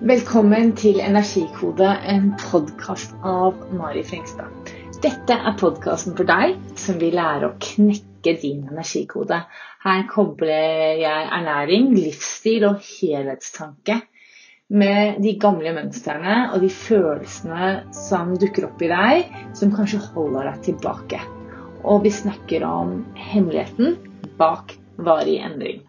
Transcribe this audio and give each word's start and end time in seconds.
Velkommen 0.00 0.70
til 0.80 0.96
Energikode, 1.04 1.84
en 2.08 2.30
podkast 2.40 3.10
av 3.20 3.58
Mari 3.76 4.00
Frengstad. 4.08 4.48
Dette 5.04 5.36
er 5.36 5.58
podkasten 5.60 6.14
for 6.16 6.24
deg 6.24 6.54
som 6.80 6.96
vil 7.02 7.18
lære 7.18 7.50
å 7.50 7.58
knekke 7.60 8.32
din 8.40 8.62
energikode. 8.72 9.42
Her 9.84 10.06
kobler 10.08 10.96
jeg 11.02 11.26
ernæring, 11.36 11.90
livsstil 11.98 12.64
og 12.70 12.80
helhetstanke 12.80 13.98
med 14.72 15.20
de 15.20 15.34
gamle 15.42 15.76
mønstrene 15.76 16.38
og 16.54 16.64
de 16.64 16.72
følelsene 16.72 17.70
som 18.00 18.32
dukker 18.40 18.70
opp 18.70 18.80
i 18.80 18.88
deg, 18.94 19.36
som 19.52 19.76
kanskje 19.76 20.00
holder 20.14 20.48
deg 20.48 20.64
tilbake. 20.70 21.20
Og 21.84 22.08
vi 22.08 22.16
snakker 22.22 22.64
om 22.64 23.02
hemmeligheten 23.20 24.00
bak 24.40 24.78
varig 24.96 25.42
endring. 25.44 25.84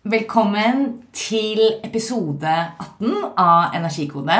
Velkommen 0.00 1.02
til 1.12 1.58
episode 1.84 2.48
18 2.48 3.16
av 3.36 3.74
Energikode. 3.76 4.36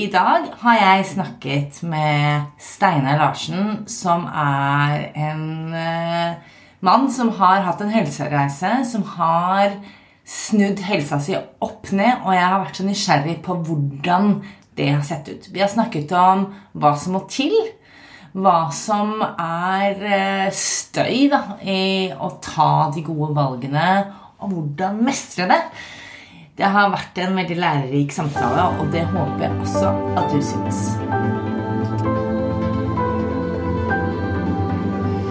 I 0.00 0.06
dag 0.08 0.46
har 0.62 0.76
jeg 0.78 1.02
snakket 1.10 1.82
med 1.84 2.46
Steinar 2.56 3.18
Larsen, 3.20 3.82
som 3.84 4.24
er 4.24 5.10
en 5.12 5.42
uh, 5.74 6.56
mann 6.80 7.04
som 7.12 7.28
har 7.36 7.60
hatt 7.66 7.82
en 7.84 7.92
helsereise, 7.92 8.70
som 8.88 9.04
har 9.18 9.76
snudd 10.24 10.80
helsa 10.88 11.18
si 11.20 11.36
opp 11.36 11.92
ned, 11.92 12.24
og 12.24 12.32
jeg 12.32 12.46
har 12.46 12.64
vært 12.64 12.80
så 12.80 12.86
nysgjerrig 12.88 13.36
på 13.44 13.58
hvordan 13.60 14.32
det 14.80 14.88
har 14.94 15.04
sett 15.04 15.28
ut. 15.28 15.50
Vi 15.52 15.60
har 15.60 15.68
snakket 15.68 16.16
om 16.16 16.46
hva 16.72 16.94
som 16.96 17.18
må 17.18 17.26
til, 17.28 17.52
hva 18.32 18.70
som 18.72 19.12
er 19.28 20.00
uh, 20.00 20.48
støy 20.48 21.28
da, 21.36 21.42
i 21.68 22.16
å 22.16 22.32
ta 22.40 22.88
de 22.96 23.04
gode 23.04 23.34
valgene 23.36 23.90
og 24.40 24.54
hvordan 24.54 25.02
mestre 25.04 25.48
det. 25.50 25.60
Det 26.60 26.68
har 26.68 26.90
vært 26.92 27.16
en 27.22 27.38
veldig 27.38 27.56
lærerik 27.56 28.12
samtale, 28.12 28.66
og 28.80 28.90
det 28.92 29.06
håper 29.08 29.46
jeg 29.46 29.60
også 29.62 29.92
at 30.20 30.32
du 30.32 30.42
syns. 30.44 30.80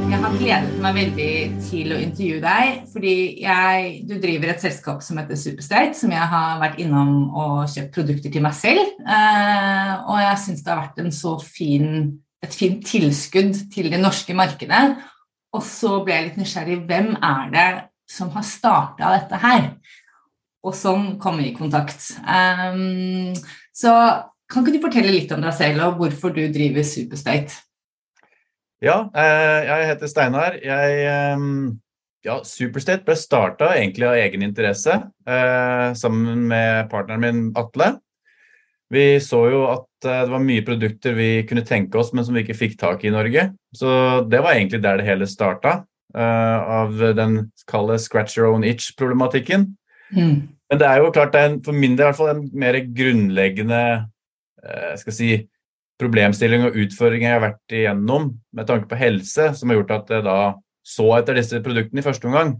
Jeg 0.09 0.23
har 0.23 0.37
gledet 0.39 0.79
meg 0.81 0.95
veldig 0.97 1.33
til 1.67 1.93
å 1.93 1.99
intervjue 2.01 2.39
deg, 2.41 2.79
fordi 2.89 3.13
jeg, 3.43 3.91
du 4.09 4.15
driver 4.17 4.55
et 4.55 4.63
selskap 4.63 5.03
som 5.05 5.21
heter 5.21 5.37
Superstate, 5.37 5.93
som 5.99 6.15
jeg 6.15 6.29
har 6.31 6.57
vært 6.63 6.81
innom 6.81 7.13
og 7.29 7.69
kjøpt 7.75 7.93
produkter 7.99 8.33
til 8.33 8.43
meg 8.47 8.57
selv. 8.57 8.81
Eh, 9.05 9.93
og 10.09 10.17
jeg 10.23 10.41
syns 10.47 10.65
det 10.65 10.73
har 10.73 10.81
vært 10.81 11.03
en 11.03 11.13
så 11.13 11.35
fin, 11.45 12.09
et 12.41 12.57
fint 12.57 12.81
tilskudd 12.89 13.53
til 13.75 13.93
det 13.93 14.01
norske 14.01 14.33
markedet. 14.33 14.81
Og 15.53 15.61
så 15.65 15.99
ble 16.01 16.17
jeg 16.17 16.27
litt 16.27 16.41
nysgjerrig. 16.41 16.81
Hvem 16.89 17.13
er 17.21 17.53
det 17.53 17.69
som 18.09 18.31
har 18.33 18.45
starta 18.45 19.13
dette 19.13 19.39
her, 19.43 19.69
og 20.65 20.75
som 20.75 21.13
kommer 21.21 21.45
i 21.45 21.55
kontakt. 21.55 22.11
Um, 22.25 23.35
så 23.75 23.93
kan 24.49 24.65
ikke 24.65 24.79
du 24.79 24.85
fortelle 24.87 25.13
litt 25.13 25.31
om 25.35 25.43
deg 25.45 25.53
selv 25.55 25.85
og 25.85 25.99
hvorfor 26.01 26.33
du 26.33 26.41
driver 26.51 26.85
Superstate? 26.87 27.61
Ja, 28.81 29.03
eh, 29.11 29.67
jeg 29.67 29.87
heter 29.91 30.09
Steinar. 30.09 30.55
Jeg, 30.63 30.99
ehm, 31.11 31.79
ja, 32.25 32.39
Superstate 32.47 33.03
ble 33.07 33.15
starta 33.19 33.73
egentlig 33.75 34.07
av 34.07 34.19
egen 34.21 34.45
interesse, 34.45 34.95
eh, 35.27 35.89
sammen 35.99 36.47
med 36.47 36.87
partneren 36.91 37.25
min 37.25 37.41
Atle. 37.59 37.97
Vi 38.89 39.19
så 39.21 39.43
jo 39.51 39.65
at 39.69 40.07
eh, 40.07 40.23
det 40.25 40.31
var 40.31 40.41
mye 40.41 40.65
produkter 40.65 41.13
vi 41.13 41.29
kunne 41.49 41.65
tenke 41.67 41.99
oss, 41.99 42.13
men 42.13 42.25
som 42.25 42.33
vi 42.33 42.45
ikke 42.45 42.57
fikk 42.57 42.79
tak 42.79 43.03
i 43.03 43.11
i 43.11 43.13
Norge. 43.13 43.49
Så 43.75 44.23
det 44.31 44.41
var 44.41 44.55
egentlig 44.55 44.81
der 44.81 44.97
det 44.97 45.05
hele 45.05 45.27
starta. 45.29 45.83
Uh, 46.09 46.57
av 46.65 46.95
den 47.13 47.51
kalde 47.69 47.99
scratch 48.01 48.37
your 48.37 48.49
own 48.49 48.63
itch-problematikken. 48.65 49.67
Mm. 50.09 50.49
Men 50.69 50.79
det 50.81 50.87
er 50.87 51.03
jo 51.03 51.11
klart 51.13 51.35
det 51.35 51.41
er 51.41 51.51
en, 51.51 51.59
for 51.61 51.77
min 51.77 51.93
del 51.97 52.07
i 52.07 52.09
hvert 52.09 52.17
fall 52.17 52.31
en 52.31 52.47
mer 52.57 52.77
grunnleggende 52.97 53.81
uh, 54.65 54.95
skal 54.97 55.13
si, 55.13 55.29
problemstilling 55.99 56.63
og 56.65 56.79
utfordring 56.79 57.25
jeg 57.25 57.35
har 57.35 57.43
vært 57.43 57.75
igjennom 57.75 58.31
med 58.55 58.69
tanke 58.69 58.89
på 58.89 58.97
helse, 58.97 59.51
som 59.53 59.69
har 59.69 59.81
gjort 59.81 59.95
at 59.97 60.15
jeg 60.15 60.25
da 60.25 60.39
så 60.89 61.07
etter 61.17 61.37
disse 61.37 61.61
produktene 61.61 62.01
i 62.01 62.05
første 62.05 62.29
omgang. 62.29 62.55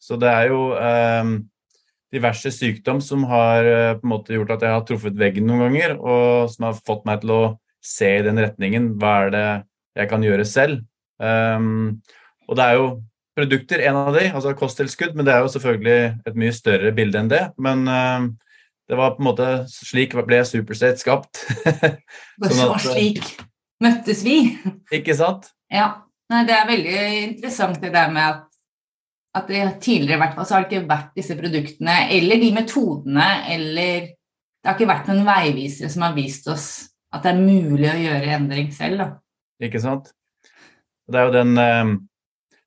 Så 0.00 0.18
det 0.20 0.28
er 0.28 0.50
jo 0.50 0.60
um, 0.74 1.34
diverse 2.12 2.50
sykdom 2.52 3.00
som 3.04 3.24
har 3.30 3.64
uh, 3.64 3.94
på 3.96 4.04
en 4.04 4.12
måte 4.12 4.34
gjort 4.34 4.56
at 4.56 4.66
jeg 4.66 4.74
har 4.74 4.86
truffet 4.88 5.18
veggen 5.20 5.46
noen 5.48 5.68
ganger, 5.68 5.96
og 6.00 6.50
som 6.52 6.68
har 6.68 6.80
fått 6.84 7.06
meg 7.08 7.22
til 7.22 7.34
å 7.36 7.42
se 7.80 8.10
i 8.18 8.24
den 8.26 8.40
retningen. 8.42 8.94
Hva 9.00 9.16
er 9.26 9.34
det 9.36 9.46
jeg 10.02 10.10
kan 10.10 10.26
gjøre 10.26 10.48
selv? 10.48 10.82
Um, 11.20 12.00
og 12.50 12.58
det 12.58 12.66
er 12.66 12.78
jo 12.80 12.86
produkter, 13.38 13.82
en 13.86 13.98
av 14.00 14.14
de, 14.16 14.26
altså 14.34 14.52
kosttilskudd, 14.58 15.14
men 15.16 15.26
det 15.26 15.34
er 15.34 15.44
jo 15.44 15.52
selvfølgelig 15.52 15.98
et 16.28 16.38
mye 16.42 16.54
større 16.54 16.90
bilde 16.96 17.22
enn 17.22 17.30
det. 17.30 17.44
Men 17.62 17.86
uh, 17.86 18.26
det 18.90 18.98
var 18.98 19.14
på 19.14 19.22
en 19.22 19.28
måte 19.28 19.48
slik 19.70 20.16
ble 20.26 20.42
Superstate 20.46 20.98
skapt. 20.98 21.44
sånn 22.42 22.56
så 22.58 22.68
eh, 22.74 22.84
slik 22.88 23.32
møttes 23.80 24.24
vi. 24.26 24.38
Ikke 24.94 25.14
sant? 25.16 25.52
Ja. 25.72 26.02
Nei, 26.30 26.44
det 26.46 26.54
er 26.54 26.68
veldig 26.68 26.98
interessant 27.24 27.80
det 27.82 27.90
der 27.94 28.10
med 28.14 28.22
at, 28.22 28.44
at 29.38 29.48
det 29.50 29.62
tidligere 29.82 30.18
i 30.18 30.22
hvert 30.22 30.36
fall 30.36 30.46
så 30.46 30.56
har 30.56 30.66
det 30.66 30.68
ikke 30.70 30.90
vært 30.90 31.16
disse 31.18 31.34
produktene 31.38 31.96
eller 32.14 32.38
de 32.38 32.50
metodene 32.54 33.26
eller 33.50 34.10
Det 34.60 34.68
har 34.68 34.76
ikke 34.76 34.90
vært 34.90 35.08
noen 35.08 35.24
veivisere 35.24 35.88
som 35.90 36.04
har 36.04 36.14
vist 36.14 36.46
oss 36.52 36.68
at 37.10 37.24
det 37.24 37.32
er 37.32 37.40
mulig 37.40 37.88
å 37.90 37.98
gjøre 37.98 38.34
endring 38.36 38.68
selv. 38.74 39.00
Da. 39.00 39.06
Ikke 39.66 39.80
sant. 39.82 40.10
Det 41.10 41.18
er 41.18 41.26
jo 41.26 41.34
den 41.34 41.54
uh, 41.58 41.94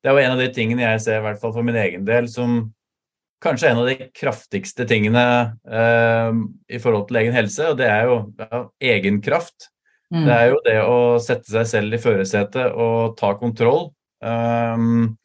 det 0.03 0.12
er 0.12 0.18
jo 0.18 0.24
en 0.25 0.34
av 0.36 0.41
de 0.41 0.50
tingene 0.52 0.84
jeg 0.84 1.03
ser, 1.06 1.22
i 1.22 1.24
hvert 1.24 1.40
fall 1.40 1.53
for 1.56 1.66
min 1.66 1.80
egen 1.80 2.03
del, 2.08 2.28
som 2.31 2.66
kanskje 3.44 3.69
er 3.69 3.74
en 3.74 3.81
av 3.81 3.90
de 3.90 4.09
kraftigste 4.16 4.86
tingene 4.88 5.24
eh, 5.64 6.40
i 6.75 6.80
forhold 6.84 7.08
til 7.08 7.22
egen 7.22 7.36
helse, 7.36 7.69
og 7.72 7.80
det 7.80 7.88
er 7.88 8.09
jo 8.09 8.18
ja, 8.40 8.64
egenkraft. 8.94 9.69
Mm. 10.14 10.25
Det 10.28 10.34
er 10.36 10.47
jo 10.52 10.62
det 10.68 10.78
å 10.86 10.97
sette 11.24 11.50
seg 11.52 11.69
selv 11.72 11.96
i 11.96 12.02
førersetet 12.03 12.75
og 12.75 13.16
ta 13.19 13.31
kontroll, 13.40 13.88
um, 14.22 15.16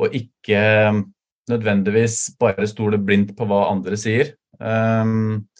og 0.00 0.14
ikke 0.16 0.62
nødvendigvis 1.50 2.22
bare 2.40 2.68
stole 2.70 3.00
blindt 3.02 3.34
på 3.36 3.48
hva 3.50 3.66
andre 3.72 3.98
sier. 4.00 4.32
Um, 4.62 5.50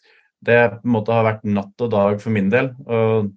det 0.46 0.60
måte 0.88 1.12
har 1.12 1.26
vært 1.26 1.44
natt 1.44 1.84
og 1.84 1.92
dag 1.92 2.22
for 2.22 2.32
min 2.32 2.48
del. 2.52 2.72
og 2.86 3.34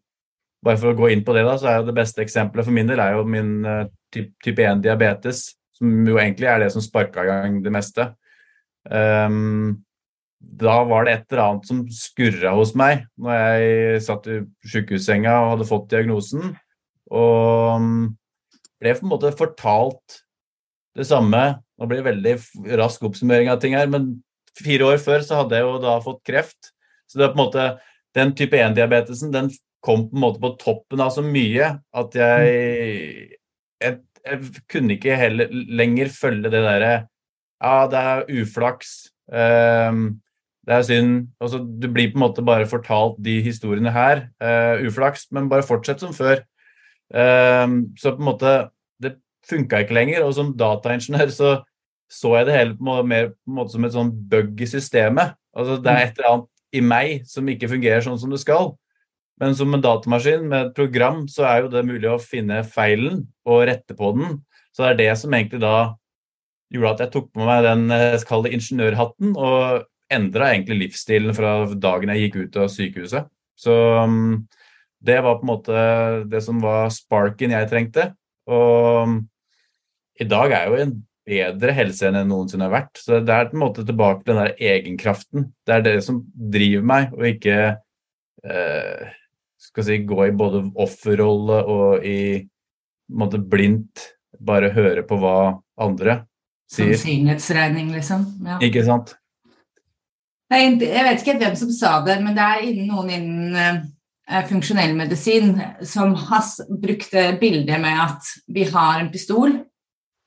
bare 0.63 0.79
for 0.79 0.93
å 0.93 0.95
gå 0.95 1.09
inn 1.11 1.25
på 1.27 1.33
det, 1.35 1.43
da, 1.43 1.57
så 1.59 1.67
er 1.67 1.81
jo 1.81 1.89
det 1.89 1.97
beste 1.97 2.23
eksempelet 2.23 2.63
for 2.63 2.71
min 2.71 2.87
del 2.87 3.01
er 3.03 3.17
jo 3.17 3.25
min 3.27 3.49
uh, 3.67 3.89
type 4.13 4.67
1-diabetes, 4.69 5.45
som 5.77 6.07
jo 6.07 6.19
egentlig 6.21 6.49
er 6.49 6.63
det 6.63 6.69
som 6.73 6.83
sparka 6.83 7.23
i 7.23 7.29
gang 7.29 7.57
det 7.65 7.73
meste. 7.73 8.11
Um, 8.89 9.83
da 10.43 10.81
var 10.87 11.05
det 11.05 11.13
et 11.13 11.31
eller 11.31 11.43
annet 11.43 11.69
som 11.69 11.83
skurra 11.95 12.51
hos 12.57 12.73
meg 12.75 13.05
når 13.15 13.37
jeg 13.37 14.01
satt 14.09 14.25
i 14.27 14.41
sjukehussenga 14.67 15.31
og 15.39 15.51
hadde 15.53 15.69
fått 15.69 15.87
diagnosen. 15.93 16.51
Og 17.13 17.79
um, 17.79 17.95
ble 18.83 18.95
på 18.97 19.07
en 19.07 19.13
måte 19.13 19.33
fortalt 19.39 20.19
det 20.97 21.07
samme. 21.09 21.41
Nå 21.79 21.89
blir 21.89 22.03
det 22.03 22.09
veldig 22.11 22.77
rask 22.79 23.03
oppsummering 23.07 23.49
av 23.51 23.61
ting 23.63 23.77
her, 23.77 23.89
men 23.89 24.17
fire 24.59 24.93
år 24.93 25.01
før 25.01 25.23
så 25.25 25.41
hadde 25.41 25.57
jeg 25.57 25.65
jo 25.65 25.77
da 25.83 25.97
fått 26.03 26.21
kreft. 26.27 26.73
Så 27.09 27.19
det 27.19 27.27
er 27.27 27.33
på 27.33 27.39
en 27.39 27.45
måte 27.45 27.67
den 28.17 28.33
type 28.37 28.59
1-diabetesen 28.59 29.33
den 29.33 29.49
kom 29.83 30.07
på 30.09 30.17
en 30.17 30.23
måte 30.23 30.41
på 30.43 30.53
toppen 30.61 31.01
av 31.03 31.11
så 31.15 31.23
mye 31.25 31.73
at 31.99 32.15
jeg 32.15 33.39
jeg, 33.81 33.97
jeg 34.25 34.65
kunne 34.71 34.97
ikke 34.97 35.17
heller 35.19 35.51
lenger 35.51 36.11
følge 36.13 36.51
det 36.51 36.63
derre 36.63 36.93
Ja, 37.63 37.87
det 37.87 37.99
er 37.99 38.41
uflaks. 38.41 38.89
Um, 39.31 40.19
det 40.67 40.75
er 40.75 40.81
synd. 40.83 41.27
Altså, 41.39 41.61
du 41.63 41.87
blir 41.91 42.11
på 42.11 42.19
en 42.19 42.25
måte 42.25 42.43
bare 42.43 42.67
fortalt 42.67 43.15
de 43.23 43.37
historiene 43.41 43.91
her. 43.91 44.25
Uh, 44.43 44.83
uflaks, 44.87 45.29
men 45.31 45.47
bare 45.51 45.63
fortsett 45.63 46.03
som 46.03 46.11
før. 46.15 46.43
Um, 47.13 47.93
så 47.99 48.15
på 48.15 48.23
en 48.23 48.29
måte 48.31 48.53
Det 48.99 49.15
funka 49.47 49.83
ikke 49.83 49.95
lenger. 49.95 50.25
Og 50.27 50.33
som 50.35 50.51
dataingeniør 50.57 51.31
så 51.31 51.53
så 52.13 52.35
jeg 52.37 52.45
det 52.45 52.57
hele 52.57 52.77
på 52.77 52.85
måte, 52.85 53.07
mer 53.07 53.29
på 53.31 53.49
en 53.49 53.57
måte 53.57 53.73
som 53.73 53.85
et 53.87 53.95
sånn 53.95 54.11
bug 54.29 54.61
i 54.61 54.69
systemet. 54.69 55.33
Altså, 55.57 55.79
det 55.81 55.91
er 55.91 56.03
et 56.03 56.19
eller 56.19 56.31
annet 56.31 56.49
i 56.73 56.81
meg 56.81 57.27
som 57.29 57.49
ikke 57.49 57.69
fungerer 57.71 58.03
sånn 58.05 58.19
som 58.21 58.33
det 58.33 58.41
skal. 58.41 58.73
Men 59.43 59.57
som 59.59 59.75
en 59.75 59.83
datamaskin 59.83 60.45
med 60.47 60.69
et 60.69 60.75
program, 60.77 61.25
så 61.27 61.43
er 61.49 61.63
jo 61.65 61.71
det 61.73 61.83
mulig 61.83 62.07
å 62.07 62.21
finne 62.21 62.61
feilen 62.63 63.25
og 63.43 63.65
rette 63.67 63.95
på 63.97 64.13
den. 64.15 64.37
Så 64.71 64.85
det 64.85 64.91
er 64.93 64.99
det 65.01 65.19
som 65.19 65.35
egentlig 65.35 65.59
da 65.59 65.75
gjorde 66.73 66.93
at 66.95 67.01
jeg 67.03 67.11
tok 67.13 67.27
på 67.35 67.43
meg 67.45 67.65
den 67.65 67.91
eh, 67.91 68.23
kall 68.27 68.47
ingeniørhatten, 68.47 69.35
og 69.35 69.83
endra 70.13 70.53
egentlig 70.53 70.79
livsstilen 70.85 71.35
fra 71.35 71.55
dagen 71.75 72.13
jeg 72.13 72.27
gikk 72.27 72.37
ut 72.39 72.59
av 72.63 72.71
sykehuset. 72.71 73.27
Så 73.59 73.73
um, 73.99 74.45
det 75.03 75.19
var 75.25 75.39
på 75.39 75.45
en 75.45 75.51
måte 75.51 75.85
det 76.31 76.41
som 76.45 76.61
var 76.63 76.93
sparken 76.93 77.53
jeg 77.53 77.69
trengte. 77.71 78.11
Og 78.47 79.09
um, 79.09 79.17
i 80.19 80.27
dag 80.29 80.53
er 80.53 80.63
jeg 80.63 80.71
jo 80.71 80.79
i 80.79 80.85
en 80.85 80.95
bedre 81.23 81.75
helse 81.75 82.07
enn 82.07 82.19
jeg 82.19 82.29
noensinne 82.29 82.67
har 82.69 82.77
vært. 82.77 83.01
Så 83.01 83.19
det 83.19 83.35
er 83.35 83.49
på 83.51 83.57
en 83.57 83.65
måte 83.65 83.85
tilbake 83.87 84.23
til 84.23 84.33
den 84.33 84.41
der 84.45 84.71
egenkraften. 84.71 85.49
Det 85.67 85.75
er 85.75 85.85
det 85.85 85.97
som 86.07 86.23
driver 86.33 86.87
meg, 86.93 87.11
og 87.15 87.27
ikke 87.29 87.57
eh, 88.47 89.13
skal 89.63 89.87
si, 89.87 90.01
gå 90.07 90.27
i 90.27 90.35
både 90.35 90.65
offerrolle 90.83 91.63
og 91.71 92.05
i 92.05 92.43
måte 93.13 93.39
blindt 93.39 94.09
bare 94.43 94.71
høre 94.73 95.03
på 95.07 95.17
hva 95.21 95.37
andre 95.81 96.23
sier. 96.69 96.95
Sannsynlighetsregning, 96.95 97.91
liksom. 97.95 98.25
Ja. 98.45 98.59
Ikke 98.63 98.83
sant? 98.85 99.15
Jeg 100.53 100.77
vet 100.77 101.23
ikke 101.23 101.39
hvem 101.41 101.55
som 101.57 101.71
sa 101.73 101.97
det, 102.05 102.19
men 102.21 102.35
det 102.37 102.45
er 102.45 102.81
noen 102.85 103.09
innen 103.09 103.55
eh, 103.57 104.43
funksjonell 104.49 104.93
medisin 104.97 105.55
som 105.87 106.13
har 106.27 106.45
brukt 106.69 107.15
bildet 107.41 107.81
med 107.81 108.01
at 108.03 108.33
vi 108.53 108.67
har 108.69 108.99
en 109.01 109.09
pistol, 109.13 109.55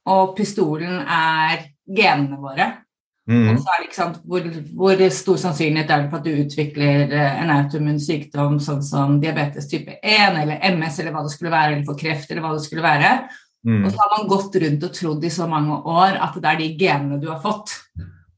og 0.07 0.35
pistolen 0.39 1.03
er 1.03 1.69
genene 1.87 2.41
våre. 2.43 2.71
Mm. 3.27 3.57
Det 3.59 3.89
sant, 3.91 4.21
hvor, 4.23 4.45
hvor, 4.79 5.01
stor 5.11 5.39
sannsynlighet 5.43 5.89
er 5.91 6.05
det 6.05 6.11
for 6.13 6.21
at 6.21 6.27
du 6.29 6.43
utvikler 6.45 7.11
eh, 7.11 7.41
en 7.43 7.51
autoimmun 7.51 7.99
sykdom 7.99 8.61
sånn 8.63 8.85
som 8.87 9.17
diabetes 9.23 9.67
type 9.67 9.97
1 9.99 10.39
eller 10.45 10.63
MS 10.77 11.01
eller 11.03 11.17
hva 11.17 11.25
det 11.27 11.33
skulle 11.35 11.51
være, 11.51 11.73
eller 11.73 11.89
for 11.89 11.99
kreft 11.99 12.31
eller 12.31 12.45
hva 12.45 12.53
det 12.55 12.63
skulle 12.63 12.87
være. 12.87 13.11
Mm. 13.67 13.81
Og 13.81 13.91
så 13.91 13.99
har 13.99 14.13
man 14.13 14.31
gått 14.31 14.61
rundt 14.63 14.87
og 14.87 14.95
trodd 14.95 15.27
i 15.27 15.33
så 15.35 15.51
mange 15.51 15.81
år 15.91 16.21
at 16.23 16.39
det 16.39 16.53
er 16.53 16.63
de 16.63 16.71
genene 16.79 17.19
du 17.19 17.27
har 17.33 17.43
fått. 17.43 17.75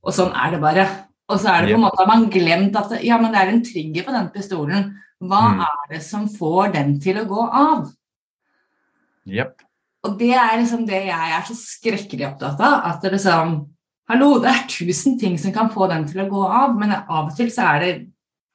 Og 0.01 0.15
sånn 0.17 0.33
er 0.33 0.57
det 0.57 0.65
bare. 0.65 0.89
Og 1.29 1.37
så 1.37 1.53
er 1.53 1.67
det 1.67 1.75
på 1.75 1.83
en 1.83 1.85
måte 1.85 2.01
at 2.01 2.09
man 2.09 2.29
glemt 2.33 2.81
at 2.81 2.97
ja, 3.05 3.21
men 3.21 3.35
det 3.35 3.43
er 3.43 3.53
en 3.53 3.65
trigger 3.67 4.09
på 4.09 4.17
den 4.17 4.33
pistolen. 4.33 4.91
Hva 5.21 5.43
mm. 5.53 5.65
er 5.67 5.89
det 5.93 6.05
som 6.07 6.29
får 6.33 6.73
den 6.79 6.97
til 7.05 7.21
å 7.21 7.29
gå 7.29 7.45
av? 7.45 7.89
Yep. 9.29 9.67
Og 10.09 10.15
det 10.17 10.33
er 10.33 10.55
liksom 10.63 10.87
det 10.89 11.03
jeg 11.11 11.35
er 11.37 11.45
så 11.45 11.57
skrekkelig 11.59 12.31
opptatt 12.31 12.63
av. 12.65 12.79
At 12.89 13.05
det 13.05 13.19
liksom 13.19 13.59
Hallo, 14.09 14.39
det 14.41 14.49
er 14.49 14.63
tusen 14.73 15.19
ting 15.21 15.35
som 15.37 15.53
kan 15.53 15.69
få 15.69 15.85
den 15.91 16.07
til 16.09 16.23
å 16.23 16.31
gå 16.31 16.45
av, 16.49 16.73
men 16.81 16.95
av 16.97 17.27
og 17.27 17.35
til 17.37 17.51
så 17.53 17.75
er 17.75 17.83
det 17.83 17.91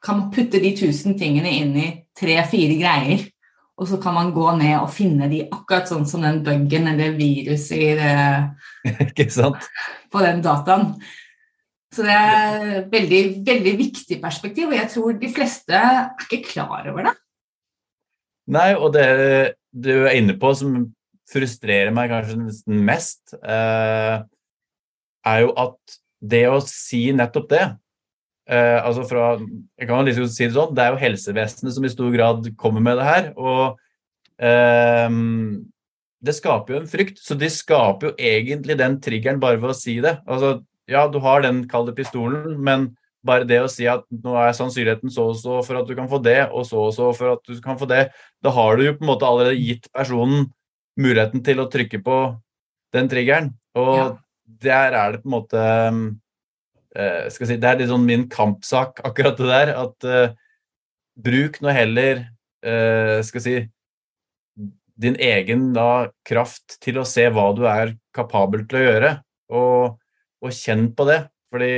kan 0.03 0.17
man 0.17 0.31
putte 0.33 0.57
de 0.59 0.71
tusen 0.75 1.13
tingene 1.19 1.51
inn 1.59 1.75
i 1.77 1.89
tre-fire 2.17 2.73
greier, 2.79 3.27
og 3.77 3.85
så 3.91 3.99
kan 4.01 4.15
man 4.17 4.31
gå 4.33 4.47
ned 4.57 4.73
og 4.79 4.89
finne 4.93 5.29
de 5.29 5.43
akkurat 5.45 5.85
sånn 5.89 6.07
som 6.09 6.25
den 6.25 6.41
bugen 6.45 6.89
eller 6.89 7.13
viruset 7.19 7.77
i 7.77 7.91
det, 7.99 8.15
Ikke 9.11 9.29
sant? 9.33 9.69
på 10.09 10.25
den 10.25 10.41
dataen. 10.41 10.95
Så 11.93 12.01
det 12.07 12.17
er 12.17 12.67
et 12.79 12.89
veldig, 12.89 13.21
veldig 13.45 13.77
viktig 13.77 14.17
perspektiv, 14.25 14.71
og 14.71 14.77
jeg 14.79 14.89
tror 14.89 15.21
de 15.21 15.33
fleste 15.37 15.77
er 15.77 16.25
ikke 16.25 16.41
klar 16.49 16.89
over 16.89 17.11
det. 17.11 17.15
Nei, 18.57 18.71
og 18.73 18.89
det 18.97 19.07
du 19.69 19.93
er 20.01 20.17
inne 20.17 20.33
på 20.41 20.49
som 20.57 20.81
frustrerer 21.29 21.93
meg 21.93 22.09
kanskje 22.09 22.41
nesten 22.41 22.81
mest, 22.89 23.37
eh, 23.37 24.25
er 25.27 25.45
jo 25.45 25.53
at 25.59 25.97
det 26.23 26.43
å 26.51 26.59
si 26.63 27.05
nettopp 27.15 27.49
det 27.51 27.63
eh, 28.49 28.79
altså 28.79 29.05
fra, 29.07 29.27
jeg 29.79 29.89
kan 29.89 30.07
liksom 30.07 30.29
si 30.31 30.47
Det 30.47 30.55
sånn, 30.55 30.73
det 30.75 30.85
er 30.85 30.93
jo 30.93 31.03
helsevesenet 31.03 31.75
som 31.75 31.85
i 31.85 31.91
stor 31.91 32.11
grad 32.15 32.49
kommer 32.59 32.83
med 32.83 32.99
det 32.99 33.07
her. 33.07 33.29
og 33.37 33.77
eh, 34.39 35.07
Det 36.23 36.35
skaper 36.39 36.75
jo 36.75 36.81
en 36.81 36.91
frykt. 36.91 37.21
Så 37.23 37.37
de 37.39 37.51
skaper 37.51 38.11
jo 38.11 38.15
egentlig 38.17 38.79
den 38.79 38.99
triggeren 39.03 39.41
bare 39.43 39.61
ved 39.61 39.73
å 39.73 39.77
si 39.77 39.99
det. 40.03 40.17
Altså, 40.27 40.57
ja, 40.89 41.07
du 41.07 41.19
har 41.23 41.43
den 41.43 41.63
kalde 41.71 41.95
pistolen, 41.95 42.57
men 42.59 42.91
bare 43.23 43.47
det 43.47 43.61
å 43.63 43.69
si 43.71 43.85
at 43.87 44.03
nå 44.11 44.33
er 44.35 44.51
sannsynligheten 44.55 45.11
så 45.11 45.29
og 45.31 45.37
så 45.39 45.61
for 45.63 45.79
at 45.79 45.87
du 45.87 45.93
kan 45.95 46.09
få 46.11 46.19
det, 46.19 46.41
og 46.51 46.65
så 46.67 46.89
og 46.89 46.91
så 46.91 47.13
for 47.15 47.37
at 47.37 47.45
du 47.47 47.61
kan 47.63 47.77
få 47.79 47.87
det, 47.87 48.09
da 48.43 48.51
har 48.51 48.75
du 48.75 48.83
jo 48.83 48.97
på 48.97 49.05
en 49.05 49.11
måte 49.13 49.29
allerede 49.29 49.61
gitt 49.61 49.87
personen 49.95 50.49
muligheten 50.99 51.39
til 51.45 51.63
å 51.63 51.69
trykke 51.71 52.01
på 52.03 52.17
den 52.93 53.07
triggeren. 53.07 53.47
Og 53.79 53.95
ja 53.95 54.09
der 54.61 54.95
er 54.97 55.15
det 55.15 55.23
på 55.23 55.29
en 55.29 55.35
måte 55.37 55.63
uh, 55.63 57.25
skal 57.33 57.49
si, 57.49 57.57
Det 57.57 57.69
er 57.69 57.81
litt 57.81 57.91
sånn 57.91 58.07
min 58.07 58.27
kampsak, 58.31 59.01
akkurat 59.07 59.39
det 59.39 59.49
der. 59.49 59.73
At 59.81 60.07
uh, 60.07 60.35
bruk 61.19 61.59
nå 61.63 61.73
heller 61.73 62.25
uh, 62.65 63.19
skal 63.25 63.45
si 63.45 63.57
din 65.03 65.17
egen 65.17 65.71
da, 65.73 66.07
kraft 66.27 66.77
til 66.83 66.99
å 67.01 67.07
se 67.07 67.25
hva 67.33 67.49
du 67.57 67.63
er 67.69 67.95
kapabel 68.15 68.67
til 68.69 68.77
å 68.79 68.83
gjøre, 68.83 69.13
og, 69.57 69.95
og 70.43 70.53
kjenn 70.53 70.91
på 70.95 71.07
det. 71.09 71.19
Fordi 71.53 71.71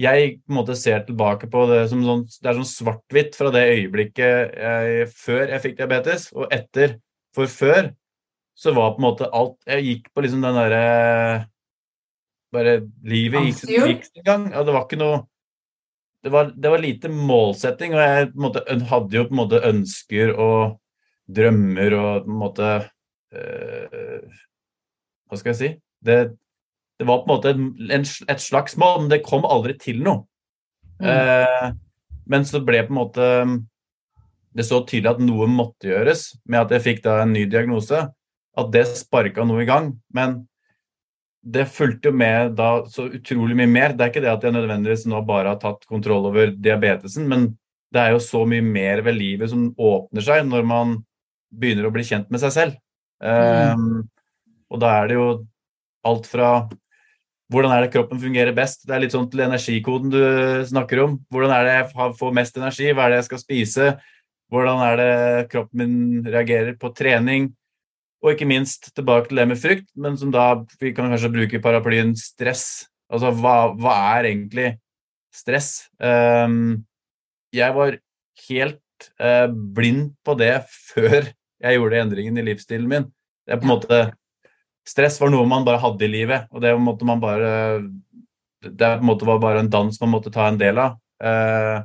jeg 0.00 0.30
på 0.42 0.50
en 0.50 0.58
måte 0.58 0.76
ser 0.78 1.04
tilbake 1.06 1.46
på 1.52 1.66
det 1.70 1.84
som 1.92 2.00
sånn, 2.04 2.24
det 2.26 2.50
er 2.50 2.58
sånn 2.58 2.70
svart-hvitt 2.70 3.36
fra 3.38 3.52
det 3.54 3.66
øyeblikket 3.76 4.56
jeg, 4.58 5.10
før 5.14 5.52
jeg 5.52 5.64
fikk 5.68 5.76
diabetes, 5.78 6.30
og 6.34 6.48
etter. 6.54 6.98
For 7.34 7.50
før 7.50 7.92
så 8.54 8.70
var 8.74 8.92
på 8.94 9.00
en 9.00 9.06
måte 9.08 9.26
alt 9.34 9.56
Jeg 9.66 9.82
gikk 9.88 10.04
på 10.14 10.22
liksom 10.22 10.44
den 10.44 10.54
derre 10.54 10.82
bare 12.54 12.78
livet 13.06 13.50
gikk, 13.50 13.64
gikk 13.74 14.08
sin 14.08 14.26
gang. 14.26 14.48
Og 14.54 14.66
det 14.66 14.74
var 14.76 14.86
ikke 14.86 15.00
noe 15.00 15.22
det 16.24 16.32
var, 16.32 16.52
det 16.56 16.70
var, 16.72 16.80
lite 16.80 17.10
målsetting, 17.12 17.92
og 17.92 18.00
jeg 18.00 18.28
måte, 18.40 18.62
hadde 18.88 19.12
jo 19.18 19.26
på 19.28 19.34
en 19.34 19.40
måte 19.42 19.58
ønsker 19.68 20.30
og 20.40 20.78
drømmer 21.28 21.96
og 21.98 22.24
på 22.24 22.32
en 22.32 22.38
måte 22.40 22.70
øh, 23.36 24.38
Hva 25.28 25.40
skal 25.40 25.52
jeg 25.52 25.58
si? 25.58 25.70
Det, 26.04 26.16
det 26.96 27.08
var 27.10 27.20
på 27.20 27.28
en 27.28 27.34
måte 27.34 27.52
en, 27.92 28.08
et 28.32 28.40
slags 28.40 28.78
mål, 28.80 29.02
men 29.02 29.12
det 29.12 29.20
kom 29.26 29.44
aldri 29.44 29.76
til 29.80 30.00
noe. 30.04 30.24
Mm. 31.02 31.10
Eh, 31.12 31.68
men 32.32 32.48
så 32.48 32.62
ble 32.64 32.84
på 32.86 32.94
en 32.94 33.00
måte 33.00 33.24
Det 34.54 34.64
så 34.64 34.78
tydelig 34.86 35.10
at 35.10 35.22
noe 35.24 35.48
måtte 35.50 35.90
gjøres, 35.90 36.28
med 36.46 36.62
at 36.62 36.72
jeg 36.76 36.84
fikk 36.86 37.04
da 37.04 37.18
en 37.24 37.34
ny 37.34 37.44
diagnose. 37.50 38.00
At 38.54 38.72
det 38.72 38.86
sparka 38.94 39.44
noe 39.44 39.64
i 39.64 39.68
gang. 39.68 39.92
Men 40.14 40.44
det 41.44 41.66
fulgte 41.68 42.08
jo 42.08 42.16
med 42.16 42.54
da 42.56 42.70
så 42.88 43.06
utrolig 43.12 43.56
mye 43.58 43.68
mer. 43.68 43.92
Det 43.92 44.06
er 44.06 44.12
ikke 44.12 44.22
det 44.24 44.32
at 44.32 44.46
jeg 44.46 44.54
nødvendigvis 44.56 45.04
nå 45.10 45.20
bare 45.28 45.52
har 45.52 45.60
tatt 45.60 45.84
kontroll 45.90 46.30
over 46.30 46.54
diabetesen, 46.56 47.26
men 47.28 47.50
det 47.94 48.00
er 48.00 48.14
jo 48.14 48.22
så 48.22 48.42
mye 48.48 48.64
mer 48.64 49.04
ved 49.06 49.18
livet 49.18 49.52
som 49.52 49.68
åpner 49.76 50.24
seg 50.24 50.46
når 50.48 50.64
man 50.66 50.96
begynner 51.54 51.86
å 51.86 51.92
bli 51.94 52.06
kjent 52.06 52.32
med 52.32 52.42
seg 52.42 52.54
selv. 52.54 52.78
Mm. 53.22 53.76
Um, 53.76 54.00
og 54.72 54.80
da 54.82 54.96
er 54.98 55.10
det 55.10 55.18
jo 55.18 55.28
alt 56.08 56.26
fra 56.28 56.48
hvordan 57.52 57.74
er 57.74 57.84
det 57.84 57.92
kroppen 57.92 58.18
fungerer 58.18 58.56
best? 58.56 58.86
Det 58.88 58.96
er 58.96 59.04
litt 59.04 59.14
sånn 59.14 59.28
til 59.30 59.44
energikoden 59.44 60.10
du 60.10 60.22
snakker 60.66 61.02
om. 61.04 61.18
Hvordan 61.30 61.52
er 61.54 61.68
det 61.68 61.74
jeg 61.76 62.14
får 62.18 62.32
mest 62.34 62.56
energi? 62.58 62.88
Hva 62.90 63.04
er 63.04 63.12
det 63.12 63.20
jeg 63.20 63.28
skal 63.28 63.42
spise? 63.42 63.90
Hvordan 64.52 64.80
er 64.86 64.96
det 64.98 65.12
kroppen 65.52 65.82
min 65.84 66.24
reagerer 66.26 66.74
på 66.80 66.90
trening? 66.96 67.52
Og 68.24 68.32
ikke 68.32 68.48
minst 68.48 68.88
tilbake 68.96 69.28
til 69.28 69.42
det 69.42 69.44
med 69.50 69.60
frykt, 69.60 69.90
men 70.00 70.16
som 70.16 70.30
da 70.32 70.54
vi 70.80 70.94
kan 70.96 71.10
kanskje 71.12 71.32
bruke 71.34 71.60
paraplyen 71.60 72.14
stress. 72.16 72.86
Altså 73.12 73.34
hva, 73.36 73.74
hva 73.76 73.96
er 74.16 74.30
egentlig 74.30 74.68
stress? 75.34 75.90
Um, 76.00 76.86
jeg 77.52 77.76
var 77.76 77.98
helt 78.48 79.08
uh, 79.20 79.48
blind 79.52 80.14
på 80.24 80.36
det 80.40 80.54
før 80.90 81.28
jeg 81.28 81.78
gjorde 81.78 82.00
endringen 82.00 82.40
i 82.40 82.46
livsstilen 82.48 82.88
min. 82.88 83.10
Det 83.44 83.56
er 83.56 83.60
på 83.60 83.68
en 83.68 83.74
måte 83.76 84.04
Stress 84.84 85.14
var 85.16 85.30
noe 85.32 85.46
man 85.48 85.64
bare 85.64 85.80
hadde 85.80 86.04
i 86.04 86.10
livet, 86.12 86.42
og 86.52 86.60
det 86.60 86.74
måtte 86.76 87.06
man 87.08 87.16
bare 87.16 87.52
Det 88.60 88.76
på 88.76 89.00
en 89.00 89.08
måte 89.08 89.24
var 89.24 89.38
bare 89.40 89.62
en 89.62 89.70
dans 89.72 89.96
man 90.02 90.10
måtte 90.12 90.32
ta 90.32 90.50
en 90.50 90.58
del 90.60 90.76
av. 90.80 90.98
Uh, 91.24 91.80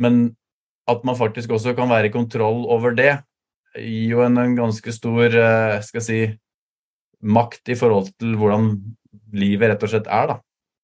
men 0.00 0.30
at 0.88 1.04
man 1.04 1.18
faktisk 1.18 1.52
også 1.52 1.74
kan 1.76 1.90
være 1.90 2.08
i 2.08 2.14
kontroll 2.14 2.64
over 2.72 2.96
det, 2.96 3.18
gir 3.78 4.14
jo 4.14 4.22
en, 4.24 4.38
en 4.40 4.56
ganske 4.58 4.94
stor 4.94 5.36
uh, 5.36 5.80
skal 5.84 6.00
jeg 6.00 6.06
si, 6.06 6.20
makt 7.20 7.72
i 7.72 7.76
forhold 7.78 8.10
til 8.18 8.34
hvordan 8.40 8.72
livet 9.36 9.72
rett 9.72 9.84
og 9.84 9.92
slett 9.92 10.08
er, 10.10 10.32
da. 10.32 10.38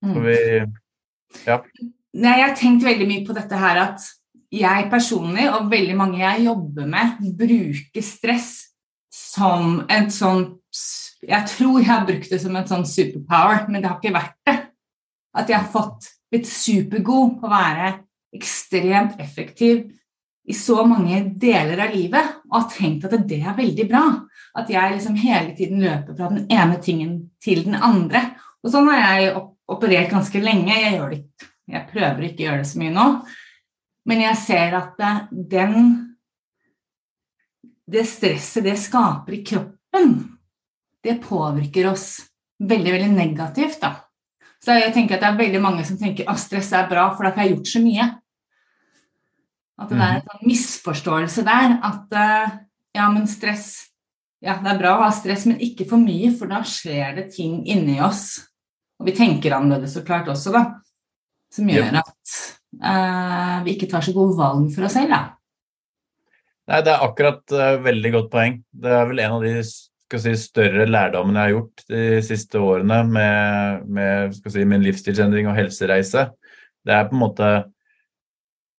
Mm. 0.05 0.19
Vi, 0.23 0.37
ja. 1.49 1.59
Nei, 2.17 2.37
jeg 2.39 2.47
har 2.47 2.57
tenkt 2.59 2.87
veldig 2.87 3.09
mye 3.09 3.25
på 3.27 3.37
dette 3.37 3.59
her 3.61 3.81
at 3.83 4.07
jeg 4.53 4.89
personlig, 4.93 5.49
og 5.51 5.71
veldig 5.73 5.97
mange 5.99 6.21
jeg 6.21 6.47
jobber 6.47 6.87
med, 6.89 7.19
bruker 7.37 8.05
stress 8.05 8.53
som 9.17 9.83
en 9.89 10.11
sånn 10.13 10.47
Jeg 11.27 11.49
tror 11.49 11.79
jeg 11.81 11.89
har 11.89 12.05
brukt 12.07 12.31
det 12.31 12.39
som 12.43 12.57
en 12.57 12.67
sånn 12.69 12.85
superpower, 12.87 13.65
men 13.71 13.81
det 13.81 13.89
har 13.89 13.97
ikke 13.97 14.15
vært 14.15 14.37
det. 14.47 14.57
At 15.37 15.49
jeg 15.51 15.59
har 15.59 15.71
fått 15.73 16.11
blitt 16.31 16.47
supergod 16.47 17.39
på 17.41 17.49
å 17.49 17.51
være 17.51 17.89
ekstremt 18.37 19.17
effektiv 19.25 19.87
i 20.47 20.55
så 20.55 20.85
mange 20.87 21.23
deler 21.41 21.81
av 21.87 21.97
livet 21.97 22.36
og 22.51 22.61
har 22.61 22.69
tenkt 22.73 23.07
at 23.07 23.17
det 23.29 23.41
er 23.43 23.57
veldig 23.57 23.87
bra. 23.91 24.05
At 24.57 24.71
jeg 24.73 24.95
liksom 24.95 25.19
hele 25.21 25.55
tiden 25.57 25.83
løper 25.85 26.17
fra 26.17 26.31
den 26.33 26.47
ene 26.53 26.79
tingen 26.83 27.17
til 27.43 27.65
den 27.67 27.77
andre. 27.77 28.23
Og 28.65 28.73
sånn 28.73 28.89
har 28.91 29.21
jeg 29.21 29.35
operert 29.71 30.13
ganske 30.13 30.41
lenge. 30.43 30.75
Jeg, 30.75 31.01
det, 31.11 31.51
jeg 31.75 31.89
prøver 31.91 32.29
ikke 32.29 32.45
å 32.45 32.49
gjøre 32.49 32.63
det 32.63 32.71
så 32.71 32.81
mye 32.83 32.95
nå. 32.95 33.07
Men 34.07 34.23
jeg 34.23 34.43
ser 34.45 34.79
at 34.79 35.03
den 35.31 36.03
Det 37.87 38.03
stresset 38.03 38.65
det 38.67 38.75
skaper 38.83 39.37
i 39.37 39.45
kroppen, 39.47 40.17
det 41.07 41.21
påvirker 41.23 41.87
oss 41.93 42.17
veldig, 42.59 42.93
veldig 42.97 43.11
negativt, 43.15 43.79
da. 43.79 43.93
Så 44.59 44.75
jeg 44.75 44.91
tenker 44.91 45.15
at 45.15 45.23
det 45.23 45.29
er 45.29 45.39
veldig 45.39 45.61
mange 45.63 45.85
som 45.87 45.99
tenker 46.01 46.27
at 46.27 46.41
stress 46.43 46.73
er 46.75 46.89
bra, 46.91 47.05
for 47.15 47.23
da 47.23 47.31
har 47.37 47.47
jeg 47.47 47.55
gjort 47.55 47.71
så 47.71 47.83
mye. 47.85 48.09
At 49.77 49.93
det 49.93 50.01
er 50.01 50.15
en 50.19 50.25
sånn 50.25 50.49
misforståelse 50.49 51.45
der. 51.47 51.77
At 51.85 52.17
eh, 52.17 52.57
ja, 52.97 53.11
men 53.13 53.29
stress 53.31 53.93
Ja, 54.45 54.59
det 54.61 54.69
er 54.69 54.79
bra 54.79 54.91
å 54.99 55.05
ha 55.07 55.13
stress, 55.17 55.47
men 55.49 55.63
ikke 55.65 55.87
for 55.89 55.99
mye, 55.99 56.29
for 56.37 56.51
da 56.53 56.61
skjer 56.69 57.15
det 57.17 57.31
ting 57.35 57.63
inni 57.73 57.97
oss. 58.05 58.37
Og 59.01 59.09
vi 59.09 59.15
tenker 59.17 59.55
annerledes 59.57 59.97
så 59.97 60.03
klart 60.07 60.29
også, 60.31 60.53
da. 60.55 60.61
Som 61.53 61.71
gjør 61.73 61.97
at 62.03 62.35
uh, 62.85 63.65
vi 63.65 63.75
ikke 63.75 63.89
tar 63.91 64.05
så 64.05 64.13
gode 64.15 64.37
valg 64.39 64.69
for 64.75 64.87
oss 64.87 64.97
selv, 64.99 65.15
da. 65.15 65.21
Nei, 66.69 66.83
det 66.85 66.93
er 66.93 67.05
akkurat 67.07 67.57
uh, 67.57 67.79
veldig 67.83 68.13
godt 68.19 68.31
poeng. 68.33 68.59
Det 68.77 68.93
er 68.93 69.09
vel 69.09 69.25
en 69.25 69.39
av 69.39 69.47
de 69.47 69.55
si, 69.63 70.35
større 70.39 70.87
lærdommene 70.91 71.41
jeg 71.41 71.49
har 71.49 71.55
gjort 71.57 71.87
de 71.93 72.03
siste 72.27 72.63
årene 72.63 73.01
med, 73.09 73.87
med 73.99 74.37
si, 74.43 74.67
min 74.69 74.85
livsstilsendring 74.85 75.49
og 75.51 75.59
helsereise. 75.59 76.29
Det 76.87 76.95
er 76.95 77.09
på 77.09 77.17
en 77.17 77.25
måte 77.25 77.49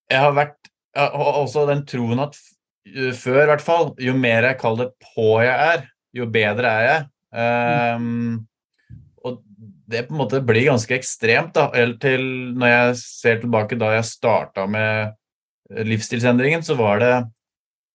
Jeg 0.08 0.24
har 0.24 0.38
vært 0.38 0.57
har 0.98 1.42
også 1.44 1.68
den 1.70 1.86
troen 1.88 2.24
at 2.24 2.38
før, 3.18 3.44
i 3.44 3.50
hvert 3.52 3.64
fall, 3.64 3.92
jo 4.02 4.14
mer 4.18 4.48
jeg 4.48 4.60
kaller 4.62 4.88
det 4.88 5.10
på 5.14 5.38
jeg 5.44 5.72
er, 5.74 5.88
jo 6.16 6.28
bedre 6.32 6.72
er 6.72 6.86
jeg. 6.88 7.08
Um, 7.38 8.48
og 9.28 9.42
det 9.92 10.06
på 10.08 10.16
en 10.16 10.22
måte 10.22 10.42
blir 10.46 10.70
ganske 10.70 10.96
ekstremt, 10.96 11.54
da. 11.58 11.70
Eller 11.76 11.98
til 12.02 12.24
når 12.58 12.74
jeg 12.74 13.00
ser 13.02 13.42
tilbake 13.44 13.80
da 13.80 13.94
jeg 13.98 14.08
starta 14.08 14.68
med 14.72 15.18
livsstilsendringen, 15.88 16.64
så 16.64 16.78
var 16.80 17.02
det 17.04 17.16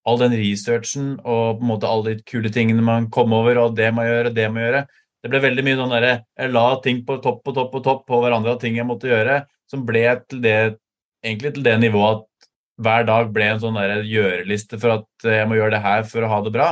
all 0.09 0.19
den 0.19 0.35
researchen 0.35 1.15
og 1.21 1.61
på 1.61 1.63
en 1.63 1.71
måte 1.71 1.89
alle 1.89 2.17
de 2.17 2.27
kule 2.27 2.51
tingene 2.53 2.83
man 2.85 3.09
kom 3.13 3.33
over, 3.37 3.61
og 3.63 3.79
det 3.79 3.93
må 3.95 4.05
jeg 4.05 4.17
gjøre, 4.17 4.35
det 4.37 4.49
må 4.51 4.61
jeg 4.61 4.71
gjøre. 4.71 4.85
Det 5.23 5.31
ble 5.31 5.41
veldig 5.45 5.63
mye 5.63 5.79
sånn 5.79 5.93
derre 5.95 6.15
Jeg 6.35 6.51
la 6.51 6.65
ting 6.83 7.05
på 7.07 7.17
topp 7.23 7.45
på 7.47 7.53
topp 7.55 7.69
på 7.71 7.81
topp 7.85 8.01
på 8.11 8.19
hverandre 8.25 8.57
av 8.57 8.63
ting 8.63 8.75
jeg 8.75 8.89
måtte 8.89 9.11
gjøre, 9.11 9.45
som 9.71 9.85
ble 9.87 10.03
til 10.27 10.43
det 10.43 10.57
egentlig 11.23 11.53
til 11.55 11.67
det 11.67 11.77
nivået 11.79 12.19
at 12.19 12.25
hver 12.81 13.05
dag 13.09 13.33
ble 13.35 13.49
en 13.53 13.61
sånn 13.63 13.77
gjøreliste 14.09 14.79
for 14.81 15.01
at 15.01 15.27
jeg 15.29 15.49
må 15.49 15.59
gjøre 15.59 15.75
det 15.77 15.83
her 15.85 16.07
for 16.09 16.25
å 16.25 16.31
ha 16.33 16.39
det 16.45 16.53
bra. 16.55 16.69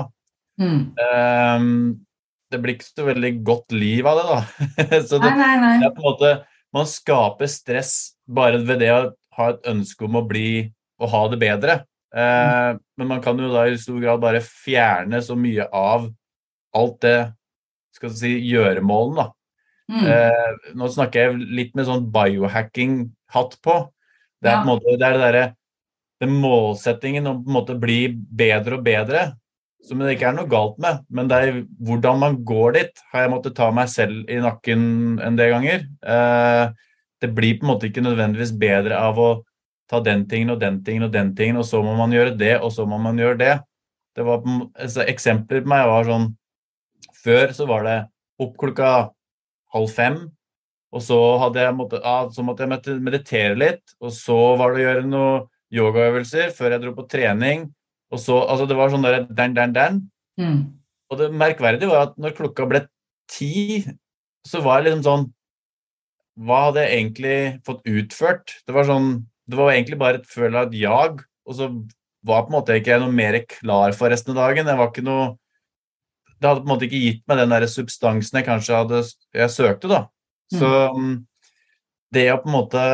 Mm. 0.61 0.80
Um, 0.97 1.66
det 2.50 2.59
blir 2.61 2.75
ikke 2.76 2.88
så 2.88 3.07
veldig 3.07 3.33
godt 3.47 3.73
liv 3.76 4.07
av 4.09 4.19
det, 4.19 4.26
da. 4.30 5.00
så 5.09 5.21
det, 5.23 5.30
Nei, 5.38 5.54
nei, 5.61 5.75
nei. 5.80 5.90
på 5.95 6.02
en 6.02 6.09
måte 6.09 6.33
Man 6.75 6.87
skaper 6.87 7.49
stress 7.50 8.16
bare 8.30 8.61
ved 8.62 8.78
det 8.83 8.90
å 8.95 8.99
ha 9.38 9.47
et 9.54 9.64
ønske 9.71 10.07
om 10.07 10.19
å 10.21 10.26
bli 10.26 10.69
å 11.00 11.09
ha 11.11 11.23
det 11.33 11.38
bedre. 11.40 11.80
Eh, 12.14 12.71
men 12.99 13.09
man 13.11 13.23
kan 13.25 13.38
jo 13.40 13.49
da 13.50 13.64
i 13.66 13.78
stor 13.80 13.99
grad 14.02 14.21
bare 14.23 14.42
fjerne 14.45 15.19
så 15.25 15.35
mye 15.38 15.66
av 15.75 16.07
alt 16.78 17.00
det 17.02 17.16
skal 17.97 18.12
vi 18.12 18.19
si, 18.21 18.33
gjøremålen, 18.52 19.16
da. 19.19 19.26
Mm. 19.90 20.04
Uh, 20.07 20.75
nå 20.78 20.87
snakker 20.95 21.25
jeg 21.25 21.40
litt 21.59 21.73
med 21.75 21.88
sånn 21.88 22.04
biohacking-hatt 22.14 23.57
på. 23.64 23.76
Det 24.38 24.52
er 24.52 24.61
Ja. 24.61 24.61
på 24.62 24.71
måte 24.71 24.95
det 24.95 25.09
er 25.09 25.16
det 25.16 25.25
derre 25.25 25.45
den 26.20 26.36
målsettingen 26.42 27.28
å 27.28 27.36
på 27.38 27.48
en 27.48 27.56
måte 27.56 27.76
bli 27.80 28.00
bedre 28.12 28.76
og 28.78 28.84
bedre, 28.84 29.30
som 29.86 30.02
det 30.02 30.14
ikke 30.14 30.28
er 30.28 30.36
noe 30.36 30.50
galt 30.50 30.76
med, 30.82 31.00
men 31.08 31.28
det 31.30 31.36
er 31.40 31.60
hvordan 31.88 32.18
man 32.20 32.38
går 32.46 32.74
dit, 32.76 33.02
har 33.12 33.24
jeg 33.24 33.32
måttet 33.32 33.56
ta 33.56 33.70
meg 33.72 33.88
selv 33.88 34.28
i 34.28 34.36
nakken 34.42 34.82
en 35.24 35.38
del 35.38 35.54
ganger. 35.54 35.86
Eh, 36.04 36.64
det 37.20 37.30
blir 37.36 37.56
på 37.56 37.64
en 37.64 37.72
måte 37.72 37.88
ikke 37.88 38.04
nødvendigvis 38.04 38.52
bedre 38.60 38.98
av 39.00 39.20
å 39.20 39.30
ta 39.90 40.02
den 40.04 40.26
tingen 40.28 40.52
og 40.54 40.60
den 40.60 40.82
tingen 40.84 41.08
og 41.08 41.14
den 41.14 41.32
tingen, 41.36 41.58
og 41.60 41.66
så 41.68 41.80
må 41.84 41.94
man 41.98 42.12
gjøre 42.14 42.36
det, 42.38 42.58
og 42.60 42.72
så 42.74 42.84
må 42.88 43.00
man 43.00 43.18
gjøre 43.20 43.40
det. 43.40 43.54
Det 44.16 44.26
var, 44.26 44.44
altså, 44.76 45.06
eksempler 45.08 45.64
på 45.64 45.70
meg 45.70 45.86
var 45.86 46.08
sånn 46.08 46.30
Før 47.20 47.52
så 47.52 47.66
var 47.68 47.84
det 47.84 47.96
opp 48.40 48.54
klokka 48.60 48.90
halv 49.74 49.90
fem, 49.92 50.14
og 50.90 51.02
så, 51.04 51.18
hadde 51.42 51.62
jeg 51.62 51.76
måtte, 51.76 51.98
ja, 52.00 52.14
så 52.32 52.44
måtte 52.44 52.64
jeg 52.64 52.96
meditere 53.04 53.58
litt, 53.58 53.82
og 54.00 54.14
så 54.16 54.38
var 54.58 54.72
det 54.72 54.80
å 54.80 54.86
gjøre 54.86 55.04
noen 55.06 55.44
yogaøvelser 55.74 56.54
før 56.56 56.74
jeg 56.74 56.84
dro 56.84 56.94
på 56.96 57.06
trening. 57.10 57.68
Og 58.10 58.18
så, 58.18 58.36
altså 58.42 58.66
Det 58.66 58.78
var 58.78 58.92
sånn 58.92 59.06
der 59.06 59.24
dan, 59.28 59.54
dan, 59.56 59.74
dan. 59.74 60.00
Mm. 60.40 60.62
Og 61.10 61.18
det 61.18 61.30
merkverdige 61.34 61.90
var 61.90 62.08
at 62.08 62.16
når 62.20 62.36
klokka 62.38 62.66
ble 62.70 62.84
ti, 63.30 63.84
så 64.46 64.62
var 64.64 64.80
jeg 64.80 64.90
liksom 64.90 65.06
sånn 65.06 65.24
Hva 66.40 66.60
hadde 66.68 66.84
jeg 66.86 66.98
egentlig 66.98 67.38
fått 67.66 67.82
utført? 67.90 68.54
Det 68.66 68.74
var 68.74 68.88
sånn, 68.88 69.10
det 69.50 69.58
var 69.58 69.72
egentlig 69.74 69.98
bare 70.00 70.20
et 70.20 70.30
følelse 70.30 70.62
av 70.62 70.70
et 70.70 70.78
jag, 70.80 71.24
og 71.46 71.56
så 71.58 71.68
var 72.26 72.44
på 72.44 72.52
en 72.52 72.56
måte 72.58 72.76
ikke 72.78 72.94
jeg 72.94 73.02
noe 73.02 73.16
mer 73.16 73.38
klar 73.48 73.94
for 73.96 74.12
resten 74.12 74.34
av 74.34 74.42
dagen. 74.42 74.68
Jeg 74.68 74.80
var 74.80 74.90
ikke 74.90 75.06
noe 75.06 75.28
Det 76.40 76.48
hadde 76.48 76.62
på 76.62 76.68
en 76.68 76.72
måte 76.72 76.86
ikke 76.86 77.02
gitt 77.02 77.24
meg 77.28 77.42
den 77.42 77.52
der 77.52 77.66
substansen 77.68 78.38
jeg 78.40 78.46
kanskje 78.46 78.78
hadde 78.78 79.02
jeg 79.36 79.52
søkte, 79.52 79.90
da. 79.90 80.00
Så 80.50 80.68
mm, 80.96 81.16
det 82.16 82.26
å 82.32 82.40
på 82.42 82.50
en 82.50 82.56
måte 82.56 82.84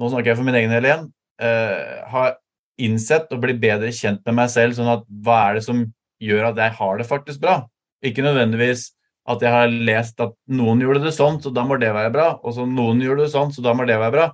Nå 0.00 0.08
snakker 0.08 0.30
jeg 0.30 0.38
for 0.38 0.48
min 0.48 0.56
egen 0.56 0.70
del 0.72 0.86
igjen. 0.88 1.08
Eh, 1.42 2.00
har 2.12 2.36
innsett 2.80 3.32
og 3.34 3.42
bli 3.42 3.56
bedre 3.60 3.90
kjent 3.94 4.22
med 4.28 4.38
meg 4.38 4.52
selv, 4.52 4.76
sånn 4.76 4.94
at 4.94 5.04
hva 5.24 5.40
er 5.48 5.58
det 5.58 5.66
som 5.66 5.84
gjør 6.20 6.50
at 6.50 6.60
jeg 6.60 6.76
har 6.78 7.00
det 7.00 7.08
faktisk 7.08 7.42
bra? 7.42 7.60
Ikke 8.06 8.24
nødvendigvis 8.24 8.90
at 9.30 9.42
jeg 9.44 9.52
har 9.52 9.70
lest 9.70 10.20
at 10.24 10.32
noen 10.50 10.80
gjorde 10.82 11.04
det 11.04 11.12
sånn, 11.14 11.38
så 11.42 11.52
da 11.54 11.64
må 11.66 11.76
det 11.80 11.92
være 11.94 12.12
bra, 12.14 12.30
og 12.40 12.56
så 12.56 12.64
noen 12.66 13.02
gjorde 13.04 13.26
det 13.26 13.34
sånn, 13.34 13.52
så 13.54 13.64
da 13.64 13.74
må 13.76 13.86
det 13.88 13.98
være 14.00 14.16
bra. 14.16 14.28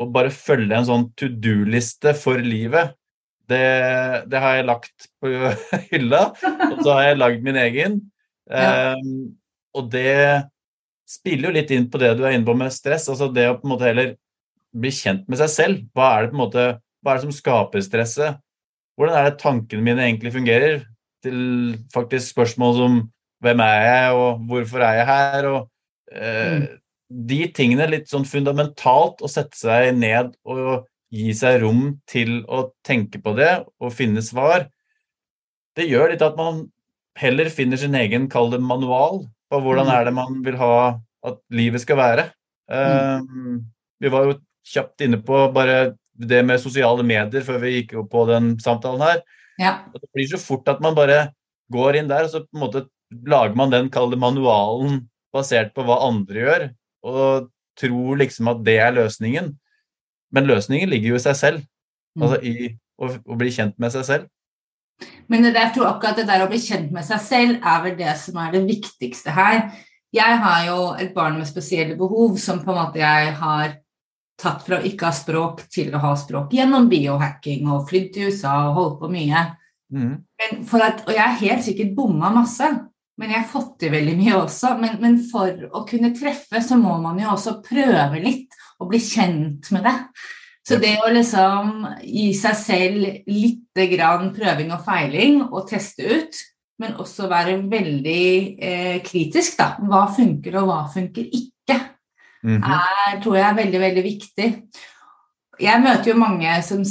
Og 0.00 0.10
bare 0.14 0.32
følge 0.34 0.74
en 0.74 0.88
sånn 0.88 1.06
to 1.18 1.28
do-liste 1.28 2.14
for 2.18 2.40
livet, 2.42 2.96
det, 3.50 3.60
det 4.32 4.40
har 4.40 4.56
jeg 4.56 4.66
lagt 4.70 5.08
på 5.20 5.30
hylla, 5.92 6.26
og 6.70 6.80
så 6.80 6.96
har 6.96 7.10
jeg 7.10 7.20
lagd 7.20 7.44
min 7.44 7.60
egen. 7.60 8.00
Ja. 8.48 8.96
Um, 8.96 9.34
og 9.76 9.90
det 9.92 10.48
spiller 11.08 11.50
jo 11.50 11.56
litt 11.58 11.72
inn 11.74 11.90
på 11.92 12.00
det 12.00 12.14
du 12.16 12.24
er 12.24 12.34
inne 12.34 12.48
på 12.48 12.56
med 12.56 12.72
stress, 12.72 13.10
altså 13.12 13.28
det 13.32 13.50
å 13.50 13.58
på 13.58 13.68
en 13.68 13.74
måte 13.74 13.90
heller 13.90 14.14
bli 14.74 14.90
kjent 14.94 15.28
med 15.30 15.38
seg 15.40 15.50
selv. 15.52 15.82
Hva 15.94 16.10
er 16.16 16.24
det 16.26 16.32
på 16.32 16.38
en 16.38 16.42
måte, 16.44 16.64
hva 17.02 17.12
er 17.12 17.20
det 17.20 17.26
som 17.26 17.34
skaper 17.36 17.84
stresset? 17.84 18.40
Hvordan 18.98 19.16
er 19.18 19.28
det 19.30 19.40
tankene 19.42 19.82
mine 19.86 20.04
egentlig 20.06 20.32
fungerer? 20.34 20.84
Til 21.24 21.76
faktisk 21.94 22.34
spørsmål 22.34 22.74
som 22.78 22.96
hvem 23.44 23.60
er 23.64 23.80
jeg, 23.84 24.16
og 24.16 24.42
hvorfor 24.48 24.84
er 24.84 24.98
jeg 25.00 25.06
her? 25.06 25.48
Og, 25.50 25.70
eh, 26.12 26.66
De 27.14 27.46
tingene 27.54 27.86
litt 27.90 28.08
sånn 28.08 28.24
fundamentalt 28.26 29.20
å 29.22 29.28
sette 29.30 29.54
seg 29.54 29.94
ned 29.94 30.32
og 30.48 30.86
gi 31.12 31.32
seg 31.36 31.60
rom 31.62 32.00
til 32.10 32.40
å 32.50 32.72
tenke 32.82 33.20
på 33.22 33.36
det 33.36 33.64
og 33.78 33.92
finne 33.92 34.22
svar, 34.24 34.66
det 35.76 35.86
gjør 35.90 36.10
litt 36.10 36.22
at 36.22 36.36
man 36.36 36.64
heller 37.20 37.50
finner 37.52 37.76
sin 37.78 37.94
egen, 37.94 38.28
kall 38.28 38.50
det 38.50 38.60
manual, 38.60 39.26
på 39.52 39.60
hvordan 39.60 39.86
Mm. 39.86 39.94
er 39.94 40.04
det 40.04 40.14
man 40.14 40.42
vil 40.42 40.56
ha 40.56 40.98
at 41.24 41.38
livet 41.50 41.80
skal 41.80 41.96
være. 41.96 42.32
Eh, 42.70 43.20
vi 44.00 44.08
var 44.08 44.24
jo 44.24 44.40
kjapt 44.64 45.04
inne 45.06 45.20
på 45.24 45.46
bare 45.54 45.94
det 46.14 46.42
med 46.46 46.62
sosiale 46.62 47.04
medier 47.06 47.44
før 47.46 47.58
vi 47.64 47.74
gikk 47.78 47.96
opp 48.00 48.10
på 48.12 48.26
den 48.30 48.54
samtalen 48.62 49.02
her. 49.02 49.24
Ja. 49.60 49.72
Det 49.92 50.10
blir 50.14 50.28
så 50.30 50.40
fort 50.40 50.68
at 50.70 50.82
man 50.82 50.96
bare 50.96 51.32
går 51.72 51.98
inn 52.00 52.10
der, 52.10 52.26
og 52.26 52.32
så 52.32 52.44
på 52.44 52.56
en 52.56 52.64
måte 52.64 52.86
lager 53.26 53.54
man 53.58 53.72
den, 53.72 53.90
manualen, 54.18 55.04
basert 55.34 55.74
på 55.74 55.84
hva 55.86 56.00
andre 56.06 56.40
gjør, 56.40 56.64
og 57.06 57.50
tror 57.78 58.18
liksom 58.20 58.48
at 58.50 58.64
det 58.66 58.78
er 58.78 58.94
løsningen. 58.94 59.52
Men 60.34 60.46
løsningen 60.46 60.90
ligger 60.90 61.14
jo 61.14 61.20
i 61.20 61.26
seg 61.26 61.38
selv, 61.38 61.64
Mm. 62.14 62.22
altså 62.22 62.36
i 62.46 62.68
å, 63.02 63.08
å 63.10 63.36
bli 63.38 63.50
kjent 63.50 63.78
med 63.82 63.90
seg 63.90 64.06
selv. 64.06 64.28
Men 65.26 65.48
jeg 65.48 65.72
tror 65.74 65.88
akkurat 65.88 66.20
det 66.20 66.28
der 66.28 66.44
å 66.44 66.50
bli 66.50 66.60
kjent 66.62 66.92
med 66.94 67.02
seg 67.06 67.22
selv 67.24 67.64
er 67.66 67.80
vel 67.82 67.96
det 67.98 68.12
som 68.20 68.38
er 68.38 68.52
det 68.54 68.60
viktigste 68.68 69.34
her. 69.34 69.64
Jeg 70.14 70.36
har 70.44 70.60
jo 70.68 70.76
et 71.02 71.10
barn 71.16 71.40
med 71.40 71.48
spesielle 71.50 71.96
behov 71.98 72.36
som 72.38 72.60
på 72.62 72.70
en 72.70 72.78
måte 72.78 73.02
jeg 73.02 73.32
har 73.40 73.74
tatt 74.40 74.64
fra 74.66 74.80
å 74.80 74.86
ikke 74.86 75.08
ha 75.08 75.14
språk 75.14 75.64
til 75.72 75.94
å 75.94 76.00
ha 76.02 76.14
språk 76.18 76.54
gjennom 76.56 76.88
biohacking 76.90 77.68
og 77.70 77.86
flydd 77.90 78.10
til 78.14 78.32
USA 78.32 78.56
og 78.68 78.78
holdt 78.78 78.98
på 79.02 79.12
mye. 79.12 79.44
Mm. 79.94 80.16
At, 80.42 81.04
og 81.06 81.12
jeg 81.14 81.22
har 81.22 81.40
helt 81.40 81.66
sikkert 81.66 81.94
bomma 81.96 82.32
masse, 82.34 82.68
men 83.20 83.30
jeg 83.30 83.44
har 83.44 83.50
fått 83.50 83.76
til 83.82 83.92
veldig 83.94 84.14
mye 84.18 84.38
også. 84.40 84.74
Men, 84.80 84.96
men 85.02 85.18
for 85.30 85.68
å 85.70 85.84
kunne 85.88 86.14
treffe, 86.16 86.62
så 86.64 86.78
må 86.80 86.96
man 87.02 87.20
jo 87.22 87.30
også 87.34 87.60
prøve 87.64 88.22
litt 88.22 88.56
og 88.82 88.90
bli 88.90 89.00
kjent 89.02 89.70
med 89.74 89.86
det. 89.86 89.94
Så 90.64 90.78
det 90.80 90.94
å 91.04 91.12
liksom 91.12 91.84
gi 92.00 92.30
seg 92.36 92.56
selv 92.56 93.06
lite 93.28 93.86
grann 93.90 94.30
prøving 94.34 94.72
og 94.72 94.82
feiling 94.86 95.42
og 95.44 95.66
teste 95.68 96.08
ut, 96.08 96.38
men 96.80 96.96
også 96.98 97.28
være 97.30 97.58
veldig 97.70 98.24
eh, 98.58 98.96
kritisk, 99.04 99.58
da. 99.60 99.74
Hva 99.84 100.08
funker, 100.16 100.56
og 100.58 100.70
hva 100.70 100.80
funker 100.90 101.28
ikke 101.28 101.76
Mhm. 102.44 102.62
er, 102.62 103.20
tror 103.22 103.36
jeg 103.38 103.48
er 103.48 103.56
veldig, 103.56 103.80
veldig 103.80 104.04
viktig. 104.04 104.48
Jeg 105.60 105.80
møter 105.80 106.10
jo 106.10 106.18
mange 106.18 106.62
som 106.66 106.82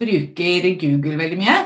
bruker 0.00 0.66
Google 0.80 1.16
veldig 1.16 1.38
mye. 1.40 1.56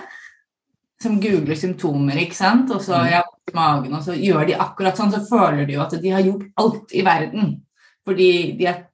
Som 1.00 1.20
googler 1.20 1.56
symptomer, 1.56 2.20
ikke 2.20 2.36
sant. 2.36 2.70
Og 2.70 2.80
så 2.80 2.94
Mm. 2.94 3.22
i 3.50 3.54
magen, 3.54 3.94
og 3.94 4.02
så 4.02 4.14
gjør 4.14 4.46
de 4.46 4.54
akkurat 4.54 4.96
sånn, 4.96 5.10
så 5.10 5.26
føler 5.26 5.66
de 5.66 5.72
jo 5.72 5.80
at 5.82 5.90
de 6.02 6.10
har 6.10 6.22
gjort 6.22 6.46
alt 6.56 6.92
i 6.94 7.02
verden. 7.02 7.62
Fordi 8.06 8.56
de 8.58 8.66
har 8.66 8.84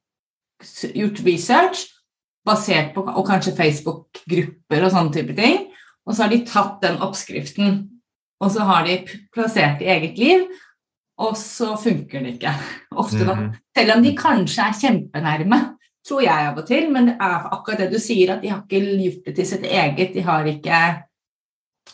gjort 0.95 1.25
research 1.27 1.87
basert 2.47 2.95
på 2.95 3.03
Og 3.03 3.27
kanskje 3.27 3.57
Facebook-grupper 3.57 4.85
og 4.85 4.93
sånne 4.93 5.13
type 5.13 5.37
ting. 5.37 5.67
Og 6.07 6.15
så 6.15 6.23
har 6.23 6.31
de 6.31 6.45
tatt 6.47 6.81
den 6.83 6.99
oppskriften, 7.03 7.89
og 8.41 8.51
så 8.51 8.61
har 8.61 8.85
de 8.87 9.01
plassert 9.35 9.83
i 9.83 9.91
eget 9.91 10.19
liv, 10.19 10.47
og 11.17 11.37
så 11.41 11.73
funker 11.81 12.25
det 12.25 12.35
ikke. 12.37 12.53
Ofte 12.97 13.23
da. 13.25 13.35
Mhm. 13.35 13.55
Selv 13.77 13.97
om 13.97 14.05
de 14.05 14.13
kanskje 14.17 14.67
er 14.67 14.79
kjempenærme, 14.81 15.61
tror 16.07 16.23
jeg 16.23 16.51
av 16.51 16.61
og 16.61 16.67
til. 16.69 16.91
Men 16.93 17.11
det 17.11 17.17
er 17.21 17.49
akkurat 17.57 17.81
det 17.85 17.91
du 17.95 17.99
sier, 18.03 18.35
at 18.35 18.43
de 18.43 18.53
har 18.53 18.63
ikke 18.63 18.83
gjort 19.01 19.31
det 19.31 19.37
til 19.39 19.49
sitt 19.49 19.65
eget. 19.65 20.15
De 20.15 20.23
har 20.27 20.45
ikke 20.53 20.85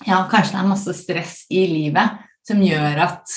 Ja, 0.08 0.22
kanskje 0.24 0.56
det 0.56 0.60
er 0.62 0.68
masse 0.70 0.92
stress 0.96 1.32
i 1.52 1.66
livet 1.68 2.14
som 2.48 2.62
gjør 2.64 2.96
at 3.04 3.34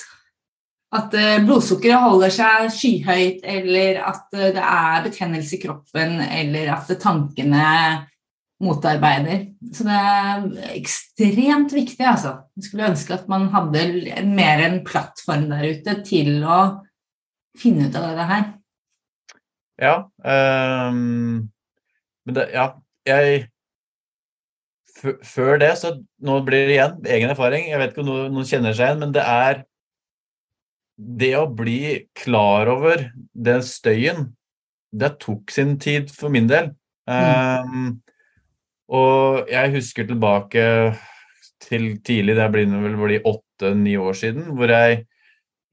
at 0.95 1.15
eh, 1.17 1.43
blodsukkeret 1.43 2.05
holder 2.05 2.31
seg 2.31 2.69
skyhøyt, 2.71 3.41
eller 3.43 4.01
at 4.07 4.37
eh, 4.37 4.51
det 4.55 4.63
er 4.63 5.03
betennelse 5.03 5.57
i 5.57 5.61
kroppen, 5.65 6.21
eller 6.23 6.71
at 6.77 6.91
tankene 7.01 7.65
motarbeider. 8.63 9.49
Så 9.73 9.85
det 9.87 9.95
er 9.99 10.75
ekstremt 10.75 11.73
viktig, 11.75 12.05
altså. 12.07 12.37
Jeg 12.55 12.67
skulle 12.69 12.91
ønske 12.91 13.17
at 13.17 13.27
man 13.31 13.49
hadde 13.53 13.83
mer 14.29 14.63
en 14.65 14.79
plattform 14.87 15.49
der 15.51 15.73
ute 15.75 15.97
til 16.07 16.39
å 16.43 16.59
finne 17.59 17.89
ut 17.89 17.97
av 17.99 18.15
det 18.15 18.29
her. 18.31 18.45
Ja. 19.81 19.95
Um, 20.23 21.51
men 22.25 22.37
det, 22.37 22.49
ja, 22.55 22.71
jeg 23.07 23.45
Før 25.27 25.59
det, 25.59 25.73
så 25.77 25.89
nå 26.23 26.37
blir 26.47 26.69
det 26.69 26.77
igjen 26.77 26.93
egen 27.11 27.29
erfaring. 27.29 27.65
Jeg 27.67 27.77
vet 27.81 27.91
ikke 27.91 28.01
om 28.01 28.07
noen, 28.31 28.47
kjenner 28.47 28.73
seg 28.73 28.87
igjen, 28.87 29.01
men 29.03 29.11
det 29.13 29.25
er 29.27 29.59
det 30.95 31.33
å 31.35 31.49
bli 31.51 32.07
klar 32.15 32.71
over 32.71 33.03
den 33.35 33.61
støyen, 33.67 34.29
det 34.95 35.11
tok 35.19 35.51
sin 35.51 35.75
tid 35.83 36.09
for 36.15 36.31
min 36.33 36.47
del. 36.47 36.71
Mm. 37.11 37.99
Og 38.93 39.49
jeg 39.49 39.73
husker 39.73 40.05
tilbake 40.05 40.63
til 41.65 41.95
tidlig, 42.05 42.35
det 42.37 42.49
blir 42.53 42.69
vel 42.69 42.97
bli 42.99 43.21
åtte-ni 43.25 43.95
år 43.97 44.17
siden, 44.17 44.51
hvor 44.57 44.69
jeg, 44.69 45.05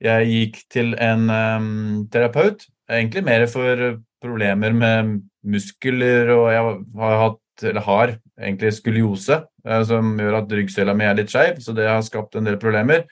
jeg 0.00 0.31
gikk 0.31 0.62
til 0.73 0.95
en 0.97 1.28
um, 1.28 2.07
terapeut. 2.12 2.64
Egentlig 2.88 3.25
mer 3.26 3.45
for 3.50 3.99
problemer 4.23 4.73
med 4.73 5.19
muskler, 5.42 6.31
og 6.33 6.47
jeg 6.52 6.62
har 7.02 7.19
hatt, 7.26 7.66
eller 7.69 7.85
har 7.85 8.14
egentlig 8.40 8.73
skoliose, 8.78 9.42
uh, 9.69 9.83
som 9.85 10.14
gjør 10.21 10.40
at 10.40 10.57
ryggsøyla 10.57 10.97
mi 10.97 11.09
er 11.09 11.19
litt 11.19 11.35
skeiv, 11.35 11.61
så 11.61 11.76
det 11.76 11.90
har 11.90 12.00
skapt 12.07 12.38
en 12.38 12.49
del 12.49 12.57
problemer. 12.62 13.04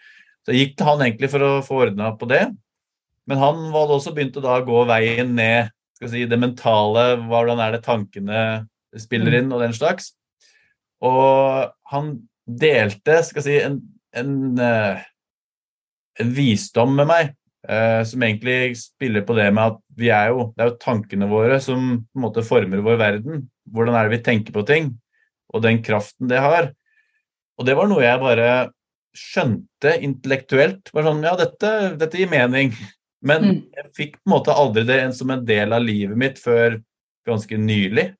Så 0.46 0.54
jeg 0.54 0.64
gikk 0.64 0.78
til 0.78 0.88
han 0.88 1.04
egentlig 1.04 1.28
for 1.34 1.44
å 1.44 1.52
få 1.66 1.84
ordna 1.84 2.14
på 2.16 2.30
det. 2.30 2.46
Men 3.28 3.42
han 3.42 3.66
hadde 3.74 3.98
også 3.98 4.14
begynt 4.16 4.38
å 4.40 4.46
da 4.46 4.56
gå 4.64 4.80
veien 4.88 5.36
ned 5.36 5.68
skal 6.00 6.14
si, 6.14 6.24
det 6.24 6.38
mentale, 6.40 7.02
hvordan 7.28 7.60
er 7.60 7.74
det 7.76 7.82
tankene 7.84 8.40
spiller 8.98 9.38
inn, 9.38 9.52
og 9.54 9.62
den 9.62 9.74
slags. 9.76 10.12
Og 11.06 11.70
han 11.92 12.14
delte 12.44 13.20
skal 13.26 13.44
si, 13.44 13.58
en, 13.62 13.78
en, 14.16 14.32
eh, 14.58 15.04
en 16.20 16.32
visdom 16.34 16.96
med 16.98 17.08
meg 17.10 17.30
eh, 17.68 18.02
som 18.08 18.26
egentlig 18.26 18.74
spiller 18.80 19.24
på 19.26 19.36
det 19.38 19.48
med 19.54 19.74
at 19.74 19.78
vi 20.00 20.10
er 20.14 20.32
jo, 20.34 20.50
det 20.56 20.64
er 20.64 20.72
jo 20.72 20.80
tankene 20.82 21.30
våre 21.30 21.60
som 21.62 22.02
på 22.02 22.18
en 22.20 22.26
måte 22.26 22.44
former 22.46 22.82
vår 22.84 23.00
verden. 23.00 23.46
Hvordan 23.70 23.96
er 23.96 24.08
det 24.08 24.18
vi 24.18 24.24
tenker 24.26 24.56
på 24.56 24.66
ting, 24.68 24.92
og 25.54 25.64
den 25.64 25.80
kraften 25.86 26.30
det 26.30 26.42
har. 26.42 26.72
Og 27.60 27.66
det 27.68 27.76
var 27.76 27.90
noe 27.90 28.04
jeg 28.04 28.22
bare 28.22 28.50
skjønte 29.16 29.96
intellektuelt. 30.06 30.92
Bare 30.94 31.10
sånn, 31.10 31.26
ja, 31.26 31.34
dette, 31.38 31.72
dette 32.00 32.20
gir 32.20 32.30
mening. 32.30 32.72
Men 33.26 33.44
mm. 33.44 33.58
jeg 33.76 33.90
fikk 33.96 34.14
på 34.16 34.30
en 34.30 34.34
måte 34.36 34.54
aldri 34.56 34.86
det 34.88 35.00
som 35.18 35.32
en 35.34 35.44
del 35.44 35.74
av 35.76 35.84
livet 35.84 36.18
mitt 36.18 36.40
før 36.40 36.78
ganske 37.28 37.58
nylig. 37.60 38.10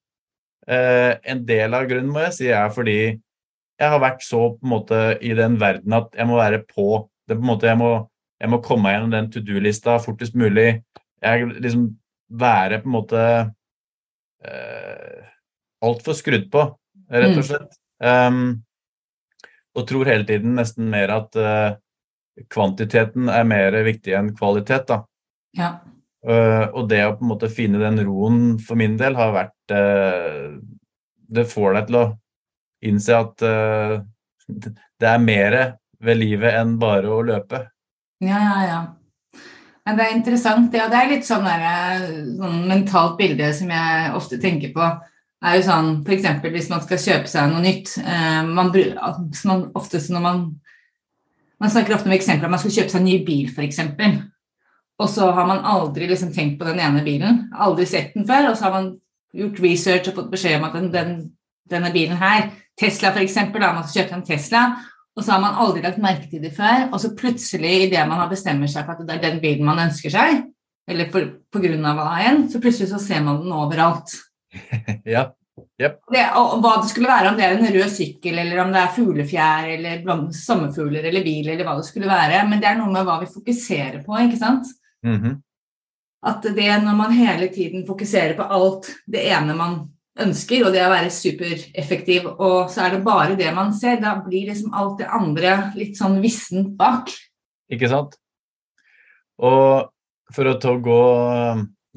Eh, 0.70 1.12
en 1.32 1.42
del 1.48 1.74
av 1.74 1.88
grunnen 1.90 2.12
må 2.12 2.22
jeg 2.28 2.36
si 2.36 2.48
er 2.54 2.70
fordi 2.74 2.98
jeg 3.80 3.92
har 3.94 4.02
vært 4.02 4.22
så 4.22 4.42
på 4.54 4.66
en 4.66 4.72
måte 4.74 4.98
i 5.24 5.32
den 5.34 5.56
verden 5.60 5.96
at 5.96 6.12
jeg 6.16 6.28
må 6.28 6.36
være 6.38 6.62
på. 6.68 7.08
Det 7.26 7.38
på 7.38 7.42
en 7.42 7.50
måte, 7.52 7.68
jeg, 7.70 7.78
må, 7.80 7.92
jeg 8.42 8.52
må 8.52 8.60
komme 8.64 8.86
meg 8.86 8.96
gjennom 8.96 9.14
den 9.14 9.30
to 9.32 9.42
do-lista 9.44 9.96
fortest 10.02 10.36
mulig. 10.38 10.82
Jeg 11.24 11.48
liksom 11.56 11.88
være 12.40 12.82
på 12.82 12.90
en 12.90 12.94
måte 12.94 13.22
eh, 14.44 15.30
altfor 15.82 16.18
skrudd 16.18 16.50
på, 16.52 16.66
rett 17.10 17.32
og 17.32 17.40
mm. 17.40 17.48
slett. 17.48 17.78
Mm. 18.04 18.34
Um, 18.36 18.50
og 19.76 19.86
tror 19.88 20.08
hele 20.10 20.26
tiden 20.28 20.56
nesten 20.58 20.88
mer 20.90 21.12
at 21.14 21.36
uh, 21.38 21.78
kvantiteten 22.52 23.30
er 23.32 23.46
mer 23.48 23.76
viktig 23.86 24.14
enn 24.18 24.32
kvalitet. 24.36 24.88
da. 24.88 25.02
Ja. 25.56 25.72
Uh, 26.20 26.68
og 26.76 26.88
det 26.90 27.00
å 27.06 27.14
på 27.16 27.24
en 27.24 27.30
måte 27.30 27.48
finne 27.48 27.80
den 27.80 28.02
roen 28.04 28.58
for 28.60 28.76
min 28.76 28.98
del 29.00 29.14
har 29.16 29.30
vært 29.32 29.72
uh, 29.72 30.58
Det 31.32 31.46
får 31.48 31.78
deg 31.78 31.86
til 31.88 31.96
å 31.96 32.06
innse 32.84 33.16
at 33.16 33.44
det 34.50 35.08
er 35.08 35.20
mer 35.22 35.56
ved 36.00 36.16
livet 36.18 36.56
enn 36.58 36.78
bare 36.80 37.10
å 37.12 37.20
løpe. 37.22 37.60
Ja, 38.24 38.40
ja, 38.40 38.56
ja. 38.66 38.80
Men 39.84 39.98
det 39.98 40.06
er 40.06 40.16
interessant. 40.16 40.74
Ja, 40.76 40.88
det 40.90 40.96
er 40.96 41.12
litt 41.12 41.28
sånn, 41.28 41.44
der, 41.44 42.06
sånn 42.40 42.64
mentalt 42.68 43.16
bilde 43.20 43.52
som 43.56 43.70
jeg 43.72 44.10
ofte 44.16 44.40
tenker 44.40 44.72
på 44.74 44.88
er 45.40 45.56
jo 45.56 45.66
sånn 45.66 45.92
f.eks. 46.04 46.26
hvis 46.44 46.68
man 46.72 46.82
skal 46.84 47.00
kjøpe 47.00 47.30
seg 47.32 47.48
noe 47.48 47.62
nytt 47.64 47.94
eh, 48.02 48.42
man, 48.44 48.72
man, 48.72 49.62
Oftest 49.78 50.12
når 50.12 50.24
man 50.24 50.42
Man 51.60 51.72
snakker 51.72 51.96
ofte 51.96 52.08
om 52.08 52.16
eksempler 52.16 52.52
man 52.52 52.60
skal 52.60 52.72
kjøpe 52.72 52.92
seg 52.92 53.02
en 53.02 53.08
ny 53.08 53.18
bil, 53.24 53.48
f.eks. 53.52 53.80
Og 55.00 55.08
så 55.08 55.30
har 55.32 55.46
man 55.48 55.64
aldri 55.64 56.08
liksom 56.10 56.32
tenkt 56.34 56.58
på 56.60 56.68
den 56.68 56.80
ene 56.82 57.02
bilen, 57.04 57.46
aldri 57.56 57.86
sett 57.88 58.12
den 58.16 58.26
før, 58.28 58.50
og 58.50 58.58
så 58.58 58.68
har 58.68 58.76
man 58.76 58.90
gjort 59.36 59.60
research 59.64 60.10
og 60.10 60.18
fått 60.18 60.32
beskjed 60.34 60.58
om 60.58 60.66
at 60.68 60.76
den, 60.76 60.90
den, 60.92 61.14
denne 61.70 61.92
bilen 61.94 62.20
her, 62.20 62.50
Tesla 62.78 63.14
f.eks., 63.14 63.38
da 63.54 63.72
man 63.72 63.86
skal 63.86 64.02
kjøpe 64.02 64.18
en 64.18 64.26
Tesla, 64.28 64.64
og 65.16 65.24
så 65.24 65.34
har 65.34 65.42
man 65.42 65.58
aldri 65.62 65.82
lagt 65.84 66.00
merke 66.02 66.28
til 66.30 66.42
det 66.44 66.52
før, 66.56 66.90
og 66.90 67.00
så 67.02 67.14
plutselig, 67.16 67.72
idet 67.86 68.06
man 68.08 68.20
har 68.20 68.30
bestemt 68.30 68.68
seg 68.70 68.86
for 68.86 68.96
at 68.98 69.06
det 69.08 69.16
er 69.16 69.24
den 69.24 69.42
bilen 69.42 69.66
man 69.66 69.82
ønsker 69.86 70.12
seg, 70.12 70.44
eller 70.90 71.10
på, 71.12 71.24
på 71.52 71.62
grunn 71.62 71.86
av 71.86 72.00
enn, 72.20 72.46
så 72.52 72.60
plutselig 72.62 72.90
så 72.92 73.00
ser 73.00 73.22
man 73.24 73.40
den 73.44 73.54
overalt. 73.56 74.16
ja. 75.16 75.30
Yep. 75.80 75.96
Det, 76.12 76.22
og 76.36 76.58
hva 76.60 76.74
det 76.80 76.90
skulle 76.90 77.08
være, 77.08 77.30
om 77.30 77.38
det 77.38 77.44
er 77.46 77.56
en 77.56 77.72
rød 77.72 77.92
sykkel, 77.92 78.36
eller 78.42 78.62
om 78.62 78.72
det 78.72 78.80
er 78.82 78.92
fuglefjær, 78.96 79.68
eller 79.76 80.04
sommerfugler, 80.36 81.06
eller 81.08 81.24
bil, 81.24 81.48
eller 81.48 81.64
hva 81.66 81.76
det 81.78 81.86
skulle 81.88 82.08
være. 82.10 82.42
Men 82.48 82.60
det 82.62 82.68
er 82.70 82.78
noe 82.78 82.92
med 82.92 83.06
hva 83.08 83.16
vi 83.22 83.30
fokuserer 83.32 84.00
på, 84.04 84.16
ikke 84.24 84.40
sant. 84.40 84.68
Mm 85.06 85.16
-hmm. 85.22 85.42
At 86.22 86.42
det 86.42 86.82
når 86.82 86.96
man 86.96 87.12
hele 87.12 87.48
tiden 87.48 87.86
fokuserer 87.86 88.34
på 88.36 88.42
alt 88.42 88.90
det 89.06 89.24
ene 89.30 89.54
man 89.54 89.88
ønsker, 90.20 90.66
og 90.66 90.72
det 90.72 90.82
å 90.84 90.90
være 90.90 91.10
supereffektiv, 91.10 92.26
og 92.26 92.70
så 92.70 92.80
er 92.84 92.90
det 92.90 93.04
bare 93.04 93.36
det 93.36 93.54
man 93.54 93.72
ser, 93.74 94.00
da 94.00 94.16
blir 94.26 94.50
liksom 94.50 94.74
alt 94.74 94.98
det 94.98 95.08
andre 95.08 95.72
litt 95.74 95.96
sånn 95.96 96.20
vissent 96.20 96.76
bak. 96.76 97.08
Ikke 97.72 97.88
sant. 97.88 98.16
Og 99.40 99.88
for 100.34 100.44
å 100.46 100.76
gå 100.84 101.02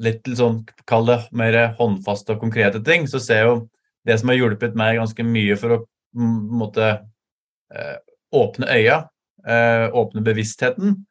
litt 0.04 0.28
sånn, 0.36 0.62
kall 0.86 1.06
det 1.06 1.20
mer 1.36 1.76
håndfaste 1.78 2.34
og 2.34 2.40
konkrete 2.40 2.82
ting, 2.84 3.06
så 3.10 3.20
ser 3.22 3.42
jeg 3.42 3.50
jo 3.50 3.58
det 4.04 4.18
som 4.20 4.32
har 4.32 4.40
hjulpet 4.40 4.76
meg 4.78 4.98
ganske 4.98 5.26
mye 5.26 5.56
for 5.60 5.76
å 5.76 5.82
måtte 6.14 6.88
eh, 7.74 7.96
åpne 8.34 8.68
øya, 8.74 8.98
eh, 9.46 9.86
åpne 9.94 10.24
bevisstheten, 10.24 11.04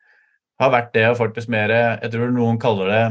har 0.64 0.74
vært 0.74 0.94
det 0.96 1.06
å 1.10 1.18
faktisk 1.20 1.52
mer 1.52 1.72
Jeg 1.74 2.12
tror 2.14 2.32
noen 2.34 2.60
kaller 2.62 2.92
det 2.92 3.04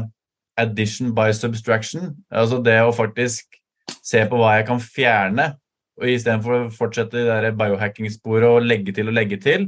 addition 0.59 1.13
by 1.15 1.31
substraction. 1.33 2.13
Altså 2.33 2.59
det 2.63 2.79
å 2.83 2.93
faktisk 2.95 3.59
se 4.03 4.23
på 4.29 4.39
hva 4.39 4.57
jeg 4.57 4.67
kan 4.69 4.81
fjerne, 4.81 5.53
og 5.99 6.09
istedenfor 6.09 6.55
å 6.55 6.73
fortsette 6.73 7.21
i 7.21 7.41
det 7.45 7.53
biohacking-sporet 7.59 8.49
og 8.49 8.65
legge 8.65 8.95
til 8.95 9.11
og 9.11 9.17
legge 9.17 9.37
til. 9.41 9.67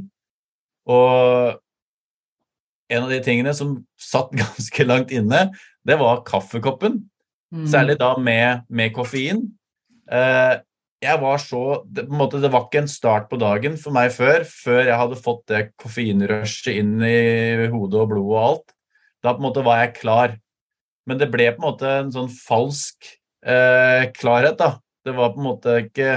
Og 0.90 1.56
en 2.90 3.02
av 3.02 3.10
de 3.10 3.20
tingene 3.22 3.54
som 3.56 3.76
satt 3.98 4.34
ganske 4.42 4.86
langt 4.86 5.14
inne, 5.14 5.48
det 5.86 5.98
var 6.00 6.24
kaffekoppen. 6.26 7.00
Mm. 7.54 7.66
Særlig 7.70 7.98
da 8.00 8.14
med, 8.18 8.66
med 8.68 8.94
koffein. 8.94 9.44
Eh, 10.10 10.56
jeg 11.06 11.20
var 11.22 11.38
så 11.42 11.62
det, 11.86 12.06
måte, 12.10 12.40
det, 12.42 12.50
var 12.52 12.66
ikke 12.66 12.82
en 12.84 12.90
start 12.90 13.28
på 13.30 13.38
dagen 13.40 13.76
for 13.80 13.94
meg 13.94 14.10
før, 14.14 14.44
før 14.48 14.82
jeg 14.82 14.98
hadde 15.00 15.20
fått 15.22 15.44
det 15.52 15.62
koffeinrushet 15.80 16.72
inn 16.74 16.96
i 17.06 17.68
hodet 17.72 18.02
og 18.02 18.10
blodet 18.12 18.32
og 18.32 18.42
alt. 18.42 18.74
Da 19.22 19.34
på 19.34 19.40
en 19.40 19.46
måte 19.48 19.64
var 19.66 19.82
jeg 19.82 19.94
klar. 20.00 20.36
Men 21.06 21.20
det 21.20 21.30
ble 21.32 21.48
på 21.54 21.62
en 21.62 21.68
måte 21.68 21.92
en 22.00 22.12
sånn 22.14 22.30
falsk 22.32 23.08
eh, 23.46 24.08
klarhet, 24.16 24.58
da. 24.58 24.76
Det 25.06 25.14
var 25.14 25.34
på 25.34 25.40
en 25.40 25.46
måte 25.46 25.76
ikke 25.84 26.10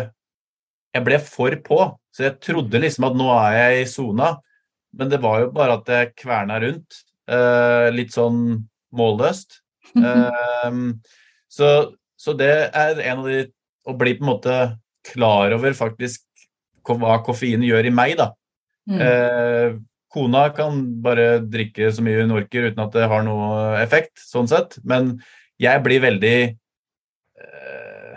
Jeg 0.89 1.05
ble 1.05 1.19
for 1.21 1.53
på. 1.61 1.79
Så 2.09 2.25
jeg 2.25 2.39
trodde 2.41 2.81
liksom 2.81 3.05
at 3.05 3.17
nå 3.17 3.27
er 3.35 3.57
jeg 3.59 3.83
i 3.83 3.89
sona, 3.91 4.31
men 4.97 5.11
det 5.11 5.19
var 5.21 5.43
jo 5.43 5.51
bare 5.53 5.75
at 5.77 5.91
jeg 5.93 6.15
kverna 6.17 6.57
rundt. 6.63 7.03
Eh, 7.29 7.89
litt 7.93 8.15
sånn 8.15 8.43
målløst. 8.95 9.61
Eh, 9.89 10.75
så, 11.49 11.67
så, 12.13 12.33
det 12.37 12.51
er 12.77 12.99
en 13.09 13.23
av 13.23 13.25
de 13.25 13.39
Å 13.87 13.95
bli 13.97 14.15
på 14.17 14.25
en 14.25 14.31
måte 14.33 14.55
klar 15.07 15.53
over 15.55 15.75
faktisk 15.77 16.25
hva 16.89 17.19
koffein 17.25 17.63
gjør 17.65 17.87
i 17.89 17.93
meg, 17.93 18.15
da. 18.19 18.31
Mm. 18.89 19.01
Eh, 19.05 19.75
kona 20.09 20.47
kan 20.55 20.79
bare 21.03 21.39
drikke 21.45 21.91
så 21.93 22.01
mye 22.05 22.23
hun 22.23 22.33
orker 22.39 22.69
uten 22.69 22.81
at 22.81 22.95
det 22.95 23.09
har 23.11 23.25
noe 23.25 23.77
effekt, 23.83 24.17
sånn 24.23 24.49
sett. 24.49 24.79
Men 24.87 25.19
jeg 25.61 25.83
blir 25.85 26.01
veldig 26.03 26.37
eh, 27.43 28.15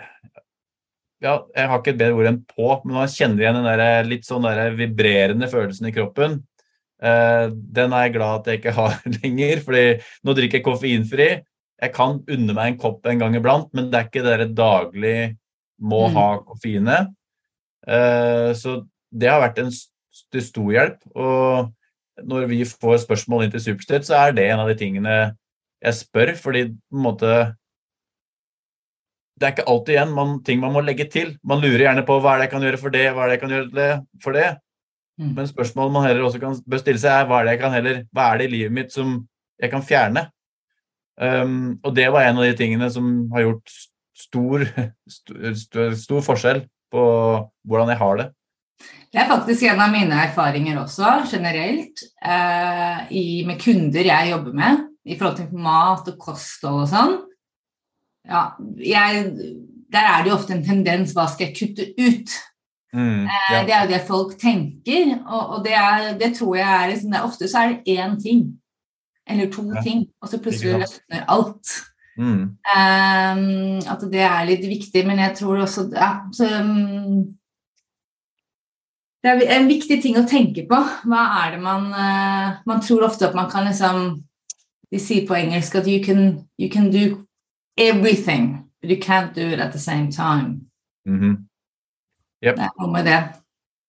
Ja, 1.23 1.37
jeg 1.53 1.69
har 1.69 1.79
ikke 1.79 1.93
et 1.93 2.01
bedre 2.01 2.17
ord 2.17 2.31
enn 2.31 2.41
på, 2.49 2.71
men 2.83 2.97
man 2.97 3.11
kjenner 3.11 3.45
igjen 3.45 3.61
den 3.61 3.69
der, 3.69 4.09
litt 4.09 4.25
sånn 4.27 4.47
der 4.47 4.73
vibrerende 4.79 5.47
følelsen 5.51 5.91
i 5.91 5.95
kroppen. 5.95 6.41
Uh, 7.03 7.51
den 7.51 7.91
er 7.91 8.05
jeg 8.05 8.13
glad 8.13 8.37
at 8.37 8.45
jeg 8.47 8.59
ikke 8.61 8.75
har 8.77 8.93
lenger, 9.19 9.59
fordi 9.65 9.85
nå 10.23 10.35
drikker 10.37 10.61
jeg 10.61 10.65
koffeinfri. 10.65 11.29
Jeg 11.83 11.91
kan 11.95 12.21
unne 12.31 12.53
meg 12.55 12.69
en 12.69 12.77
kopp 12.79 13.07
en 13.11 13.19
gang 13.19 13.33
iblant, 13.35 13.67
men 13.75 13.89
det 13.91 13.99
er 13.99 14.07
ikke 14.07 14.23
dere 14.23 14.47
daglig 14.55 15.17
må 15.83 16.05
mm. 16.07 16.17
ha 16.17 16.27
koffeinet. 16.47 17.13
Uh, 17.83 18.51
så 18.57 18.81
det 19.13 19.29
har 19.29 19.43
vært 19.43 19.59
en 19.61 19.71
til 20.33 20.45
stor 20.45 20.69
hjelp. 20.73 21.01
Og 21.13 22.25
når 22.29 22.47
vi 22.51 22.61
får 22.67 23.03
spørsmål 23.03 23.45
inn 23.45 23.53
til 23.53 23.65
Superstate, 23.67 24.07
så 24.07 24.21
er 24.21 24.37
det 24.37 24.47
en 24.49 24.63
av 24.63 24.71
de 24.71 24.77
tingene 24.79 25.17
jeg 25.83 25.99
spør, 25.99 26.33
fordi 26.39 26.67
på 26.71 26.97
en 26.97 27.05
måte 27.09 27.33
det 29.33 29.47
er 29.47 29.55
ikke 29.55 29.65
alltid 29.67 29.95
igjen 29.95 30.11
man, 30.13 30.35
ting 30.45 30.59
man 30.61 30.71
må 30.75 30.83
legge 30.85 31.07
til. 31.11 31.33
Man 31.43 31.59
lurer 31.59 31.87
gjerne 31.87 32.03
på 32.07 32.19
hva 32.21 32.35
er 32.35 32.39
det 32.39 32.45
jeg 32.45 32.53
kan 32.53 32.65
gjøre 32.67 32.79
for 32.79 32.93
det, 32.93 33.07
hva 33.11 33.23
er 33.23 33.31
det 33.31 33.35
jeg 33.35 33.41
kan 33.41 33.55
gjøre 33.55 33.87
for 34.23 34.37
det. 34.37 34.45
Mm. 35.19 35.33
Men 35.37 35.49
spørsmålet 35.49 35.93
man 35.93 36.05
heller 36.07 36.27
også 36.27 36.41
kan 36.41 36.55
bør 36.69 36.81
stille 36.81 37.01
seg, 37.01 37.11
er 37.17 37.27
hva 37.29 37.41
er 37.41 37.47
det 37.47 37.55
jeg 37.55 37.61
kan 37.63 37.75
heller, 37.75 37.97
hva 38.13 38.27
er 38.29 38.39
det 38.39 38.47
i 38.47 38.53
livet 38.53 38.75
mitt 38.77 38.93
som 38.93 39.17
jeg 39.61 39.73
kan 39.73 39.83
fjerne? 39.85 40.27
Um, 41.17 41.75
og 41.83 41.91
det 41.97 42.07
var 42.13 42.25
en 42.25 42.39
av 42.41 42.47
de 42.47 42.55
tingene 42.57 42.87
som 42.93 43.09
har 43.33 43.45
gjort 43.45 43.75
stor, 44.13 44.65
stor, 45.09 45.97
stor 45.97 46.23
forskjell 46.25 46.63
på 46.93 47.03
hvordan 47.65 47.91
jeg 47.93 48.01
har 48.01 48.21
det. 48.21 48.29
Det 49.13 49.21
er 49.21 49.29
faktisk 49.29 49.67
en 49.69 49.81
av 49.83 49.91
mine 49.93 50.21
erfaringer 50.25 50.79
også, 50.81 51.09
generelt, 51.29 52.01
eh, 52.25 53.03
i, 53.13 53.25
med 53.45 53.59
kunder 53.61 54.09
jeg 54.09 54.31
jobber 54.31 54.55
med, 54.57 54.87
i 55.05 55.17
forhold 55.19 55.37
til 55.37 55.61
mat 55.61 56.09
og 56.09 56.17
kosthold 56.21 56.81
og 56.85 56.89
sånn. 56.89 57.13
Ja, 58.25 58.47
jeg, 58.79 59.27
der 59.93 60.09
er 60.09 60.23
det 60.23 60.31
jo 60.31 60.39
ofte 60.39 60.55
en 60.55 60.65
tendens 60.65 61.13
hva 61.13 61.27
skal 61.29 61.49
jeg 61.49 61.57
kutte 61.59 61.87
ut? 61.99 62.33
Mm, 62.93 63.25
eh. 63.25 63.61
Det 63.67 63.73
er 63.75 63.85
jo 63.85 63.91
det 63.93 64.01
folk 64.07 64.35
tenker, 64.41 65.15
og, 65.21 65.57
og 65.57 65.63
det, 65.65 65.77
er, 65.77 66.09
det, 66.17 66.33
tror 66.37 66.57
jeg 66.57 66.69
er 66.69 66.91
liksom, 66.93 67.15
Ofte 67.25 67.49
så 67.49 67.63
er 67.63 67.73
det 67.73 67.97
én 67.97 68.17
ting 68.21 68.43
eller 69.29 69.47
to 69.53 69.63
ja. 69.69 69.81
ting, 69.85 70.07
og 70.21 70.29
så 70.29 70.39
plutselig 70.41 70.81
løsner 70.81 71.25
alt. 71.31 71.77
Mm. 72.17 72.41
Um, 72.61 73.79
at 73.89 74.03
det 74.13 74.21
er 74.21 74.43
litt 74.45 74.65
viktig, 74.69 75.01
men 75.07 75.17
jeg 75.17 75.33
tror 75.39 75.63
også 75.63 75.87
ja, 75.95 76.11
så, 76.35 76.45
um, 76.61 77.31
Det 79.23 79.31
er 79.31 79.53
en 79.55 79.69
viktig 79.71 79.97
ting 80.03 80.19
å 80.19 80.25
tenke 80.29 80.67
på. 80.69 80.77
Hva 81.09 81.23
er 81.41 81.55
det 81.55 81.61
man 81.63 81.87
uh, 81.89 82.59
Man 82.69 82.83
tror 82.85 83.07
ofte 83.07 83.25
at 83.29 83.33
man 83.33 83.49
kan 83.49 83.65
liksom 83.65 84.19
De 84.93 84.99
sier 85.01 85.25
på 85.25 85.39
engelsk 85.39 85.79
at 85.79 85.89
you 85.89 86.03
can, 86.05 86.43
you 86.61 86.69
can 86.69 86.91
do 86.93 87.25
everything, 87.77 88.69
but 88.81 88.91
you 88.91 88.99
can't 89.01 89.33
do 89.33 89.47
it 89.47 89.59
at 89.59 89.71
the 89.71 89.79
same 89.79 90.11
time. 90.11 90.69
Mm 91.07 91.19
-hmm. 91.19 91.37
yep. 92.45 92.55
Det 92.55 92.63
er 92.63 92.77
noe 92.79 92.91
med 92.91 93.05
det. 93.05 93.23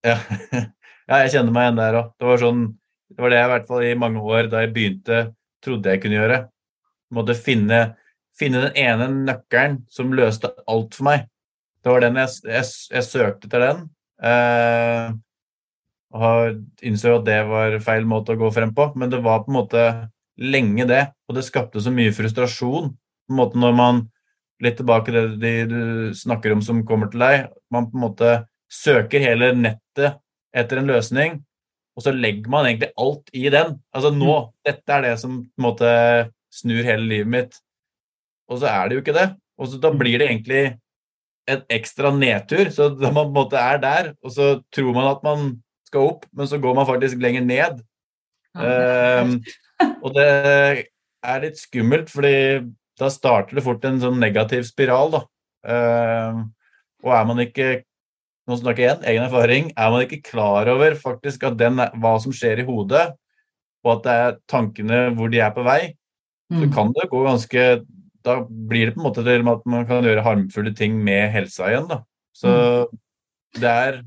Ja. 0.04 0.16
ja, 1.08 1.16
jeg 1.16 1.30
kjenner 1.30 1.52
meg 1.52 1.62
igjen 1.62 1.76
der 1.76 1.94
òg. 1.94 2.10
Det 2.18 2.26
var 2.26 2.38
sånn 2.38 2.64
det 3.14 3.22
var 3.22 3.30
det 3.30 3.38
jeg 3.38 3.46
i 3.46 3.52
hvert 3.52 3.68
fall 3.68 3.84
i 3.84 3.94
mange 3.98 4.20
år 4.20 4.48
da 4.50 4.64
jeg 4.64 4.72
begynte, 4.74 5.18
trodde 5.62 5.90
jeg 5.92 6.00
kunne 6.02 6.18
gjøre. 6.18 6.38
Måtte 7.14 7.36
finne, 7.38 7.80
finne 8.38 8.64
den 8.66 8.78
ene 8.78 9.08
nøkkelen 9.28 9.82
som 9.92 10.14
løste 10.16 10.50
alt 10.70 10.96
for 10.96 11.08
meg. 11.10 11.28
Det 11.84 11.92
var 11.92 12.04
den 12.04 12.18
jeg, 12.18 12.40
jeg, 12.48 12.70
jeg 12.96 13.06
søkte 13.06 13.48
etter 13.48 13.64
den. 13.64 13.84
Eh, 14.24 15.12
og 16.14 16.86
innså 16.86 17.18
at 17.18 17.26
det 17.26 17.40
var 17.50 17.76
feil 17.84 18.06
måte 18.08 18.34
å 18.34 18.40
gå 18.40 18.50
frem 18.54 18.72
på, 18.74 18.92
men 18.98 19.10
det 19.12 19.20
var 19.24 19.42
på 19.44 19.52
en 19.52 19.58
måte 19.58 19.84
lenge 20.40 20.86
det. 20.88 21.04
Og 21.28 21.38
det 21.38 21.46
skapte 21.46 21.82
så 21.82 21.92
mye 21.94 22.14
frustrasjon 22.14 22.92
på 22.94 23.34
en 23.34 23.40
måte 23.40 23.60
når 23.60 23.78
man 23.78 24.04
Litt 24.62 24.76
tilbake 24.78 25.10
til 25.10 25.32
det 25.42 25.50
de 25.66 25.66
du 25.66 26.14
snakker 26.16 26.54
om 26.54 26.60
som 26.62 26.84
kommer 26.86 27.10
til 27.10 27.24
deg. 27.24 27.48
Man 27.74 27.88
på 27.90 27.98
en 27.98 28.04
måte 28.04 28.28
søker 28.70 29.22
hele 29.22 29.50
nettet 29.58 30.20
etter 30.54 30.78
en 30.78 30.88
løsning, 30.88 31.40
og 31.98 32.04
så 32.04 32.12
legger 32.14 32.50
man 32.50 32.68
egentlig 32.68 32.92
alt 33.00 33.32
i 33.34 33.48
den. 33.50 33.74
Altså 33.94 34.12
nå, 34.14 34.30
mm. 34.30 34.52
dette 34.66 34.94
er 34.94 35.04
det 35.08 35.14
som 35.22 35.40
på 35.42 35.60
en 35.60 35.66
måte 35.66 35.90
snur 36.54 36.86
hele 36.86 37.02
livet 37.10 37.32
mitt. 37.34 37.58
Og 38.50 38.60
så 38.60 38.70
er 38.70 38.88
det 38.88 38.96
jo 38.96 39.04
ikke 39.04 39.16
det. 39.16 39.28
Og 39.58 39.70
så 39.70 39.80
da 39.80 39.92
blir 39.94 40.18
det 40.20 40.28
egentlig 40.28 40.64
en 41.50 41.64
ekstra 41.72 42.12
nedtur. 42.14 42.70
Så 42.74 42.90
da 42.94 43.10
man 43.10 43.28
på 43.28 43.30
en 43.32 43.38
måte 43.38 43.60
er 43.60 43.80
der, 43.82 44.12
og 44.24 44.34
så 44.34 44.48
tror 44.74 44.96
man 44.96 45.10
at 45.10 45.24
man 45.26 45.50
skal 45.88 46.10
opp, 46.10 46.26
men 46.32 46.48
så 46.50 46.58
går 46.58 46.74
man 46.76 46.88
faktisk 46.88 47.20
lenger 47.22 47.44
ned. 47.46 47.84
Um, 48.54 49.38
og 50.04 50.14
det 50.14 50.28
er 51.24 51.42
litt 51.42 51.58
skummelt, 51.58 52.10
fordi 52.12 52.36
da 53.00 53.10
starter 53.10 53.58
det 53.58 53.64
fort 53.66 53.84
en 53.86 53.98
sånn 54.02 54.20
negativ 54.22 54.66
spiral, 54.68 55.16
da. 55.16 55.24
Um, 55.64 56.46
og 57.04 57.16
er 57.16 57.26
man 57.28 57.42
ikke 57.44 57.68
nå 58.44 58.56
snakker 58.60 58.82
jeg 58.82 58.90
igjen, 58.90 59.04
egen 59.08 59.24
erfaring, 59.24 59.68
er 59.72 59.92
man 59.92 60.02
ikke 60.04 60.24
klar 60.26 60.68
over 60.68 60.96
faktisk 61.00 61.46
at 61.48 61.56
den, 61.56 61.80
hva 62.00 62.14
som 62.20 62.32
skjer 62.34 62.60
i 62.60 62.66
hodet, 62.68 63.06
og 63.84 63.90
at 63.94 64.02
det 64.04 64.16
er 64.20 64.34
tankene 64.50 64.98
hvor 65.16 65.32
de 65.32 65.40
er 65.40 65.52
på 65.54 65.64
vei, 65.64 65.94
mm. 66.52 66.58
så 66.60 66.68
kan 66.74 66.92
det 66.96 67.08
gå 67.12 67.22
ganske 67.24 67.64
Da 68.24 68.40
blir 68.48 68.88
det 68.88 68.96
på 68.96 69.02
en 69.02 69.08
måte 69.08 69.24
til 69.26 69.48
at 69.52 69.64
man 69.68 69.86
kan 69.88 70.04
gjøre 70.06 70.24
harmfulle 70.24 70.74
ting 70.76 70.96
med 71.04 71.28
helsa 71.34 71.68
igjen, 71.70 71.88
da. 71.90 72.02
Så 72.34 72.50
mm. 72.50 73.00
det 73.60 73.70
er 73.70 73.98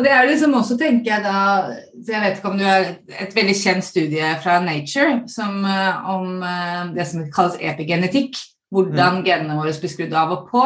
og 0.00 0.04
det 0.06 0.12
er 0.14 0.28
liksom 0.30 0.54
også, 0.56 0.78
tenker 0.80 1.10
jeg 1.10 1.24
da 1.24 1.40
Jeg 2.06 2.22
vet 2.22 2.38
ikke 2.38 2.52
om 2.52 2.60
du 2.60 2.64
har 2.64 2.86
et 3.20 3.34
veldig 3.36 3.56
kjent 3.58 3.84
studie 3.84 4.30
fra 4.40 4.60
Nature 4.64 5.24
som, 5.28 5.64
eh, 5.66 6.06
om 6.08 6.40
eh, 6.46 6.86
det 6.94 7.04
som 7.10 7.26
kalles 7.34 7.58
epigenetikk. 7.60 8.38
Hvordan 8.70 9.20
mm. 9.20 9.24
genene 9.26 9.58
våre 9.58 9.74
blir 9.82 9.92
skrudd 9.92 10.14
av 10.16 10.32
og 10.36 10.46
på. 10.48 10.62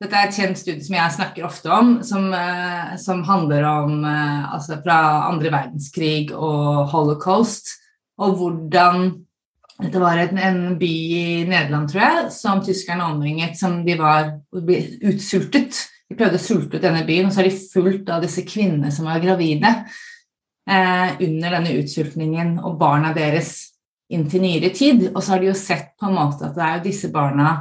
Dette 0.00 0.16
er 0.16 0.28
et 0.28 0.38
kjent 0.38 0.56
studie 0.56 0.86
som 0.86 0.96
jeg 0.96 1.16
snakker 1.16 1.44
ofte 1.44 1.72
om, 1.74 1.90
som, 2.06 2.30
eh, 2.32 2.94
som 3.02 3.24
handler 3.26 3.66
om 3.68 4.06
altså 4.06 4.78
fra 4.80 5.00
andre 5.26 5.50
verdenskrig 5.52 6.30
og 6.32 6.86
holocaust, 6.94 7.74
og 8.22 8.38
hvordan 8.38 9.10
Dette 9.80 10.02
var 10.02 10.20
en, 10.20 10.38
en 10.38 10.60
by 10.80 10.90
i 10.90 11.24
Nederland, 11.48 11.88
tror 11.90 12.02
jeg, 12.02 12.28
som 12.34 12.60
tyskerne 12.64 13.06
omringet, 13.12 13.56
som 13.58 13.80
de 13.86 13.96
var 13.98 14.34
utsultet. 14.52 15.86
De 16.10 16.18
prøvde 16.18 16.40
å 16.40 16.42
sulte 16.42 16.78
ut 16.78 16.84
denne 16.84 17.04
byen, 17.06 17.28
og 17.28 17.34
så 17.34 17.42
har 17.42 17.50
de 17.50 17.68
fulgt 17.72 18.10
av 18.12 18.24
disse 18.24 18.44
kvinnene 18.48 18.90
som 18.92 19.06
var 19.08 19.22
gravide 19.22 19.70
eh, 20.68 21.18
under 21.26 21.56
denne 21.56 21.74
utsultningen, 21.80 22.56
og 22.66 22.78
barna 22.80 23.14
deres 23.16 23.54
inntil 24.10 24.42
nyere 24.44 24.72
tid. 24.74 25.06
Og 25.14 25.22
så 25.22 25.34
har 25.34 25.42
de 25.42 25.52
jo 25.52 25.58
sett 25.58 25.94
på 26.00 26.08
en 26.10 26.18
måte 26.18 26.48
at 26.48 26.56
det 26.56 26.66
er 26.66 26.78
jo 26.78 26.86
disse 26.90 27.12
barna 27.14 27.52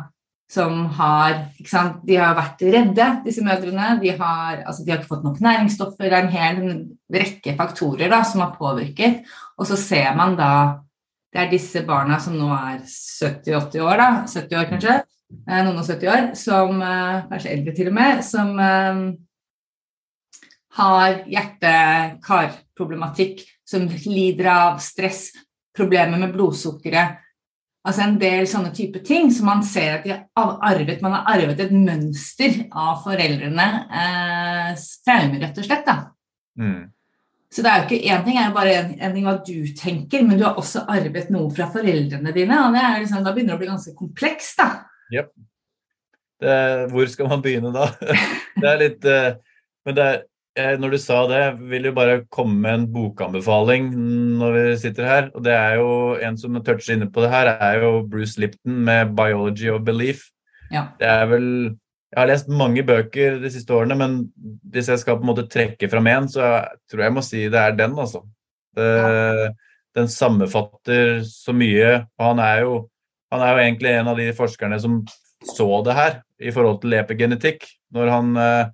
som 0.50 0.88
har 0.98 1.36
ikke 1.60 1.70
sant, 1.70 1.98
De 2.08 2.16
har 2.18 2.34
vært 2.34 2.64
redde, 2.66 3.08
disse 3.22 3.44
mødrene. 3.46 4.00
De 4.02 4.16
har, 4.18 4.64
altså, 4.66 4.82
de 4.82 4.92
har 4.92 4.98
ikke 4.98 5.12
fått 5.12 5.28
nok 5.28 5.42
næringsstoffer. 5.46 6.08
Det 6.08 6.16
er 6.18 6.24
en 6.24 6.34
hel 6.34 6.62
rekke 7.14 7.54
faktorer 7.60 8.10
da, 8.10 8.24
som 8.26 8.42
har 8.42 8.56
påvirket. 8.58 9.28
Og 9.62 9.70
så 9.70 9.78
ser 9.78 10.10
man 10.18 10.34
da 10.40 10.52
Det 11.30 11.40
er 11.42 11.52
disse 11.52 11.84
barna 11.86 12.20
som 12.22 12.34
nå 12.38 12.48
er 12.56 12.80
70-80 12.86 13.82
år, 13.86 13.98
da, 14.02 14.26
70 14.26 14.56
år 14.58 14.66
kanskje, 14.72 14.96
eh, 15.46 15.62
noen 15.62 15.78
og 15.78 15.86
70 15.86 16.08
år, 16.10 16.36
som 16.40 16.82
eh, 16.82 17.26
Kanskje 17.30 17.54
eldre 17.54 17.72
til 17.78 17.88
og 17.92 17.96
med, 18.00 18.24
som 18.26 18.60
eh, 18.66 18.98
har 20.80 21.12
hjerte-kar-problematikk, 21.30 23.36
som 23.68 23.82
lider 24.10 24.48
av 24.50 24.80
stress, 24.82 25.30
problemer 25.78 26.18
med 26.18 26.34
blodsukkeret 26.34 27.10
Altså 27.88 28.04
en 28.04 28.18
del 28.20 28.48
sånne 28.50 28.74
type 28.76 29.00
ting 29.08 29.30
som 29.32 29.48
man 29.48 29.62
ser 29.64 29.94
at 29.96 30.06
de 30.06 30.12
har 30.12 30.56
arvet, 30.68 31.00
man 31.02 31.16
har 31.16 31.38
arvet 31.38 31.62
et 31.64 31.72
mønster 31.72 32.66
av 32.76 33.00
foreldrene 33.06 33.68
eh, 33.88 34.74
traumer, 35.08 35.40
rett 35.46 35.62
og 35.62 35.68
slett. 35.68 35.86
da. 35.88 35.96
Mm. 36.60 36.90
Så 37.50 37.64
det 37.66 37.70
er 37.72 37.82
jo 37.82 37.88
ikke 37.88 38.14
én 38.14 38.26
ting 38.26 38.38
er 38.38 38.50
jo 38.52 38.56
bare 38.56 38.74
en, 38.78 38.90
en, 39.00 39.14
ting 39.16 39.26
hva 39.26 39.36
du 39.42 39.56
tenker, 39.78 40.22
men 40.26 40.38
du 40.38 40.46
har 40.46 40.60
også 40.62 40.84
arvet 40.92 41.32
noe 41.34 41.50
fra 41.54 41.66
foreldrene 41.74 42.34
dine. 42.36 42.58
og 42.62 42.76
det 42.76 42.84
er 42.86 43.00
liksom, 43.02 43.24
Da 43.26 43.34
begynner 43.34 43.56
det 43.56 43.58
å 43.58 43.62
bli 43.64 43.72
ganske 43.72 43.94
komplekst. 43.98 44.62
da. 44.62 44.70
Yep. 45.16 45.32
Det, 46.40 46.58
hvor 46.94 47.10
skal 47.12 47.32
man 47.32 47.42
begynne 47.44 47.74
da? 47.76 47.90
det 48.62 48.70
er 48.70 48.78
litt 48.80 49.08
uh, 49.10 49.34
Men 49.88 49.98
det 49.98 50.08
er, 50.60 50.78
når 50.80 50.94
du 50.94 51.00
sa 51.02 51.24
det, 51.32 51.42
vil 51.72 51.90
jo 51.90 51.96
bare 51.98 52.22
komme 52.30 52.60
med 52.62 52.78
en 52.78 52.88
bokanbefaling 52.94 53.90
når 54.40 54.56
vi 54.56 54.64
sitter 54.86 55.10
her. 55.10 55.30
Og 55.34 55.44
det 55.46 55.56
er 55.58 55.80
jo 55.82 55.92
en 56.22 56.38
som 56.38 56.58
toucher 56.62 56.96
inne 56.96 57.10
på 57.10 57.26
det 57.26 57.34
her, 57.34 57.50
er 57.58 57.82
jo 57.82 58.04
Bruce 58.06 58.38
Lipton 58.42 58.84
med 58.86 59.16
'Biology 59.18 59.74
of 59.74 59.82
Belief'. 59.88 60.28
Ja. 60.70 60.92
Det 61.00 61.10
er 61.10 61.26
vel 61.26 61.48
Jeg 62.10 62.18
har 62.18 62.30
lest 62.32 62.48
mange 62.50 62.82
bøker 62.86 63.38
de 63.42 63.52
siste 63.54 63.74
årene, 63.76 63.96
men 64.00 64.14
hvis 64.74 64.90
jeg 64.90 65.02
skal 65.02 65.20
på 65.20 65.28
en 65.28 65.30
måte 65.30 65.46
trekke 65.52 65.90
fram 65.92 66.10
én, 66.10 66.30
så 66.32 66.64
tror 66.90 67.04
jeg 67.04 67.12
jeg 67.12 67.16
må 67.16 67.24
si 67.26 67.44
det 67.54 67.60
er 67.62 67.76
den, 67.78 67.94
altså. 68.02 68.24
Det, 68.78 68.88
ja. 68.88 69.50
Den 69.98 70.10
sammenfatter 70.10 71.20
så 71.26 71.54
mye. 71.54 71.92
Og 72.18 72.26
han 72.32 72.42
er, 72.46 72.64
jo, 72.66 72.74
han 73.34 73.44
er 73.46 73.54
jo 73.54 73.62
egentlig 73.64 73.94
en 73.94 74.12
av 74.12 74.20
de 74.22 74.28
forskerne 74.38 74.78
som 74.82 75.00
så 75.46 75.68
det 75.86 75.96
her 75.96 76.20
i 76.42 76.52
forhold 76.54 76.82
til 76.84 76.98
epigenetikk. 76.98 77.66
Når 77.96 78.12
han 78.14 78.36
eh, 78.42 78.72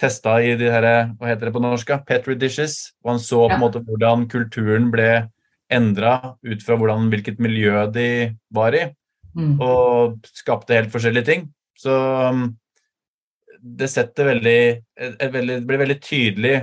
testa 0.00 0.36
i 0.42 0.54
de 0.58 0.70
her, 0.72 0.86
hva 1.18 1.30
heter 1.30 1.48
det 1.48 1.54
på 1.56 1.62
norsk, 1.64 1.92
petri 2.08 2.36
dishes. 2.40 2.78
Og 3.04 3.14
han 3.14 3.22
så 3.22 3.44
på 3.46 3.56
en 3.56 3.62
måte 3.62 3.82
hvordan 3.84 4.26
kulturen 4.32 4.88
ble 4.92 5.10
endra 5.70 6.36
ut 6.42 6.64
fra 6.66 6.76
hvordan, 6.78 7.08
hvilket 7.12 7.40
miljø 7.42 7.86
de 7.94 8.08
var 8.54 8.76
i. 8.76 8.86
Mm. 9.36 9.56
Og 9.62 10.30
skapte 10.34 10.76
helt 10.76 10.92
forskjellige 10.92 11.28
ting. 11.28 11.48
Så 11.80 11.94
um, 12.28 12.44
det 13.60 13.88
setter 13.92 14.30
veldig, 14.34 14.60
veldig 15.32 15.56
Det 15.60 15.66
blir 15.68 15.82
veldig 15.82 15.98
tydelig 16.04 16.54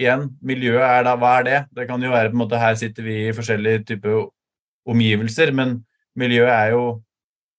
igjen. 0.00 0.28
Miljøet 0.42 0.84
er 0.88 1.06
da 1.06 1.16
Hva 1.18 1.38
er 1.38 1.48
det? 1.48 1.58
Det 1.78 1.88
kan 1.90 2.02
jo 2.02 2.12
være 2.14 2.30
på 2.32 2.38
en 2.38 2.42
måte 2.42 2.60
Her 2.62 2.78
sitter 2.78 3.06
vi 3.06 3.18
i 3.28 3.34
forskjellige 3.34 3.84
typer 3.92 4.24
omgivelser, 4.90 5.54
men 5.56 5.78
miljøet 6.18 6.52
er 6.52 6.74
jo 6.74 6.84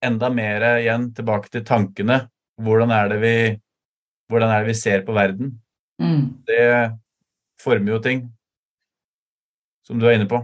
enda 0.05 0.29
mer 0.29 0.63
igjen 0.75 1.09
tilbake 1.17 1.49
til 1.49 1.63
tankene. 1.65 2.25
Hvordan 2.61 2.91
er 2.93 3.09
det 3.11 3.21
vi 3.23 3.37
hvordan 4.29 4.49
er 4.49 4.63
det 4.63 4.71
vi 4.73 4.77
ser 4.77 5.03
på 5.05 5.13
verden? 5.13 5.53
Mm. 6.01 6.43
Det 6.47 6.91
former 7.61 7.91
jo 7.91 7.99
ting, 8.01 8.25
som 9.85 9.99
du 9.99 10.07
er 10.07 10.17
inne 10.17 10.29
på. 10.29 10.41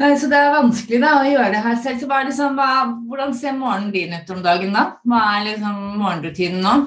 Nei, 0.00 0.14
så 0.16 0.30
Det 0.32 0.38
er 0.38 0.54
vanskelig 0.54 1.00
da, 1.02 1.10
å 1.20 1.28
gjøre 1.28 1.50
det 1.52 1.60
her 1.64 1.76
selv. 1.82 2.00
Så 2.00 2.22
liksom, 2.30 2.56
hva, 2.56 2.70
Hvordan 3.08 3.34
ser 3.36 3.58
morgenen 3.58 3.92
din 3.92 4.16
ut 4.16 4.32
om 4.32 4.40
dagen? 4.44 4.72
da? 4.72 4.86
Hva 5.04 5.20
er 5.34 5.46
liksom 5.50 5.84
morgenrutinen 6.00 6.64
nå? 6.64 6.78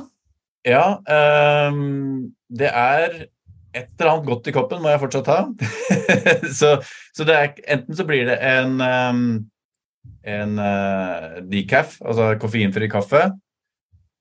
Ja, 0.65 0.97
um, 1.03 2.33
det 2.49 2.71
er 2.71 3.25
et 3.73 3.89
eller 3.99 4.11
annet 4.13 4.27
godt 4.29 4.47
i 4.47 4.53
koppen 4.55 4.81
må 4.81 4.91
jeg 4.93 5.01
fortsatt 5.01 5.29
ha. 5.29 5.39
så, 6.59 6.75
så 7.13 7.25
er, 7.27 7.53
enten 7.67 7.97
så 7.97 8.05
blir 8.07 8.25
det 8.29 8.37
en, 8.47 8.77
um, 8.81 9.23
en 10.23 10.59
uh, 10.61 11.41
decaf, 11.51 11.99
altså 12.01 12.33
koffeinfri 12.41 12.89
kaffe. 12.89 13.27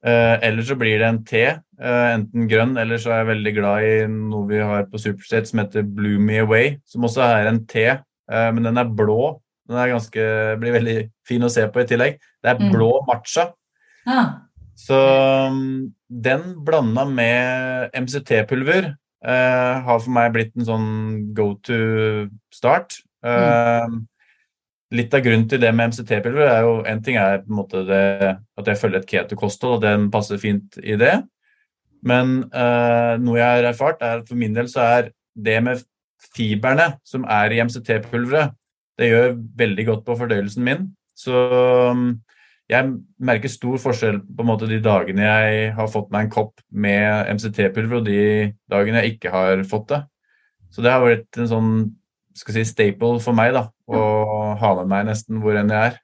Uh, 0.02 0.36
eller 0.42 0.66
så 0.66 0.74
blir 0.76 0.98
det 0.98 1.06
en 1.06 1.20
te, 1.24 1.44
uh, 1.78 2.06
enten 2.10 2.48
grønn, 2.50 2.74
eller 2.80 2.98
så 2.98 3.12
er 3.12 3.22
jeg 3.22 3.32
veldig 3.36 3.52
glad 3.60 3.86
i 3.86 3.98
noe 4.10 4.48
vi 4.50 4.58
har 4.58 4.88
på 4.90 4.98
Superstate 4.98 5.46
som 5.48 5.62
heter 5.62 5.86
Blue 5.86 6.18
Me 6.18 6.40
Away, 6.42 6.74
som 6.88 7.06
også 7.06 7.22
er 7.28 7.52
en 7.52 7.62
te, 7.70 7.86
men 8.32 8.64
den 8.68 8.80
er 8.80 8.88
blå. 8.88 9.36
Den 9.68 9.78
er 9.78 9.92
ganske, 9.92 10.22
blir 10.60 10.76
veldig 10.78 10.96
fin 11.28 11.44
å 11.44 11.50
se 11.52 11.66
på 11.70 11.82
i 11.82 11.88
tillegg. 11.88 12.16
Det 12.42 12.50
er 12.52 12.72
blå 12.72 12.94
matcha. 13.08 13.50
Ja. 14.08 14.22
Så 14.78 14.96
um, 15.52 15.92
den 16.08 16.46
blanda 16.66 17.04
med 17.08 17.92
MCT-pulver 17.94 18.94
har 19.22 20.00
for 20.02 20.10
meg 20.10 20.32
blitt 20.34 20.56
en 20.58 20.66
sånn 20.66 20.88
go 21.36 21.52
to 21.62 21.76
start. 22.50 22.96
Mm. 23.22 24.00
Litt 24.92 25.14
av 25.16 25.22
grunnen 25.24 25.46
til 25.48 25.60
det 25.62 25.70
med 25.72 25.92
MCT-pulver 25.92 26.48
er 26.50 26.66
jo 26.66 26.72
En 26.90 27.02
ting 27.04 27.16
er 27.20 27.40
på 27.44 27.52
en 27.52 27.60
måte 27.60 27.84
det, 27.88 28.32
at 28.58 28.68
jeg 28.68 28.80
følger 28.80 29.00
et 29.00 29.08
keto-kosthold, 29.08 29.78
og 29.78 29.84
den 29.86 30.10
passer 30.12 30.40
fint 30.42 30.76
i 30.82 30.98
det. 31.00 31.14
Men 32.04 32.42
uh, 32.50 33.14
noe 33.22 33.38
jeg 33.38 33.46
har 33.46 33.70
erfart, 33.70 34.02
er 34.02 34.20
at 34.20 34.28
for 34.28 34.38
min 34.38 34.56
del 34.56 34.68
så 34.70 34.84
er 34.98 35.10
det 35.38 35.56
med 35.64 35.84
fiberne 36.36 36.92
som 37.06 37.24
er 37.28 37.54
i 37.54 37.62
MCT-pulveret, 37.62 38.54
det 39.00 39.08
gjør 39.08 39.38
veldig 39.58 39.86
godt 39.88 40.04
på 40.06 40.16
fordøyelsen 40.20 40.64
min. 40.66 40.84
Så 41.16 41.32
um, 41.92 42.20
jeg 42.70 42.92
merker 43.20 43.52
stor 43.52 43.80
forskjell 43.82 44.20
på 44.22 44.44
en 44.44 44.48
måte 44.48 44.68
de 44.70 44.80
dagene 44.84 45.24
jeg 45.24 45.72
har 45.76 45.90
fått 45.92 46.12
meg 46.14 46.26
en 46.26 46.32
kopp 46.32 46.62
med 46.70 47.32
MCT-pulver, 47.36 48.00
og 48.00 48.06
de 48.08 48.52
dagene 48.70 49.02
jeg 49.02 49.16
ikke 49.16 49.32
har 49.34 49.64
fått 49.68 49.90
det. 49.92 50.00
Så 50.72 50.84
det 50.84 50.92
har 50.94 51.04
vært 51.04 51.40
en 51.40 51.50
sånn 51.50 51.72
skal 52.36 52.56
si, 52.56 52.64
staple 52.64 53.20
for 53.20 53.36
meg 53.36 53.52
da, 53.56 53.66
å 53.92 54.02
ha 54.56 54.70
med 54.80 54.88
meg 54.88 55.10
nesten 55.10 55.42
hvor 55.42 55.58
enn 55.58 55.72
jeg 55.72 55.92
er. 55.92 55.98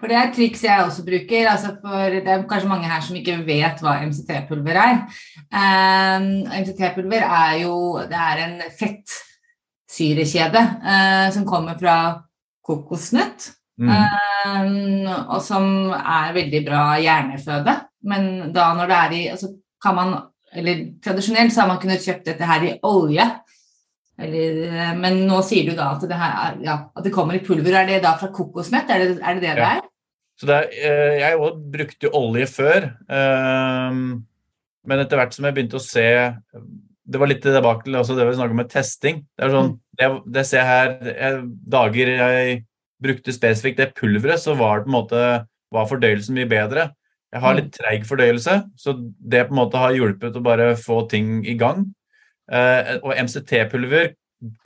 For 0.00 0.08
Det 0.08 0.16
er 0.16 0.28
et 0.30 0.34
triks 0.36 0.62
jeg 0.64 0.84
også 0.84 1.04
bruker. 1.04 1.48
altså 1.50 1.74
for 1.82 2.14
Det 2.14 2.26
er 2.26 2.46
kanskje 2.48 2.68
mange 2.68 2.88
her 2.88 3.00
som 3.04 3.16
ikke 3.16 3.36
vet 3.44 3.82
hva 3.84 3.98
MCT-pulver 4.06 4.80
er. 4.80 4.96
Um, 5.52 6.30
MCT-pulver 6.48 7.26
er 7.26 7.60
jo 7.62 7.74
det 8.08 8.16
er 8.16 8.44
en 8.46 8.56
fettsyrekjede 8.80 10.62
uh, 10.80 11.28
som 11.34 11.46
kommer 11.46 11.76
fra 11.78 11.96
kokosnøtt. 12.64 13.52
Mm. 13.80 13.92
Um, 13.92 15.06
og 15.34 15.40
som 15.44 15.92
er 15.92 16.34
veldig 16.36 16.64
bra 16.66 16.84
hjerneføde. 17.00 17.76
Men 18.08 18.52
da 18.56 18.72
når 18.76 18.88
det 18.88 18.96
er 18.96 19.16
i 19.16 19.22
altså 19.36 19.52
kan 19.82 19.96
man, 19.96 20.16
eller 20.52 20.84
Tradisjonelt 21.04 21.52
så 21.52 21.62
har 21.62 21.68
man 21.68 21.80
kunnet 21.80 22.04
kjøpt 22.04 22.26
dette 22.28 22.48
her 22.48 22.64
i 22.64 22.74
olje. 22.84 23.24
Eller, 24.20 24.58
eh, 24.68 24.96
men 25.00 25.22
nå 25.28 25.40
sier 25.46 25.70
du 25.70 25.76
da 25.76 25.94
at 25.94 26.04
det, 26.04 26.16
her, 26.20 26.58
ja, 26.64 26.76
at 26.92 27.06
det, 27.06 27.12
kommer 27.14 27.38
i 27.38 27.44
pulver. 27.44 27.72
Er 27.72 27.88
det 27.88 28.02
da 28.04 28.16
fra 28.20 28.28
kokosnøtt? 28.34 28.90
Er 28.92 29.04
det 29.04 29.14
er 29.16 29.38
det, 29.38 29.42
det, 29.46 29.54
det 29.56 29.68
er? 29.68 29.89
Så 30.40 30.48
det 30.48 30.58
eh, 30.80 31.18
jeg 31.20 31.36
òg 31.36 31.60
brukte 31.72 32.12
olje 32.16 32.46
før, 32.48 32.86
ehm, 33.12 34.04
men 34.88 35.02
etter 35.02 35.20
hvert 35.20 35.36
som 35.36 35.44
jeg 35.44 35.56
begynte 35.56 35.76
å 35.76 35.84
se 35.84 36.06
Det 37.10 37.18
var 37.20 37.28
litt 37.28 37.42
tilbake 37.44 37.84
til 37.84 37.92
det 38.16 38.24
vi 38.24 38.36
snakket 38.38 38.54
om 38.54 38.60
med 38.62 38.70
testing. 38.72 39.20
Det 39.36 39.44
er 39.44 39.52
sånn, 39.52 39.72
mm. 39.74 39.78
det, 40.00 40.08
det 40.38 40.44
ser 40.48 40.62
jeg 40.62 40.70
her 40.70 41.10
jeg, 41.10 41.40
Dager 41.74 42.12
jeg 42.14 42.60
brukte 43.02 43.34
spesifikt 43.34 43.80
det 43.80 43.90
pulveret, 43.98 44.40
så 44.40 44.54
var 44.56 44.80
det 44.80 44.86
på 44.86 44.92
en 44.92 44.96
måte 44.96 45.22
var 45.74 45.88
fordøyelsen 45.90 46.36
mye 46.36 46.48
bedre. 46.50 46.90
Jeg 47.30 47.42
har 47.44 47.54
mm. 47.54 47.58
litt 47.60 47.72
treig 47.76 48.06
fordøyelse, 48.08 48.56
så 48.78 48.94
det 49.32 49.46
på 49.48 49.54
en 49.54 49.60
måte 49.60 49.80
har 49.80 49.94
hjulpet 49.94 50.36
å 50.38 50.44
bare 50.44 50.72
få 50.78 51.02
ting 51.10 51.40
i 51.48 51.56
gang. 51.58 51.84
Eh, 52.50 52.96
og 53.00 53.14
MCT-pulver 53.14 54.14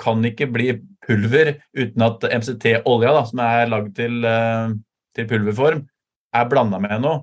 kan 0.00 0.24
ikke 0.24 0.48
bli 0.52 0.70
pulver 1.04 1.56
uten 1.76 2.06
at 2.06 2.24
MCT-olja, 2.30 3.14
som 3.28 3.42
er 3.44 3.70
lagd 3.72 3.94
til, 3.98 4.24
eh, 4.24 4.74
til, 5.16 5.28
pulverform, 5.30 5.84
er 6.34 6.50
blanda 6.50 6.80
med 6.82 7.00
noe. 7.04 7.22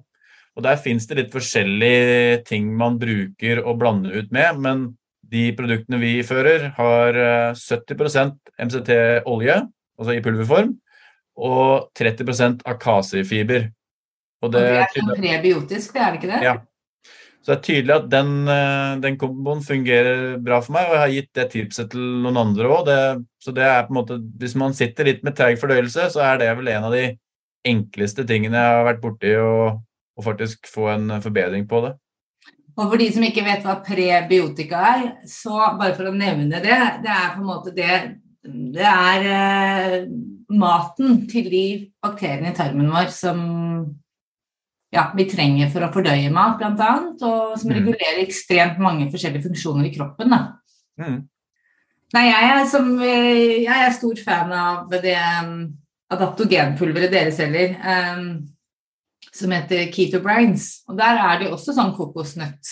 Og 0.57 0.65
Der 0.65 0.79
fins 0.83 1.07
det 1.07 1.17
litt 1.17 1.31
forskjellige 1.33 2.41
ting 2.47 2.73
man 2.77 2.97
bruker 2.99 3.61
å 3.63 3.75
blande 3.79 4.11
ut 4.11 4.31
med, 4.35 4.59
men 4.59 4.87
de 5.31 5.45
produktene 5.55 5.99
vi 6.01 6.17
fører, 6.27 6.73
har 6.75 7.19
70 7.55 8.01
eh, 8.19 8.33
MCT-olje, 8.67 9.61
altså 9.99 10.17
i 10.17 10.23
pulverform, 10.23 10.73
og 11.39 11.87
30 11.95 12.65
akasifiber. 12.67 13.69
Og 14.41 14.51
det, 14.51 14.59
og 14.59 14.67
det 14.67 14.81
er 14.81 14.91
sånn 14.97 15.15
prebiotisk, 15.15 15.95
det 15.95 16.03
er 16.03 16.11
det 16.11 16.19
ikke 16.19 16.33
det? 16.33 16.41
Ja, 16.43 16.57
så 17.41 17.55
det 17.55 17.57
er 17.57 17.63
tydelig 17.65 17.93
at 17.95 18.09
den, 18.11 18.33
eh, 18.53 18.95
den 19.01 19.17
komboen 19.17 19.63
fungerer 19.65 20.37
bra 20.37 20.59
for 20.61 20.75
meg, 20.75 20.89
og 20.89 20.93
jeg 20.93 21.01
har 21.01 21.13
gitt 21.15 21.31
det 21.39 21.45
tipset 21.55 21.89
til 21.89 22.03
noen 22.21 22.37
andre 22.37 22.69
òg. 22.69 22.91
Så 23.41 23.53
det 23.55 23.65
er 23.65 23.87
på 23.87 23.95
en 23.95 23.97
måte 23.97 24.19
Hvis 24.37 24.53
man 24.55 24.73
sitter 24.77 25.05
litt 25.09 25.23
med 25.23 25.35
treg 25.35 25.57
fordøyelse, 25.57 26.11
så 26.13 26.21
er 26.21 26.37
det 26.37 26.51
vel 26.57 26.69
en 26.69 26.85
av 26.85 26.93
de 26.93 27.17
enkleste 27.67 28.25
tingene 28.27 28.59
jeg 28.59 28.77
har 28.77 28.87
vært 28.87 29.03
borti, 29.03 29.33
å 29.37 30.25
faktisk 30.25 30.69
få 30.69 30.89
en 30.93 31.15
forbedring 31.23 31.67
på 31.69 31.81
det. 31.85 31.95
Og 32.77 32.87
for 32.87 32.97
de 33.01 33.07
som 33.11 33.23
ikke 33.25 33.43
vet 33.45 33.63
hva 33.65 33.79
prebiotika 33.83 34.81
er, 34.93 35.07
så 35.27 35.73
bare 35.79 35.95
for 35.97 36.09
å 36.09 36.15
nevne 36.15 36.61
det, 36.63 36.77
det 37.03 37.11
er 37.11 37.33
på 37.33 37.41
en 37.41 37.49
måte 37.49 37.73
det 37.75 37.95
Det 38.41 38.85
er 38.89 39.25
eh, 39.29 40.05
maten 40.49 41.27
til 41.29 41.49
de 41.51 41.65
bakteriene 42.01 42.49
i 42.49 42.55
tarmen 42.57 42.87
vår 42.89 43.11
som 43.13 43.41
ja, 44.91 45.03
vi 45.15 45.27
trenger 45.29 45.69
for 45.71 45.85
å 45.85 45.91
fordøye 45.93 46.31
mat, 46.33 46.57
bl.a., 46.57 46.95
og 47.21 47.53
som 47.59 47.69
mm. 47.69 47.75
regulerer 47.77 48.23
ekstremt 48.23 48.81
mange 48.81 49.11
forskjellige 49.13 49.45
funksjoner 49.45 49.87
i 49.87 49.93
kroppen. 49.93 50.33
Mm. 50.99 51.19
Nei, 52.11 52.25
jeg 52.27 52.49
er, 52.49 52.65
som, 52.67 52.89
jeg 52.99 53.77
er, 53.77 53.93
stor 53.95 54.19
fan 54.25 54.51
av 54.57 54.91
det 54.91 55.15
adaptogenpulveret 56.11 57.13
dere 57.13 57.33
selger, 57.35 57.75
um, 57.81 58.31
som 59.31 59.53
heter 59.55 59.87
Keto 59.93 60.21
Brains. 60.23 60.81
Og 60.89 60.97
der 60.99 61.19
er 61.19 61.41
det 61.41 61.51
også 61.51 61.75
sånn 61.75 61.93
kokosnøtt. 61.95 62.71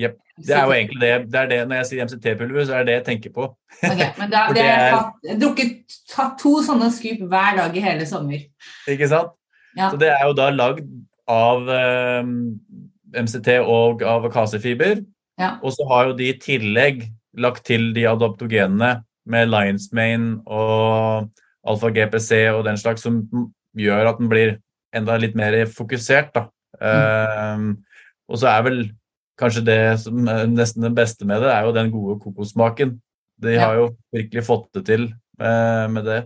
Jepp. 0.00 0.18
Det 0.34 0.50
er 0.50 0.64
jo 0.66 0.74
egentlig 0.74 0.98
det, 0.98 1.10
det, 1.30 1.42
det 1.52 1.58
Når 1.70 1.76
jeg 1.76 1.86
sier 1.86 2.06
MCT-pulver, 2.08 2.64
så 2.66 2.74
er 2.74 2.82
det 2.82 2.88
det 2.88 2.94
jeg 2.96 3.04
tenker 3.06 3.34
på. 3.36 3.46
Okay, 3.78 4.08
men 4.18 4.32
da, 4.32 4.48
det 4.56 4.64
er, 4.66 4.96
jeg 5.22 5.38
drukket 5.38 5.98
tatt 6.10 6.34
to 6.40 6.56
sånne 6.66 6.88
skup 6.94 7.22
hver 7.30 7.60
dag 7.60 7.76
i 7.78 7.84
hele 7.84 8.06
sommer. 8.08 8.42
Ikke 8.90 9.08
sant? 9.10 9.36
Ja. 9.78 9.92
Så 9.92 9.98
det 10.00 10.10
er 10.10 10.24
jo 10.26 10.34
da 10.38 10.48
lagd 10.54 10.88
av 11.30 11.70
um, 11.70 12.34
MCT 13.14 13.60
og 13.62 14.02
av 14.06 14.26
kasefiber. 14.34 15.04
Ja. 15.38 15.56
Og 15.62 15.74
så 15.76 15.86
har 15.90 16.10
jo 16.10 16.18
de 16.18 16.30
i 16.30 16.38
tillegg 16.42 17.06
lagt 17.38 17.64
til 17.66 17.92
de 17.94 18.06
adoptogenene 18.10 18.96
med 19.30 19.50
Lions 19.50 19.88
Mane 19.94 20.40
og 20.44 21.30
alfa-GPC 21.68 22.44
og 22.52 22.64
den 22.66 22.78
slags, 22.80 23.04
som 23.04 23.22
gjør 23.78 24.12
at 24.12 24.20
den 24.20 24.30
blir 24.30 24.58
enda 24.94 25.16
litt 25.18 25.34
mer 25.38 25.56
fokusert. 25.70 26.34
da. 26.34 26.46
Mm. 26.80 27.64
Um, 27.64 27.66
og 28.30 28.40
så 28.40 28.50
er 28.50 28.66
vel 28.66 28.78
kanskje 29.40 29.64
det 29.66 29.80
som 30.04 30.28
er 30.30 30.46
nesten 30.50 30.86
det 30.86 30.94
beste 30.96 31.26
med 31.28 31.42
det, 31.42 31.50
er 31.52 31.66
jo 31.66 31.74
den 31.74 31.90
gode 31.92 32.18
kokossmaken. 32.22 32.96
De 33.42 33.56
ja. 33.56 33.66
har 33.66 33.80
jo 33.80 33.88
virkelig 34.14 34.44
fått 34.46 34.70
det 34.78 34.84
til 34.86 35.08
med, 35.38 35.90
med 35.96 36.06
det. 36.06 36.20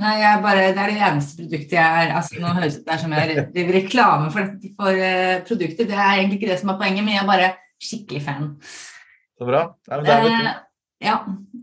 Nei, 0.00 0.16
bare, 0.40 0.70
Det 0.72 0.80
er 0.80 0.92
det 0.92 1.02
eneste 1.04 1.42
produktet 1.42 1.74
jeg 1.76 2.04
er 2.04 2.14
altså 2.16 2.38
Nå 2.40 2.52
høres 2.56 2.78
det 2.78 2.86
ut 2.88 3.02
som 3.02 3.12
jeg 3.12 3.42
driver 3.52 3.74
reklame 3.76 4.30
for, 4.32 4.54
for 4.78 4.96
uh, 4.96 5.34
produkter. 5.48 5.88
Det 5.90 5.98
er 5.98 6.12
egentlig 6.14 6.40
ikke 6.40 6.52
det 6.52 6.60
som 6.62 6.72
er 6.72 6.80
poenget, 6.80 7.04
men 7.04 7.14
jeg 7.16 7.22
er 7.24 7.28
bare 7.28 7.50
skikkelig 7.80 8.22
fan. 8.24 8.48
Så 9.36 9.48
bra. 9.48 9.66
Ja, 9.90 10.00
men, 10.00 10.48
uh, 10.48 10.54
ja. 11.00 11.16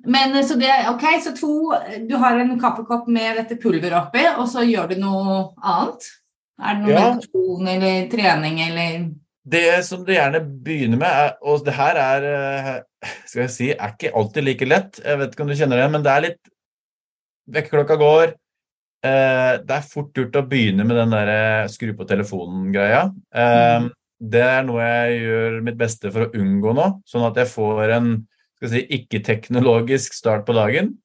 men 0.05 0.35
så 0.45 0.57
det 0.59 0.71
Ok, 0.91 1.03
så 1.23 1.33
to 1.37 1.73
Du 2.09 2.15
har 2.17 2.39
en 2.39 2.55
kaffekopp 2.59 3.07
med 3.11 3.37
dette 3.41 3.59
pulveret 3.61 3.99
oppi, 3.99 4.25
og 4.37 4.47
så 4.49 4.65
gjør 4.65 4.91
du 4.91 4.99
noe 5.01 5.37
annet? 5.61 6.09
Er 6.57 6.75
det 6.75 6.83
noe 6.83 6.93
ja. 6.95 7.05
meditasjon 7.05 7.71
eller 7.75 8.09
trening 8.11 8.61
eller 8.65 9.07
Det 9.47 9.65
som 9.85 10.03
du 10.03 10.11
gjerne 10.15 10.41
begynner 10.41 10.99
med, 10.99 11.37
og 11.45 11.63
det 11.65 11.77
her 11.77 12.01
er 12.01 12.27
eh, 12.33 12.73
skal 13.29 13.45
jeg 13.45 13.53
si, 13.53 13.71
er 13.75 13.93
ikke 13.93 14.15
alltid 14.17 14.45
like 14.47 14.67
lett. 14.67 14.99
Jeg 15.03 15.21
vet 15.21 15.33
ikke 15.33 15.45
om 15.45 15.51
du 15.51 15.57
kjenner 15.59 15.83
det, 15.83 15.89
men 15.93 16.05
det 16.05 16.13
er 16.13 16.29
litt 16.31 16.53
Vekkerklokka 17.47 17.95
går. 17.95 18.33
Eh, 19.07 19.53
det 19.63 19.75
er 19.75 19.85
fort 19.87 20.17
gjort 20.17 20.35
å 20.35 20.43
begynne 20.49 20.83
med 20.87 20.97
den 20.99 21.13
der 21.13 21.29
eh, 21.31 21.69
skru 21.71 21.93
på 21.95 22.07
telefonen-greia. 22.09 23.05
Eh, 23.31 23.75
mm. 23.83 23.91
Det 24.33 24.41
er 24.43 24.65
noe 24.65 24.83
jeg 24.83 25.21
gjør 25.21 25.59
mitt 25.63 25.77
beste 25.79 26.11
for 26.11 26.25
å 26.25 26.31
unngå 26.35 26.73
nå, 26.75 26.87
sånn 27.07 27.27
at 27.27 27.37
jeg 27.37 27.51
får 27.51 27.93
en 27.99 28.09
si, 28.65 28.81
ikke-teknologisk 28.97 30.15
start 30.17 30.47
på 30.47 30.55
dagen. 30.57 30.95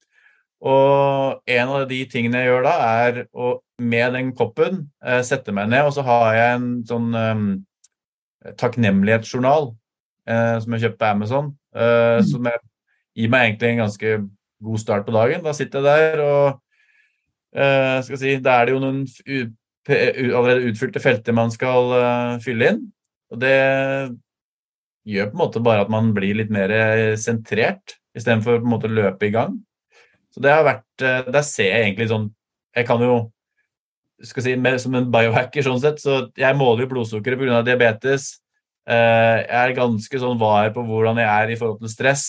Og 0.62 1.42
en 1.50 1.74
av 1.74 1.84
de 1.90 1.98
tingene 2.10 2.40
jeg 2.40 2.52
gjør 2.52 2.66
da, 2.68 2.74
er 3.02 3.22
å 3.34 3.56
med 3.82 4.14
den 4.14 4.30
koppen 4.38 4.84
eh, 5.04 5.20
sette 5.26 5.54
meg 5.54 5.70
ned, 5.72 5.88
og 5.88 5.96
så 5.96 6.04
har 6.06 6.36
jeg 6.36 6.56
en 6.56 6.68
sånn 6.86 7.08
um, 7.18 7.46
takknemlighetsjournal 8.60 9.72
eh, 10.30 10.58
som 10.62 10.76
jeg 10.76 10.84
kjøpte 10.84 11.00
på 11.00 11.08
Amazon, 11.08 11.50
eh, 11.74 12.20
mm. 12.20 12.28
som 12.30 12.46
jeg, 12.50 12.62
gir 13.18 13.28
meg 13.28 13.42
egentlig 13.44 13.68
en 13.68 13.82
ganske 13.82 14.12
god 14.64 14.80
start 14.80 15.04
på 15.04 15.12
dagen. 15.12 15.42
Da 15.44 15.52
sitter 15.56 15.82
jeg 15.82 15.88
der 15.90 16.22
og 16.24 16.46
uh, 17.58 17.98
skal 18.06 18.20
si, 18.22 18.38
Da 18.40 18.54
er 18.56 18.70
det 18.70 18.72
jo 18.72 18.80
noen 18.80 19.02
allerede 19.84 20.70
utfylte 20.70 21.02
felter 21.02 21.36
man 21.36 21.52
skal 21.52 21.92
uh, 21.92 22.38
fylle 22.40 22.70
inn. 22.70 22.78
Og 23.34 23.42
det 23.42 23.58
gjør 25.08 25.30
på 25.30 25.36
en 25.36 25.42
måte 25.42 25.62
bare 25.64 25.84
at 25.84 25.92
man 25.92 26.12
blir 26.16 26.36
litt 26.38 26.52
mer 26.54 26.72
eh, 26.72 27.12
sentrert, 27.20 27.96
istedenfor 28.16 28.60
på 28.60 28.66
en 28.66 28.74
måte 28.74 28.90
å 28.90 28.94
løpe 28.94 29.28
i 29.28 29.34
gang. 29.34 29.56
Så 30.32 30.42
det 30.44 30.52
har 30.52 30.64
vært 30.66 31.04
eh, 31.04 31.26
Der 31.28 31.44
ser 31.44 31.68
jeg 31.68 31.88
egentlig 31.90 32.06
sånn 32.08 32.30
Jeg 32.72 32.86
kan 32.88 33.02
jo 33.04 33.16
skal 34.24 34.46
si, 34.46 34.54
Som 34.80 34.96
en 34.96 35.10
biohacker 35.12 35.66
sånn 35.66 35.80
sett, 35.82 36.00
så 36.00 36.28
jeg 36.38 36.56
måler 36.56 36.86
jo 36.86 36.92
blodsukkeret 36.94 37.40
pga. 37.40 37.60
diabetes. 37.66 38.38
Eh, 38.86 39.38
jeg 39.42 39.58
er 39.58 39.76
ganske 39.76 40.20
sånn 40.22 40.38
var 40.38 40.70
på 40.74 40.84
hvordan 40.86 41.18
jeg 41.18 41.28
er 41.28 41.50
i 41.50 41.58
forhold 41.58 41.82
til 41.82 41.90
stress, 41.90 42.24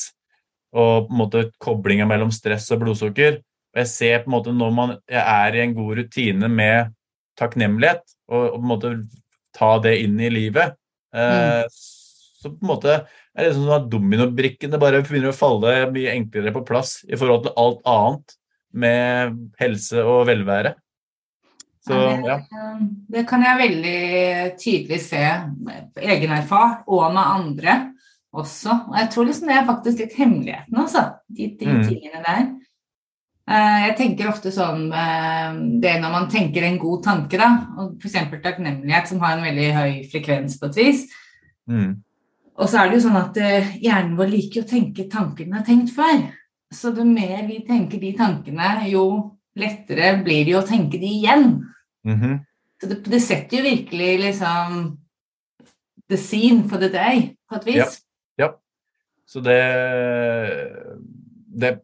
og 0.74 1.08
på 1.08 1.14
en 1.14 1.20
måte 1.22 1.44
koblinga 1.62 2.08
mellom 2.10 2.34
stress 2.34 2.66
og 2.74 2.82
blodsukker. 2.82 3.40
Og 3.74 3.82
jeg 3.84 3.92
ser 3.92 4.24
på 4.24 4.32
en 4.32 4.36
måte 4.40 4.54
når 4.54 4.74
man 4.74 4.96
jeg 5.10 5.22
er 5.22 5.58
i 5.58 5.64
en 5.68 5.76
god 5.78 6.02
rutine 6.02 6.50
med 6.50 6.94
takknemlighet, 7.38 8.02
og, 8.30 8.42
og 8.42 8.58
på 8.58 8.64
en 8.64 8.72
måte 8.74 8.94
ta 9.54 9.72
det 9.86 10.00
inn 10.02 10.18
i 10.18 10.34
livet, 10.34 10.74
mm. 11.14 11.70
Så 12.44 12.52
på 12.54 12.66
en 12.66 12.72
måte 12.74 12.96
er 13.00 13.48
det 13.48 13.56
sånn 13.56 13.74
at 13.74 13.90
dominobrikkene 13.92 14.80
bare 14.82 15.02
begynner 15.06 15.32
å 15.32 15.38
falle 15.38 15.76
mye 15.94 16.14
enklere 16.14 16.54
på 16.56 16.66
plass 16.68 17.00
i 17.08 17.18
forhold 17.18 17.48
til 17.48 17.56
alt 17.64 17.84
annet 17.90 18.36
med 18.84 19.38
helse 19.62 20.04
og 20.04 20.26
velvære. 20.30 20.76
Så, 21.84 21.96
ja. 22.24 22.38
Det 23.12 23.26
kan 23.28 23.44
jeg 23.44 23.60
veldig 23.60 24.04
tydelig 24.60 25.00
se 25.04 25.24
egenerfart 26.00 26.86
og 26.88 27.10
med 27.12 27.24
andre 27.24 27.74
også. 28.34 28.78
Og 28.90 29.00
jeg 29.02 29.10
tror 29.12 29.28
liksom 29.28 29.50
det 29.52 29.58
er 29.58 29.68
faktisk 29.68 30.04
litt 30.04 30.16
hemmeligheten, 30.18 30.78
altså. 30.80 31.04
De, 31.28 31.50
de 31.60 31.68
mm. 31.70 31.82
tingene 31.90 32.22
der. 32.24 32.46
Eh, 33.44 33.80
jeg 33.90 33.96
tenker 34.00 34.30
ofte 34.32 34.54
sånn 34.56 34.86
det 34.88 35.08
Det 35.84 35.98
når 36.00 36.14
man 36.14 36.30
tenker 36.32 36.64
en 36.64 36.80
god 36.80 37.04
tanke, 37.04 37.40
da, 37.40 37.50
og 37.76 37.98
f.eks. 38.00 38.32
takknemlighet, 38.40 39.12
som 39.12 39.20
har 39.24 39.36
en 39.36 39.44
veldig 39.44 39.70
høy 39.76 39.94
frekvens 40.12 40.56
på 40.62 40.72
et 40.72 40.80
vis. 40.80 41.06
Mm. 41.68 41.98
Og 42.60 42.70
så 42.70 42.80
er 42.80 42.90
det 42.90 43.00
jo 43.00 43.06
sånn 43.08 43.20
at 43.20 43.38
eh, 43.42 43.76
hjernen 43.82 44.18
vår 44.18 44.30
liker 44.30 44.64
å 44.64 44.70
tenke 44.70 45.08
tanker 45.10 45.48
den 45.48 45.58
har 45.58 45.66
tenkt 45.66 45.94
før. 45.96 46.28
Så 46.74 46.92
det 46.94 47.06
mer 47.06 47.46
vi 47.48 47.62
tenker 47.66 48.02
de 48.02 48.12
tankene, 48.18 48.76
jo 48.90 49.06
lettere 49.60 50.16
blir 50.26 50.46
det 50.46 50.56
jo 50.56 50.62
å 50.62 50.68
tenke 50.68 51.00
de 51.02 51.10
igjen. 51.20 51.48
Mm 52.06 52.20
-hmm. 52.20 52.40
Så 52.82 52.88
det, 52.90 52.98
det, 53.06 53.20
setter 53.22 53.58
jo 53.58 53.64
virkelig 53.64 54.20
liksom 54.20 54.98
the 56.10 56.18
scene 56.18 56.70
for 56.70 56.78
the 56.78 56.90
day, 56.90 57.36
på 57.50 57.56
et 57.56 57.66
vis. 57.66 57.76
Ja. 58.38 58.46
ja. 58.46 58.50
Så 59.26 59.40
det, 59.40 59.62
det, 61.48 61.80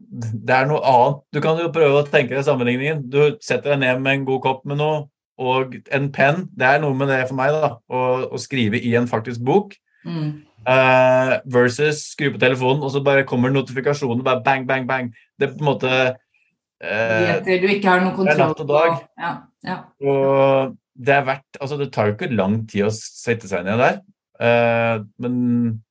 det 0.45 0.55
er 0.55 0.65
noe 0.65 0.82
annet. 0.84 1.21
Du 1.34 1.41
kan 1.41 1.60
jo 1.60 1.71
prøve 1.71 2.01
å 2.01 2.08
tenke 2.08 2.36
deg 2.36 2.45
sammenligningen. 2.45 3.10
Du 3.10 3.38
setter 3.41 3.69
deg 3.69 3.79
ned 3.79 4.01
med 4.01 4.13
en 4.13 4.25
god 4.25 4.41
kopp 4.41 4.65
med 4.65 4.77
noe 4.77 5.08
og 5.39 5.75
en 5.91 6.12
penn. 6.12 6.49
Det 6.51 6.67
er 6.67 6.82
noe 6.84 6.93
med 6.93 7.08
det 7.08 7.27
for 7.27 7.36
meg, 7.39 7.55
da. 7.55 7.77
Å, 7.88 7.99
å 8.36 8.38
skrive 8.38 8.82
i 8.82 8.95
en 8.95 9.08
faktisk 9.08 9.41
bok. 9.45 9.75
Mm. 10.03 10.49
Uh, 10.67 11.39
versus 11.48 12.02
skru 12.12 12.34
på 12.34 12.41
telefonen, 12.41 12.84
og 12.84 12.91
så 12.91 13.00
bare 13.04 13.24
kommer 13.28 13.52
notifikasjonen 13.54 14.26
bare 14.26 14.43
bang, 14.43 14.67
bang, 14.67 14.88
bang. 14.89 15.08
Det 15.39 15.48
er 15.48 15.54
på 15.56 15.63
en 15.63 15.69
måte 15.69 15.91
uh, 15.93 17.39
Du 17.48 17.67
ikke 17.72 17.88
har 17.88 18.04
noen 18.04 18.15
kontroll 18.17 18.54
på 18.60 18.82
ja, 19.17 19.32
ja. 19.65 19.78
Og 20.04 20.76
det 21.00 21.15
er 21.15 21.24
verdt 21.30 21.62
Altså, 21.62 21.80
det 21.80 21.93
tar 21.95 22.10
jo 22.10 22.17
ikke 22.17 22.32
lang 22.36 22.60
tid 22.69 22.89
å 22.89 22.91
sette 22.93 23.48
seg 23.50 23.63
ned 23.65 23.80
der. 23.80 24.02
Uh, 24.39 25.08
men, 25.24 25.39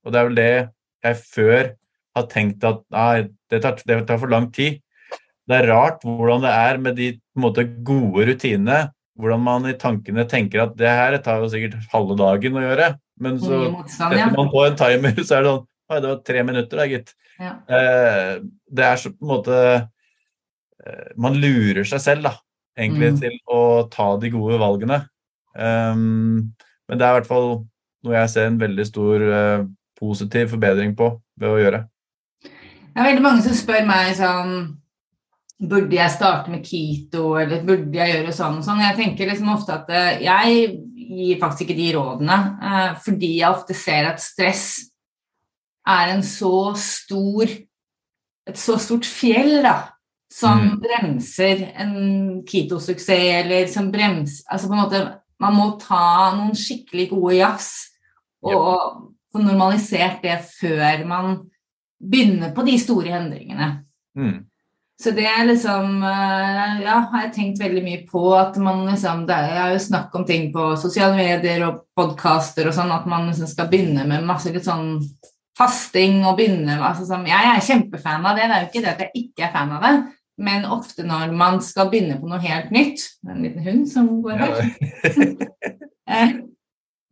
og 0.05 0.13
det 0.13 0.21
er 0.21 0.29
vel 0.29 0.39
det 0.39 0.53
jeg 1.09 1.19
før 1.25 1.73
har 2.19 2.29
tenkt 2.29 2.65
at 2.67 2.85
nei, 2.93 3.29
det 3.49 3.63
tar, 3.65 3.81
det 3.89 3.99
tar 4.09 4.21
for 4.21 4.33
lang 4.33 4.51
tid. 4.55 4.81
Det 5.49 5.63
er 5.63 5.71
rart 5.73 6.05
hvordan 6.05 6.45
det 6.45 6.53
er 6.53 6.81
med 6.85 6.99
de 6.99 7.13
måte, 7.41 7.65
gode 7.65 8.29
rutinene. 8.29 8.89
Hvordan 9.19 9.43
man 9.43 9.67
i 9.67 9.77
tankene 9.79 10.29
tenker 10.31 10.67
at 10.67 10.75
det 10.79 10.91
her 10.93 11.17
tar 11.25 11.41
jo 11.43 11.49
sikkert 11.51 11.89
halve 11.95 12.15
dagen 12.21 12.59
å 12.59 12.63
gjøre. 12.63 12.93
Men 13.23 13.39
så 13.43 13.61
setter 13.91 14.35
man 14.35 14.51
på 14.53 14.65
en 14.67 14.79
timer, 14.79 15.19
så 15.23 15.39
er 15.39 15.45
det 15.45 15.53
sånn 15.53 15.67
Oi, 15.89 16.03
det 16.05 16.09
var 16.11 16.19
tre 16.21 16.41
minutter, 16.45 16.77
da, 16.77 16.85
gitt. 16.85 17.15
Ja. 17.41 17.55
Eh, 17.73 18.33
det 18.77 18.85
er 18.85 18.99
så 19.01 19.09
på 19.15 19.25
en 19.25 19.31
måte 19.31 19.55
eh, 19.57 21.07
Man 21.17 21.39
lurer 21.41 21.87
seg 21.89 22.03
selv, 22.05 22.27
da, 22.27 22.35
egentlig, 22.77 23.15
mm. 23.15 23.21
til 23.23 23.39
å 23.49 23.61
ta 23.89 24.11
de 24.21 24.29
gode 24.35 24.59
valgene. 24.61 24.99
Um, 25.59 26.53
men 26.89 27.01
det 27.01 27.07
er 27.07 27.15
i 27.15 27.19
hvert 27.19 27.31
fall 27.31 27.49
noe 28.05 28.15
jeg 28.15 28.31
ser 28.31 28.51
en 28.51 28.59
veldig 28.61 28.85
stor 28.87 29.25
uh, 29.25 29.63
positiv 29.99 30.53
forbedring 30.53 30.93
på 30.99 31.09
ved 31.41 31.51
å 31.51 31.63
gjøre. 31.63 31.81
Det 32.45 33.01
er 33.01 33.09
veldig 33.11 33.25
mange 33.25 33.47
som 33.47 33.57
spør 33.57 33.89
meg 33.89 34.13
sånn 34.19 34.53
Burde 35.59 35.97
jeg 35.97 36.15
starte 36.15 36.53
med 36.53 36.63
keto, 36.63 37.33
eller 37.35 37.65
burde 37.67 37.99
jeg 37.99 38.13
gjøre 38.13 38.33
sånn 38.37 38.61
og 38.61 38.63
sånn? 38.63 38.79
Jeg 38.79 38.95
tenker 38.95 39.27
liksom 39.27 39.49
ofte 39.51 39.75
at 39.75 39.89
eh, 39.91 40.21
jeg 40.23 40.69
gir 41.09 41.39
faktisk 41.41 41.65
ikke 41.65 41.79
de 41.79 41.89
rådene, 41.97 42.39
eh, 42.63 42.91
fordi 43.05 43.33
jeg 43.41 43.51
ofte 43.51 43.77
ser 43.77 44.11
at 44.11 44.23
stress 44.23 44.67
er 45.89 46.13
en 46.13 46.23
så 46.27 46.75
stor 46.77 47.49
et 48.49 48.59
så 48.59 48.79
stort 48.81 49.07
fjell 49.09 49.61
da, 49.65 49.77
som 50.33 50.61
mm. 50.63 50.75
bremser 50.83 51.63
en 51.81 51.97
keto-suksess, 52.49 53.43
eller 53.43 53.69
som 53.73 53.91
bremser 53.93 54.45
altså 54.49 54.69
på 54.69 54.77
en 54.77 54.85
måte, 54.85 55.07
Man 55.39 55.55
må 55.55 55.69
ta 55.79 56.33
noen 56.35 56.57
skikkelig 56.59 57.05
gode 57.13 57.37
jafs 57.37 57.69
og, 58.43 58.57
yep. 58.59 59.05
få 59.31 59.43
normalisert 59.45 60.25
det 60.25 60.35
før 60.51 61.05
man 61.07 61.37
begynner 62.01 62.51
på 62.57 62.65
de 62.67 62.75
store 62.83 63.13
endringene. 63.21 63.69
Mm. 64.19 64.41
Så 64.99 65.13
det 65.15 65.29
er 65.31 65.47
liksom 65.47 66.03
eh, 66.03 66.81
Ja, 66.83 66.99
har 67.13 67.27
jeg 67.27 67.35
tenkt 67.37 67.63
veldig 67.63 67.85
mye 67.85 68.03
på 68.09 68.23
at 68.35 68.57
man 68.63 68.85
liksom 68.89 69.25
Det 69.29 69.37
er 69.37 69.75
jo 69.77 69.83
snakk 69.83 70.15
om 70.19 70.27
ting 70.27 70.49
på 70.55 70.73
sosiale 70.81 71.15
medier 71.19 71.63
og 71.69 71.85
podkaster 71.99 72.67
og 72.69 72.75
sånn, 72.75 72.91
at 72.95 73.07
man 73.11 73.29
liksom 73.31 73.51
skal 73.51 73.71
begynne 73.71 74.07
med 74.11 74.27
masse 74.27 74.53
litt 74.55 74.67
sånn 74.67 74.97
fasting 75.59 76.21
og 76.23 76.37
begynne 76.39 76.77
med 76.77 76.87
altså 76.87 77.07
sånn, 77.09 77.27
Jeg 77.31 77.55
er 77.55 77.65
kjempefan 77.67 78.27
av 78.27 78.39
det, 78.39 78.47
det 78.47 78.57
er 78.57 78.65
jo 78.65 78.71
ikke 78.73 78.85
det 78.85 78.93
at 78.93 79.05
jeg 79.07 79.25
ikke 79.25 79.47
er 79.49 79.55
fan 79.55 79.75
av 79.75 79.87
det, 79.87 79.95
men 80.49 80.69
ofte 80.71 81.07
når 81.07 81.35
man 81.39 81.59
skal 81.63 81.91
begynne 81.91 82.19
på 82.21 82.31
noe 82.31 82.43
helt 82.43 82.71
nytt 82.75 83.03
Det 83.19 83.33
er 83.33 83.35
En 83.35 83.47
liten 83.47 83.67
hund 83.67 83.89
som 83.91 84.13
går 84.23 84.45
her. 84.45 84.63
Ja. 86.09 86.29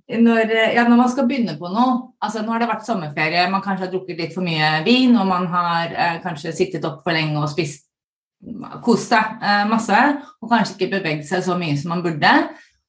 når, 0.07 0.51
eh, 0.55 0.75
ja, 0.77 0.85
når, 0.87 1.01
man 1.01 1.11
skal 1.11 1.27
begynne 1.27 1.57
på 1.59 1.67
noe 1.67 2.13
altså 2.23 2.43
Nå 2.43 2.53
har 2.55 2.63
det 2.63 2.69
vært 2.71 2.87
sommerferie, 2.87 3.49
man 3.51 3.63
kanskje 3.63 3.87
har 3.87 3.91
drukket 3.93 4.21
litt 4.21 4.35
for 4.35 4.47
mye 4.47 4.85
vin, 4.87 5.17
og 5.19 5.27
man 5.27 5.49
har 5.51 5.91
eh, 5.91 6.21
kanskje 6.23 6.55
sittet 6.55 6.87
opp 6.87 7.03
for 7.03 7.17
lenge 7.17 7.41
og 7.41 7.51
spist 7.51 7.85
kost 8.85 9.11
seg 9.11 9.43
eh, 9.43 9.65
masse, 9.67 9.99
og 10.43 10.51
kanskje 10.51 10.77
ikke 10.77 10.93
beveget 10.95 11.27
seg 11.29 11.43
så 11.43 11.57
mye 11.59 11.75
som 11.79 11.95
man 11.95 12.05
burde, 12.05 12.33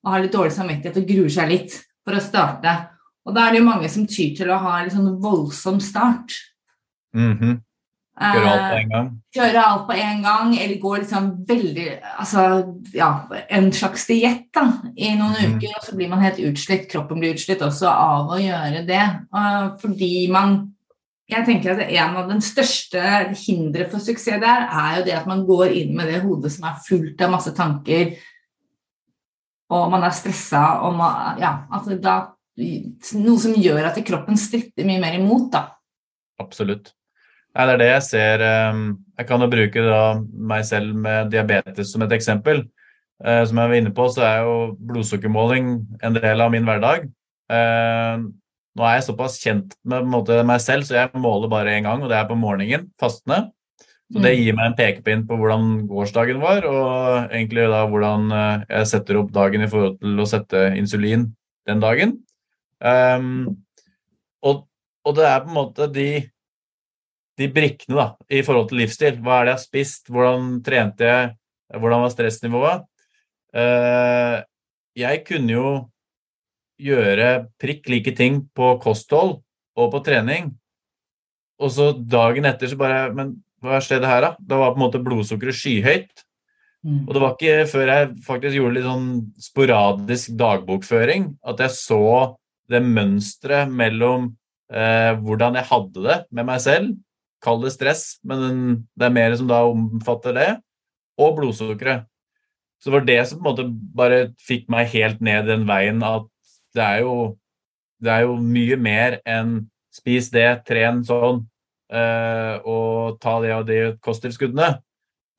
og 0.05 0.13
har 0.13 0.23
litt 0.23 0.35
dårlig 0.35 0.53
samvittighet 0.53 0.99
og 1.01 1.09
gruer 1.09 1.33
seg 1.33 1.49
litt 1.51 1.79
for 2.05 2.17
å 2.17 2.23
starte. 2.23 2.75
Og 3.27 3.35
da 3.35 3.47
er 3.47 3.55
det 3.55 3.61
jo 3.61 3.67
mange 3.67 3.89
som 3.91 4.05
tyr 4.07 4.35
til 4.37 4.51
å 4.53 4.59
ha 4.63 4.77
en 4.79 4.93
sånn 4.93 5.17
voldsom 5.23 5.81
start. 5.83 6.37
Mm 7.15 7.33
-hmm. 7.37 7.55
Kjøre 8.17 8.51
alt 8.51 8.63
på 8.71 8.77
en 8.77 8.93
gang? 8.93 9.09
Kjøre 9.37 9.63
alt 9.63 9.83
på 9.85 9.97
en 10.01 10.23
gang, 10.25 10.53
eller 10.57 10.79
gå 10.81 10.93
liksom 10.97 11.27
veldig 11.49 11.83
Altså 12.17 12.45
ja, 12.97 13.09
en 13.53 13.67
slags 13.75 14.07
diett 14.09 14.61
i 14.95 15.11
noen 15.19 15.35
mm. 15.35 15.57
uker, 15.57 15.75
og 15.77 15.85
så 15.85 15.97
blir 15.99 16.09
man 16.09 16.23
helt 16.25 16.41
utslitt. 16.41 16.87
Kroppen 16.89 17.21
blir 17.21 17.35
utslitt 17.37 17.61
også 17.61 17.91
av 17.91 18.33
å 18.33 18.39
gjøre 18.41 18.81
det. 18.87 19.03
Fordi 19.83 20.11
man 20.33 20.57
jeg 21.27 21.43
tenker 21.43 21.75
at 21.75 21.91
En 21.91 22.17
av 22.21 22.29
den 22.31 22.41
største 22.43 23.01
hindre 23.35 23.89
for 23.91 23.99
suksess 23.99 24.39
der, 24.41 24.65
er 24.71 24.99
jo 24.99 25.05
det 25.09 25.15
at 25.17 25.27
man 25.27 25.43
går 25.47 25.75
inn 25.75 25.93
med 25.97 26.07
det 26.07 26.23
hodet 26.23 26.53
som 26.55 26.69
er 26.69 26.81
fullt 26.87 27.21
av 27.21 27.33
masse 27.33 27.51
tanker, 27.55 28.15
og 29.75 29.89
man 29.91 30.05
er 30.07 30.15
stressa, 30.15 30.63
og 30.87 30.95
man, 30.95 31.39
ja, 31.41 31.53
altså 31.67 31.99
da, 31.99 32.17
Noe 32.57 33.37
som 33.37 33.53
gjør 33.53 33.91
at 33.91 33.99
kroppen 34.01 34.39
stritter 34.39 34.87
mye 34.87 34.97
mer 34.97 35.19
imot, 35.19 35.51
da. 35.53 35.59
Absolutt. 36.41 36.95
Nei, 37.55 37.65
det 37.65 37.73
er 37.75 37.81
det 37.81 37.91
jeg 37.91 38.05
ser. 38.05 38.43
Ehm, 38.45 38.81
jeg 39.17 39.29
kan 39.29 39.41
jo 39.41 39.49
bruke 39.51 39.85
da 39.85 40.01
meg 40.51 40.65
selv 40.67 40.97
med 41.05 41.31
diabetes 41.33 41.93
som 41.93 42.03
et 42.05 42.15
eksempel. 42.17 42.65
Eh, 43.23 43.43
som 43.49 43.57
jeg 43.57 43.71
var 43.71 43.79
inne 43.79 43.93
på, 43.97 44.09
så 44.13 44.25
er 44.27 44.43
jo 44.45 44.57
blodsukkermåling 44.91 45.71
en 46.05 46.17
del 46.19 46.43
av 46.43 46.51
min 46.53 46.67
hverdag. 46.67 47.07
Ehm, 47.49 48.27
nå 48.77 48.85
er 48.85 48.99
jeg 48.99 49.07
såpass 49.07 49.39
kjent 49.41 49.73
med 49.89 50.05
måte, 50.11 50.43
meg 50.45 50.61
selv, 50.61 50.85
så 50.85 50.99
jeg 50.99 51.21
måler 51.23 51.49
bare 51.49 51.73
én 51.73 51.87
gang, 51.87 52.03
og 52.03 52.11
det 52.11 52.19
er 52.19 52.27
på 52.29 52.37
morgenen, 52.37 52.91
fastende. 53.01 53.47
Så 54.07 54.21
det 54.21 54.31
mm. 54.31 54.39
gir 54.39 54.55
meg 54.55 54.69
en 54.69 54.77
pekepinn 54.77 55.23
på 55.27 55.35
hvordan 55.39 55.71
gårsdagen 55.89 56.39
var, 56.39 56.63
og 56.69 57.33
egentlig 57.33 57.65
da 57.73 57.81
hvordan 57.89 58.29
eh, 58.31 58.65
jeg 58.69 58.91
setter 58.93 59.19
opp 59.19 59.33
dagen 59.35 59.65
i 59.65 59.71
forhold 59.71 59.97
til 60.03 60.21
å 60.21 60.29
sette 60.29 60.61
insulin 60.79 61.25
den 61.67 61.83
dagen. 61.83 62.13
Um, 62.79 63.57
og, 64.45 64.67
og, 65.03 65.15
det 65.17 65.25
er 65.25 65.41
på 65.41 65.49
en 65.49 65.57
måte 65.57 65.87
de 65.91 66.07
de 67.37 67.47
brikkene 67.53 67.97
da, 67.99 68.07
i 68.33 68.41
forhold 68.45 68.71
til 68.71 68.81
livsstil. 68.81 69.19
Hva 69.21 69.39
er 69.39 69.47
det 69.47 69.53
jeg 69.53 69.59
har 69.59 69.63
spist? 69.65 70.11
Hvordan 70.11 70.55
trente 70.65 71.05
jeg? 71.07 71.33
Hvordan 71.73 72.03
var 72.05 72.13
stressnivået? 72.13 72.85
Uh, 73.55 74.37
jeg 74.97 75.23
kunne 75.27 75.53
jo 75.53 75.71
gjøre 76.81 77.47
prikk 77.61 77.89
like 77.89 78.13
ting 78.17 78.41
på 78.55 78.75
kosthold 78.81 79.37
og 79.77 79.91
på 79.93 80.01
trening. 80.05 80.51
Og 81.61 81.73
så 81.73 81.91
dagen 81.97 82.45
etter 82.45 82.69
så 82.69 82.77
bare 82.77 83.09
Men 83.17 83.37
hva 83.65 83.79
skjedde 83.81 84.09
her, 84.09 84.21
da? 84.21 84.35
Da 84.37 84.59
var 84.61 84.73
på 84.73 84.77
en 84.77 84.85
måte 84.85 85.01
blodsukkeret 85.01 85.57
skyhøyt. 85.57 86.25
Mm. 86.85 87.07
Og 87.07 87.13
det 87.15 87.21
var 87.23 87.33
ikke 87.33 87.69
før 87.71 87.91
jeg 87.91 88.11
faktisk 88.25 88.59
gjorde 88.59 88.75
litt 88.75 88.85
sånn 88.85 89.07
sporadisk 89.41 90.35
dagbokføring 90.37 91.31
at 91.49 91.63
jeg 91.65 91.73
så 91.73 92.03
det 92.69 92.83
mønsteret 92.85 93.71
mellom 93.73 94.29
eh, 94.69 95.13
hvordan 95.23 95.57
jeg 95.57 95.69
hadde 95.71 96.03
det 96.05 96.17
med 96.37 96.47
meg 96.51 96.61
selv. 96.63 96.93
Kall 97.47 97.63
det 97.63 97.71
stress, 97.77 98.03
men 98.27 98.83
det 98.91 99.07
er 99.07 99.15
mer 99.15 99.35
som 99.39 99.47
da 99.47 99.61
omfatter 99.69 100.35
det. 100.35 100.49
Og 101.17 101.37
blodsukkeret. 101.39 102.05
Så 102.77 102.89
det 102.89 102.97
var 102.97 103.05
det 103.07 103.21
som 103.29 103.39
på 103.39 103.41
en 103.41 103.47
måte 103.47 103.65
bare 103.97 104.19
fikk 104.43 104.67
meg 104.69 104.91
helt 104.91 105.21
ned 105.23 105.47
den 105.47 105.63
veien 105.69 106.03
at 106.05 106.27
det 106.77 106.83
er 106.83 106.99
jo, 107.07 107.15
det 108.03 108.11
er 108.13 108.27
jo 108.27 108.35
mye 108.37 108.77
mer 108.77 109.17
enn 109.25 109.63
spis 109.95 110.27
det, 110.29 110.45
tren 110.67 110.99
sånn, 111.07 111.39
eh, 111.89 112.59
og 112.61 113.17
ta 113.23 113.39
det 113.41 113.55
og 113.55 113.65
de 113.65 113.79
kosttilskuddene. 114.05 114.75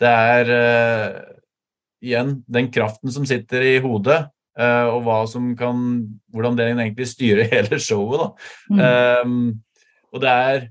Det 0.02 0.10
er 0.32 0.50
eh, 0.56 1.20
igjen 2.04 2.40
den 2.50 2.72
kraften 2.74 3.12
som 3.14 3.26
sitter 3.28 3.64
i 3.66 3.76
hodet, 3.82 4.20
uh, 4.58 4.86
og 4.94 5.04
hva 5.06 5.20
som 5.30 5.52
kan 5.58 5.78
Hvordan 6.34 6.58
den 6.58 6.78
egentlig 6.78 7.08
styrer 7.10 7.48
hele 7.52 7.78
showet, 7.82 8.20
da. 8.20 8.28
Mm. 8.70 8.82
Um, 9.24 9.38
og 10.12 10.22
det 10.22 10.32
er 10.32 10.66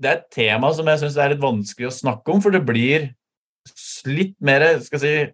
det 0.00 0.08
er 0.08 0.18
et 0.18 0.30
tema 0.32 0.70
som 0.76 0.88
jeg 0.88 1.02
syns 1.02 1.18
er 1.20 1.34
litt 1.34 1.42
vanskelig 1.42 1.90
å 1.90 1.94
snakke 1.94 2.32
om, 2.32 2.40
for 2.42 2.54
det 2.54 2.62
blir 2.64 3.10
litt 4.08 4.36
mer 4.40 4.64
skal 4.80 4.96
jeg 4.96 5.02
si, 5.02 5.32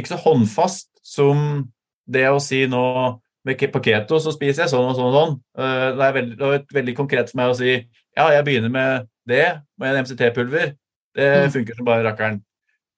ikke 0.00 0.12
så 0.12 0.18
håndfast 0.24 0.88
som 1.06 1.68
det 2.10 2.26
å 2.30 2.40
si 2.42 2.64
nå 2.70 2.84
på 3.46 3.82
keto 3.82 4.18
så 4.20 4.32
spiser 4.34 4.64
jeg 4.64 4.72
sånn 4.72 4.90
og 4.90 4.96
sånn 4.98 5.08
og 5.08 5.14
sånn. 5.16 5.36
Eh, 5.58 5.86
det 5.96 6.06
er 6.06 6.16
veldig, 6.16 6.36
det 6.38 6.48
er 6.50 6.64
veldig 6.76 6.94
konkret 6.98 7.30
for 7.30 7.40
meg 7.40 7.52
å 7.52 7.56
si 7.56 7.70
ja, 7.72 8.26
jeg 8.34 8.44
begynner 8.46 8.72
med 8.72 9.06
det, 9.30 9.46
med 9.80 9.94
en 9.94 10.04
MCT-pulver. 10.04 10.74
Det 11.16 11.30
mm. 11.46 11.52
funker 11.54 11.78
som 11.78 11.86
bare 11.86 12.04
rakkeren. 12.04 12.42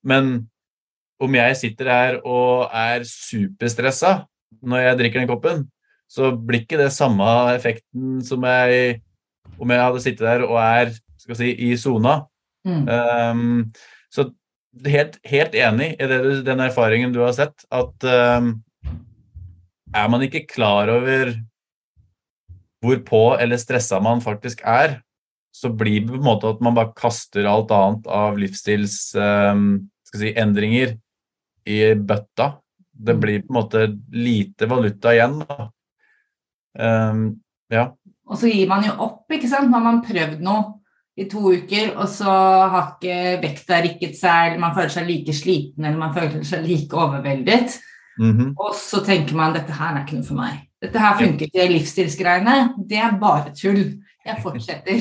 Men 0.04 0.32
om 1.22 1.38
jeg 1.38 1.58
sitter 1.60 1.92
her 1.92 2.18
og 2.26 2.72
er 2.74 3.06
superstressa 3.06 4.24
når 4.66 4.84
jeg 4.86 4.98
drikker 4.98 5.22
den 5.22 5.30
koppen, 5.30 5.62
så 6.10 6.32
blir 6.34 6.64
ikke 6.64 6.80
det 6.80 6.90
samme 6.92 7.24
effekten 7.54 8.18
som 8.26 8.42
jeg 8.44 8.98
om 9.62 9.72
jeg 9.72 9.86
hadde 9.86 10.04
sittet 10.04 10.26
der 10.26 10.44
og 10.46 10.58
er 10.60 10.92
skal 11.22 11.38
si, 11.38 11.52
i 11.54 11.76
sona. 11.78 12.26
Mm. 12.66 12.88
Um, 12.88 13.72
så 14.12 14.22
helt, 14.86 15.18
helt, 15.28 15.54
enig 15.54 15.96
i 15.98 16.06
det, 16.10 16.44
den 16.46 16.60
erfaringen 16.64 17.12
du 17.14 17.20
har 17.24 17.32
sett, 17.36 17.64
at 17.70 18.04
um, 18.06 18.62
er 19.92 20.08
man 20.10 20.22
ikke 20.26 20.46
klar 20.50 20.88
over 20.92 21.34
hvor 22.82 22.98
på 23.06 23.36
eller 23.38 23.56
stressa 23.62 24.00
man 24.02 24.20
faktisk 24.24 24.60
er, 24.66 25.00
så 25.54 25.68
blir 25.68 26.00
det 26.00 26.08
på 26.10 26.16
en 26.18 26.24
måte 26.24 26.48
at 26.50 26.60
man 26.64 26.74
bare 26.74 26.92
kaster 26.98 27.44
alt 27.46 27.70
annet 27.74 28.06
av 28.10 28.38
livsstilsendringer 28.40 30.88
um, 30.96 31.00
i 31.68 31.94
bøtta. 31.94 32.52
Det 32.92 33.14
mm. 33.14 33.20
blir 33.22 33.40
på 33.44 33.52
en 33.52 33.60
måte 33.60 33.98
lite 34.16 34.66
valuta 34.70 35.12
igjen. 35.14 35.42
Um, 36.78 37.42
ja. 37.72 37.96
Og 38.33 38.39
så 38.41 38.49
gir 38.49 38.68
man 38.70 38.87
jo 38.87 38.95
opp, 39.05 39.26
ikke 39.33 39.51
sant. 39.51 39.70
Man 39.70 39.85
har 39.85 40.01
prøvd 40.07 40.41
noe 40.45 40.62
i 41.20 41.26
to 41.28 41.53
uker, 41.53 41.93
og 42.01 42.09
så 42.09 42.33
har 42.72 42.95
ikke 42.95 43.16
vekta 43.43 43.80
rikket 43.85 44.16
seg, 44.16 44.53
eller 44.53 44.62
man 44.62 44.76
føler 44.76 44.95
seg 44.95 45.09
like 45.09 45.35
sliten, 45.37 45.85
eller 45.85 46.01
man 46.01 46.14
føler 46.16 46.47
seg 46.49 46.64
like 46.64 46.97
overveldet. 46.97 47.76
Mm 48.18 48.33
-hmm. 48.39 48.55
Og 48.57 48.74
så 48.74 49.05
tenker 49.05 49.37
man 49.37 49.53
dette 49.53 49.72
her 49.72 49.97
er 49.97 50.05
ikke 50.05 50.16
noe 50.16 50.24
for 50.24 50.35
meg. 50.35 50.68
Dette 50.83 50.99
her 50.99 51.18
funker 51.18 51.47
ikke, 51.47 51.68
livsstilsgreiene. 51.68 52.74
Det 52.89 52.99
er 52.99 53.18
bare 53.20 53.53
tull. 53.55 54.03
Jeg 54.26 54.43
fortsetter 54.43 55.01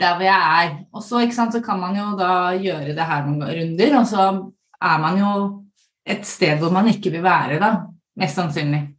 der 0.00 0.14
hvor 0.14 0.24
jeg 0.24 0.64
er. 0.64 0.76
Og 0.92 1.02
så, 1.02 1.30
sant, 1.32 1.52
så 1.52 1.60
kan 1.60 1.80
man 1.80 1.96
jo 1.96 2.16
da 2.18 2.52
gjøre 2.52 2.94
det 2.94 3.06
her 3.06 3.26
noen 3.26 3.42
runder, 3.42 3.98
og 3.98 4.06
så 4.06 4.50
er 4.82 4.98
man 4.98 5.18
jo 5.18 5.62
et 6.06 6.26
sted 6.26 6.58
hvor 6.58 6.70
man 6.70 6.88
ikke 6.88 7.10
vil 7.10 7.22
være, 7.22 7.58
da. 7.58 7.86
Mest 8.16 8.34
sannsynlig. 8.34 8.95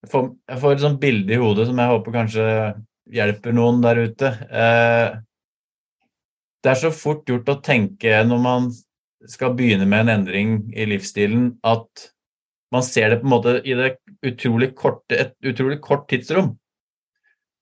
Jeg 0.00 0.12
får, 0.12 0.30
jeg 0.48 0.60
får 0.62 0.74
et 0.74 0.84
sånt 0.84 1.00
bilde 1.00 1.34
i 1.34 1.40
hodet 1.40 1.66
som 1.68 1.80
jeg 1.80 1.92
håper 1.92 2.14
kanskje 2.14 2.44
hjelper 3.10 3.56
noen 3.56 3.82
der 3.84 4.00
ute. 4.06 4.30
Eh, 4.48 5.18
det 6.60 6.72
er 6.72 6.80
så 6.80 6.92
fort 6.94 7.28
gjort 7.28 7.50
å 7.52 7.60
tenke 7.64 8.22
når 8.26 8.40
man 8.44 8.70
skal 9.28 9.52
begynne 9.56 9.88
med 9.88 10.06
en 10.06 10.14
endring 10.20 10.56
i 10.72 10.86
livsstilen, 10.88 11.52
at 11.66 12.08
man 12.72 12.84
ser 12.86 13.10
det 13.10 13.20
på 13.20 13.28
en 13.28 13.34
måte 13.34 13.54
i 13.66 13.76
det 13.76 13.94
utrolig 14.26 14.70
korte, 14.78 15.16
et 15.16 15.34
utrolig 15.44 15.80
kort 15.84 16.06
tidsrom. 16.08 16.54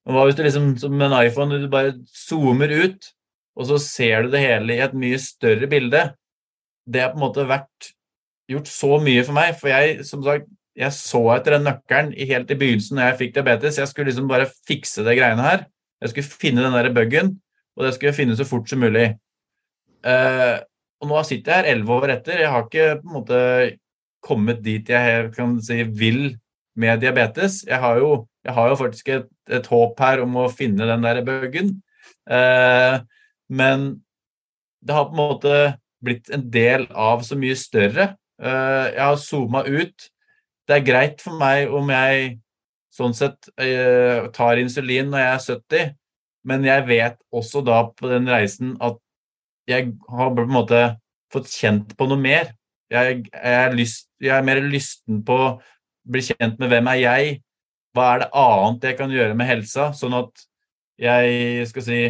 Og 0.08 0.14
hva 0.14 0.24
hvis 0.24 0.38
du 0.38 0.44
liksom, 0.44 0.72
som 0.80 1.02
en 1.04 1.16
iPhone, 1.18 1.58
du 1.60 1.68
bare 1.72 1.96
zoomer 2.14 2.72
ut, 2.72 3.10
og 3.58 3.70
så 3.70 3.80
ser 3.82 4.24
du 4.24 4.32
det 4.32 4.44
hele 4.44 4.76
i 4.76 4.82
et 4.84 4.94
mye 4.96 5.18
større 5.20 5.68
bilde? 5.70 6.04
Det 6.88 7.02
har 7.02 7.12
på 7.12 7.18
en 7.18 7.24
måte 7.26 7.48
vært 7.48 7.90
gjort 8.48 8.70
så 8.70 9.00
mye 9.02 9.24
for 9.26 9.36
meg. 9.36 9.56
For 9.58 9.72
jeg, 9.72 10.06
som 10.08 10.22
sagt, 10.24 10.48
jeg 10.78 10.94
så 10.94 11.20
etter 11.34 11.56
den 11.56 11.66
nøkkelen 11.66 12.12
helt 12.14 12.52
i 12.54 12.56
begynnelsen 12.58 12.98
når 12.98 13.10
jeg 13.10 13.18
fikk 13.22 13.34
diabetes. 13.36 13.78
Jeg 13.80 13.90
skulle 13.90 14.10
liksom 14.10 14.28
bare 14.30 14.48
fikse 14.68 15.04
det 15.06 15.16
greiene 15.18 15.44
her. 15.44 15.64
Jeg 16.02 16.12
skulle 16.12 16.38
finne 16.44 16.62
den 16.62 16.76
der 16.76 16.92
bugen, 16.94 17.32
og 17.74 17.84
det 17.84 17.94
skulle 17.94 18.12
jeg 18.12 18.18
finne 18.20 18.36
så 18.38 18.46
fort 18.46 18.70
som 18.70 18.82
mulig. 18.84 19.08
Uh, 20.06 20.62
og 21.02 21.10
nå 21.10 21.22
sitter 21.26 21.50
jeg 21.50 21.64
her 21.64 21.70
elleve 21.72 21.96
år 21.96 22.12
etter. 22.14 22.42
Jeg 22.44 22.52
har 22.54 22.66
ikke 22.66 22.86
på 23.00 23.08
en 23.08 23.16
måte 23.16 23.40
kommet 24.24 24.62
dit 24.62 24.90
jeg 24.90 25.32
kan 25.34 25.56
si 25.62 25.82
vil 25.98 26.22
med 26.78 27.02
diabetes. 27.02 27.64
Jeg 27.66 27.82
har 27.82 27.98
jo, 27.98 28.12
jeg 28.46 28.54
har 28.54 28.70
jo 28.70 28.78
faktisk 28.78 29.10
et, 29.14 29.28
et, 29.50 29.66
håp 29.66 29.98
her 30.02 30.22
om 30.22 30.38
å 30.44 30.46
finne 30.52 30.86
den 30.86 31.06
der 31.06 31.24
bugen. 31.26 31.74
Uh, 32.30 33.02
men 33.50 33.90
det 34.78 34.94
har 34.94 35.10
på 35.10 35.16
en 35.16 35.22
måte 35.24 35.58
blitt 36.04 36.30
en 36.30 36.46
del 36.54 36.86
av 36.94 37.26
så 37.26 37.34
mye 37.38 37.58
større 37.58 38.12
Uh, 38.38 38.86
jeg 38.94 39.02
har 39.02 39.18
zooma 39.18 39.64
ut. 39.66 40.08
Det 40.68 40.76
er 40.76 40.84
greit 40.84 41.22
for 41.24 41.38
meg 41.40 41.72
om 41.72 41.88
jeg 41.88 42.36
sånn 42.92 43.14
sett 43.16 43.48
eh, 43.60 44.26
tar 44.34 44.60
insulin 44.60 45.08
når 45.08 45.22
jeg 45.22 45.32
er 45.32 45.44
70, 45.46 45.90
men 46.48 46.66
jeg 46.66 46.84
vet 46.88 47.18
også 47.34 47.62
da 47.64 47.82
på 47.96 48.10
den 48.10 48.28
reisen 48.28 48.74
at 48.84 48.98
jeg 49.68 49.92
har 50.08 50.32
på 50.34 50.44
en 50.44 50.52
måte 50.52 50.82
fått 51.32 51.50
kjent 51.52 51.92
på 51.96 52.08
noe 52.08 52.20
mer. 52.20 52.52
Jeg, 52.92 53.26
er, 53.32 53.74
lyst, 53.76 54.08
jeg 54.20 54.32
er, 54.32 54.44
mer 54.44 54.62
lysten 54.64 55.20
på 55.24 55.36
å 55.36 55.50
bli 56.08 56.22
kjent 56.24 56.56
med 56.60 56.72
hvem 56.72 56.88
er 56.94 57.00
jeg, 57.02 57.34
hva 57.96 58.06
er 58.14 58.22
det 58.22 58.30
annet 58.40 58.86
jeg 58.88 58.96
kan 59.00 59.12
gjøre 59.12 59.36
med 59.36 59.48
helsa, 59.48 59.90
sånn 59.96 60.16
at 60.16 60.46
jeg 60.98 61.66
skal 61.70 61.84
si 61.84 62.00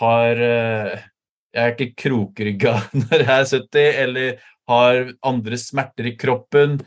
har 0.00 0.40
eh, 0.40 1.08
Jeg 1.52 1.62
er 1.62 1.74
ikke 1.74 2.02
krokrygga 2.06 2.72
når 3.02 3.22
jeg 3.22 3.32
er 3.34 3.48
70, 3.50 3.88
eller 4.02 4.44
har 4.70 5.00
andre 5.28 5.58
smerter 5.60 6.08
i 6.08 6.16
kroppen, 6.16 6.78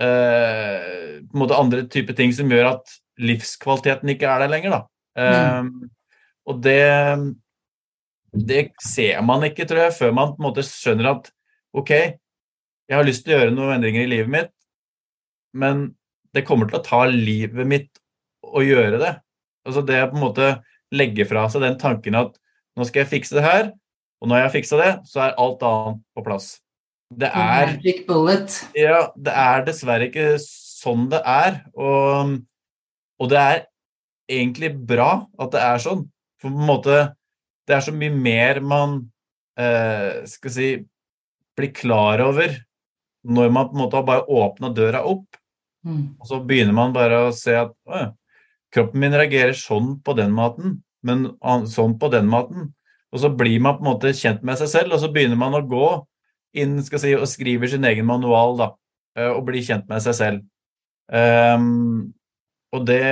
eh, 0.00 1.20
på 1.24 1.36
en 1.36 1.42
måte 1.42 1.58
andre 1.58 1.84
typer 1.90 2.16
ting 2.18 2.34
som 2.34 2.50
gjør 2.50 2.74
at 2.74 2.96
livskvaliteten 3.22 4.10
ikke 4.14 4.28
er 4.30 4.44
der 4.44 4.52
lenger. 4.52 4.76
Da. 4.76 4.82
Mm. 5.14 5.24
Eh, 5.24 5.88
og 6.50 6.60
det, 6.64 6.80
det 8.34 8.62
ser 8.84 9.22
man 9.26 9.46
ikke, 9.46 9.66
tror 9.68 9.86
jeg, 9.86 9.96
før 9.98 10.14
man 10.16 10.34
på 10.34 10.42
en 10.42 10.48
måte 10.48 10.66
skjønner 10.66 11.12
at 11.14 11.30
ok, 11.74 11.92
jeg 12.84 12.98
har 12.98 13.06
lyst 13.06 13.24
til 13.24 13.34
å 13.34 13.40
gjøre 13.40 13.54
noen 13.54 13.78
endringer 13.78 14.04
i 14.04 14.10
livet 14.10 14.32
mitt, 14.32 14.52
men 15.56 15.86
det 16.34 16.44
kommer 16.46 16.68
til 16.68 16.80
å 16.80 16.84
ta 16.84 17.04
livet 17.08 17.68
mitt 17.68 18.02
å 18.44 18.62
gjøre 18.64 18.98
det. 19.00 19.14
Altså 19.64 19.84
det 19.86 20.02
å 20.02 20.10
på 20.10 20.18
en 20.18 20.24
måte 20.26 20.50
legge 20.94 21.26
fra 21.26 21.46
seg 21.50 21.64
den 21.64 21.78
tanken 21.80 22.18
at 22.18 22.36
nå 22.74 22.86
skal 22.86 23.04
jeg 23.04 23.12
fikse 23.14 23.38
det 23.38 23.46
her, 23.46 23.70
og 24.20 24.28
når 24.28 24.40
jeg 24.40 24.46
har 24.46 24.54
fiksa 24.54 24.80
det, 24.80 24.92
så 25.08 25.24
er 25.24 25.38
alt 25.40 25.64
annet 25.66 26.02
på 26.16 26.24
plass. 26.26 26.48
Det 27.20 27.30
er 27.30 27.76
Ja, 28.78 29.06
det 29.14 29.34
er 29.44 29.64
dessverre 29.66 30.08
ikke 30.10 30.34
sånn 30.40 31.08
det 31.12 31.20
er. 31.24 31.60
Og, 31.74 32.34
og, 33.20 33.30
det 33.32 33.40
er 33.40 33.62
egentlig 34.30 34.72
bra 34.88 35.24
at 35.40 35.54
det 35.54 35.62
er 35.64 35.84
sånn. 35.84 36.06
For 36.42 36.50
på 36.50 36.60
en 36.60 36.68
måte 36.68 36.96
Det 37.64 37.72
er 37.78 37.84
så 37.86 37.94
mye 37.96 38.12
mer 38.12 38.58
man 38.60 38.98
eh, 39.56 40.24
skal 40.28 40.52
si 40.52 40.68
blir 41.56 41.70
klar 41.72 42.20
over 42.20 42.52
når 43.24 43.52
man 43.54 43.70
på 43.70 43.76
en 43.76 43.80
måte 43.80 43.96
har 43.96 44.04
bare 44.04 44.26
åpna 44.28 44.68
døra 44.76 45.00
opp, 45.08 45.38
mm. 45.86 46.02
og 46.20 46.28
så 46.28 46.40
begynner 46.44 46.76
man 46.76 46.92
bare 46.92 47.22
å 47.24 47.30
se 47.32 47.54
at 47.56 47.72
å, 47.88 48.02
kroppen 48.74 49.00
min 49.00 49.16
reagerer 49.16 49.54
sånn 49.56 49.94
på 50.04 50.12
den 50.18 50.34
maten, 50.34 50.82
men 51.00 51.30
sånn 51.70 51.96
på 52.00 52.10
den 52.12 52.28
maten. 52.28 52.72
Og 53.14 53.22
så 53.22 53.30
blir 53.30 53.62
man 53.62 53.78
på 53.78 53.84
en 53.84 53.90
måte 53.92 54.12
kjent 54.18 54.42
med 54.44 54.58
seg 54.60 54.70
selv, 54.72 54.96
og 54.96 55.00
så 55.00 55.08
begynner 55.14 55.38
man 55.40 55.56
å 55.56 55.62
gå 55.64 55.88
inn 56.54 56.78
skal 56.86 57.02
si, 57.02 57.14
og 57.16 57.28
skriver 57.30 57.70
sin 57.70 57.86
egen 57.88 58.06
manual 58.08 58.58
da, 58.60 58.68
eh, 59.18 59.30
og 59.30 59.44
blir 59.48 59.64
kjent 59.64 59.88
med 59.90 60.02
seg 60.04 60.18
selv. 60.18 60.44
Um, 61.04 62.14
og 62.72 62.86
det 62.88 63.04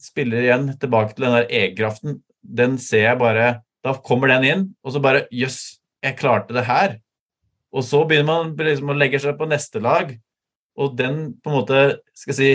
spiller 0.00 0.44
igjen 0.44 0.70
tilbake 0.80 1.14
til 1.14 1.26
den 1.26 1.36
der 1.36 1.48
egenkraften. 1.50 2.20
Den 2.40 2.78
ser 2.80 3.10
jeg 3.10 3.20
bare 3.20 3.62
Da 3.84 3.92
kommer 4.00 4.30
den 4.32 4.44
inn, 4.48 4.62
og 4.80 4.94
så 4.94 5.00
bare 5.04 5.26
Jøss, 5.28 5.76
jeg 6.00 6.16
klarte 6.16 6.54
det 6.56 6.62
her. 6.64 6.94
Og 7.68 7.84
så 7.84 7.98
begynner 8.08 8.30
man 8.30 8.54
liksom 8.56 8.88
å 8.88 8.96
legge 8.96 9.18
seg 9.20 9.36
på 9.36 9.48
neste 9.50 9.82
lag, 9.84 10.14
og 10.80 10.94
den 10.96 11.34
på 11.44 11.50
en 11.50 11.56
måte 11.58 11.80
skal 12.16 12.38
si, 12.38 12.48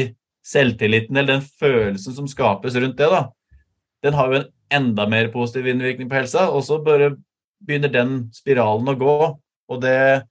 selvtilliten 0.50 1.14
eller 1.14 1.36
den 1.36 1.46
følelsen 1.62 2.16
som 2.16 2.26
skapes 2.32 2.74
rundt 2.80 2.98
det, 2.98 3.10
da, 3.12 3.28
den 4.02 4.16
har 4.18 4.32
jo 4.32 4.40
en 4.40 4.48
enda 4.74 5.06
mer 5.12 5.30
positiv 5.34 5.68
innvirkning 5.70 6.10
på 6.10 6.18
helsa. 6.18 6.48
Og 6.50 6.64
så 6.66 6.80
bare 6.82 7.12
begynner 7.66 7.92
den 7.94 8.14
spiralen 8.36 8.92
å 8.92 8.98
gå, 9.00 9.16
og 9.70 9.82
det 9.84 10.24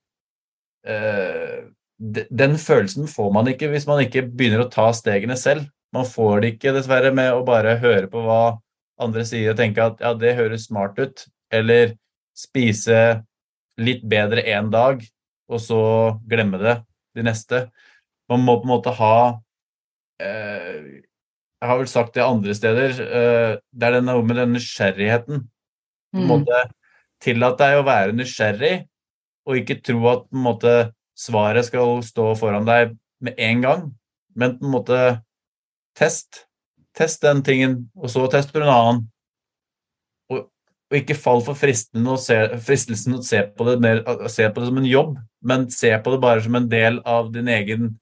eh, 0.88 1.66
Den 1.98 2.54
følelsen 2.62 3.08
får 3.10 3.32
man 3.34 3.48
ikke 3.50 3.68
hvis 3.72 3.86
man 3.88 3.98
ikke 4.04 4.22
begynner 4.30 4.62
å 4.62 4.70
ta 4.70 4.88
stegene 4.94 5.34
selv. 5.38 5.64
Man 5.94 6.06
får 6.06 6.42
det 6.42 6.50
ikke, 6.54 6.74
dessverre, 6.76 7.10
med 7.14 7.32
å 7.34 7.42
bare 7.46 7.78
høre 7.82 8.06
på 8.12 8.22
hva 8.22 8.58
andre 9.02 9.24
sier 9.26 9.50
og 9.50 9.58
tenke 9.58 9.82
at 9.82 10.02
ja, 10.04 10.12
det 10.14 10.36
høres 10.38 10.68
smart 10.68 10.98
ut. 11.00 11.24
Eller 11.50 11.96
spise 12.38 13.24
litt 13.80 14.04
bedre 14.06 14.44
én 14.46 14.70
dag, 14.70 15.02
og 15.50 15.62
så 15.64 15.80
glemme 16.28 16.60
det 16.62 16.76
de 17.18 17.24
neste. 17.26 17.64
Man 18.30 18.44
må 18.46 18.58
på 18.60 18.68
en 18.68 18.74
måte 18.76 18.94
ha 18.98 19.40
eh, 20.22 21.02
Jeg 21.58 21.66
har 21.72 21.78
vel 21.80 21.90
sagt 21.90 22.14
det 22.14 22.22
andre 22.22 22.54
steder. 22.54 22.98
Eh, 23.02 23.52
det 23.74 23.88
er 23.88 23.96
den 23.98 24.10
med 24.28 24.36
den 24.38 24.54
nysgjerrigheten. 24.54 25.48
På 26.14 26.18
en 26.22 26.24
Mm. 26.24 26.28
måte 26.30 26.58
Tillat 27.24 27.58
deg 27.58 27.78
å 27.78 27.86
være 27.86 28.14
nysgjerrig, 28.16 28.74
og 29.48 29.60
ikke 29.60 29.80
tro 29.82 30.02
at 30.12 30.26
måte, 30.34 30.74
svaret 31.18 31.66
skal 31.66 31.98
stå 32.06 32.30
foran 32.38 32.68
deg 32.68 32.92
med 33.24 33.38
en 33.42 33.64
gang. 33.64 33.86
Men 34.38 34.58
på 34.58 34.68
en 34.68 34.74
måte 34.74 34.98
test. 35.98 36.44
Test 36.98 37.22
den 37.22 37.42
tingen, 37.46 37.80
og 37.98 38.10
så 38.10 38.24
tester 38.30 38.58
du 38.58 38.66
en 38.66 38.74
annen. 38.74 39.00
Og, 40.30 40.44
og 40.90 40.98
ikke 40.98 41.16
fall 41.18 41.42
for 41.46 41.54
å 41.54 42.16
se, 42.22 42.38
fristelsen 42.66 43.18
å 43.18 43.22
se 43.22 43.42
på, 43.54 43.66
det 43.68 43.76
mer, 43.82 44.02
se 44.30 44.48
på 44.50 44.62
det 44.62 44.70
som 44.70 44.80
en 44.80 44.88
jobb, 44.88 45.16
men 45.46 45.68
se 45.70 45.92
på 46.02 46.14
det 46.14 46.20
bare 46.22 46.42
som 46.42 46.58
en 46.58 46.68
del 46.70 46.98
av 47.06 47.30
din 47.34 47.50
egen 47.54 47.92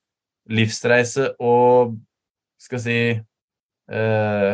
livsreise 0.49 1.33
og 1.43 1.97
skal 2.63 2.83
si 2.83 2.99
eh, 3.17 4.53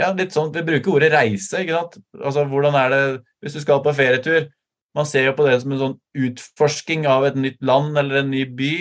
Ja, 0.00 0.08
litt 0.16 0.34
sånn 0.34 0.50
Vi 0.54 0.64
bruker 0.66 0.96
ordet 0.96 1.12
reise, 1.12 1.60
ikke 1.62 1.76
sant? 1.76 1.98
Altså, 2.18 2.46
hvordan 2.50 2.78
er 2.80 2.88
det 2.90 3.02
hvis 3.44 3.58
du 3.58 3.60
skal 3.60 3.82
på 3.84 3.92
ferietur? 3.92 4.48
Man 4.96 5.08
ser 5.08 5.26
jo 5.28 5.34
på 5.36 5.44
det 5.44 5.58
som 5.60 5.74
en 5.74 5.80
sånn 5.80 5.96
utforsking 6.26 7.04
av 7.10 7.26
et 7.28 7.36
nytt 7.36 7.60
land 7.66 7.98
eller 7.98 8.22
en 8.22 8.30
ny 8.32 8.44
by. 8.56 8.74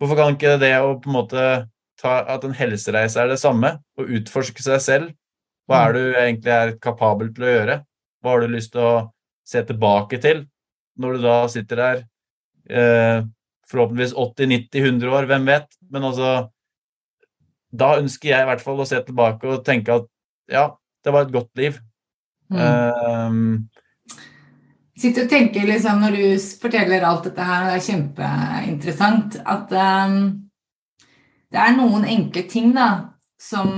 Hvorfor 0.00 0.18
kan 0.18 0.34
ikke 0.34 0.58
det 0.60 0.74
å 0.82 0.98
på 1.00 1.08
en 1.08 1.16
måte 1.16 1.46
ta 2.00 2.18
at 2.34 2.44
en 2.44 2.56
helsereise 2.56 3.20
er 3.22 3.30
det 3.30 3.38
samme? 3.40 3.76
Å 3.96 4.06
utforske 4.18 4.64
seg 4.64 4.84
selv? 4.84 5.16
Hva 5.70 5.84
er 5.86 5.96
du 5.96 6.02
egentlig 6.08 6.52
er 6.52 6.76
kapabel 6.82 7.30
til 7.32 7.46
å 7.46 7.52
gjøre? 7.54 7.76
Hva 8.20 8.34
har 8.34 8.42
du 8.42 8.52
lyst 8.52 8.74
til 8.74 8.84
å 8.84 8.94
se 9.46 9.62
tilbake 9.66 10.18
til 10.22 10.44
når 11.00 11.16
du 11.16 11.24
da 11.24 11.36
sitter 11.48 11.80
der 11.80 12.00
eh, 12.68 13.20
forhåpentligvis 13.70 14.16
80-90-100 14.18 15.14
år, 15.14 15.28
hvem 15.30 15.46
vet? 15.48 15.70
Men 15.88 16.10
altså 16.10 16.50
Da 17.70 17.94
ønsker 18.00 18.32
jeg 18.32 18.42
i 18.42 18.48
hvert 18.48 18.64
fall 18.64 18.82
å 18.82 18.88
se 18.88 18.98
tilbake 19.06 19.46
og 19.46 19.62
tenke 19.62 19.94
at 19.94 20.08
ja, 20.50 20.64
det 21.06 21.12
var 21.14 21.22
et 21.22 21.32
godt 21.32 21.52
liv. 21.54 21.76
Mm. 22.50 23.30
Um, 23.30 23.68
sitter 24.98 25.24
og 25.24 25.30
tenker 25.30 25.68
liksom, 25.68 26.00
Når 26.02 26.16
du 26.16 26.22
forteller 26.62 27.06
alt 27.06 27.28
dette 27.28 27.46
her, 27.46 27.68
det 27.68 27.76
er 27.78 27.86
kjempeinteressant, 27.86 29.40
at 29.46 29.74
um, 29.78 30.20
det 31.50 31.62
er 31.62 31.74
noen 31.76 32.06
enkle 32.06 32.44
ting 32.50 32.72
da, 32.74 32.88
som, 33.40 33.72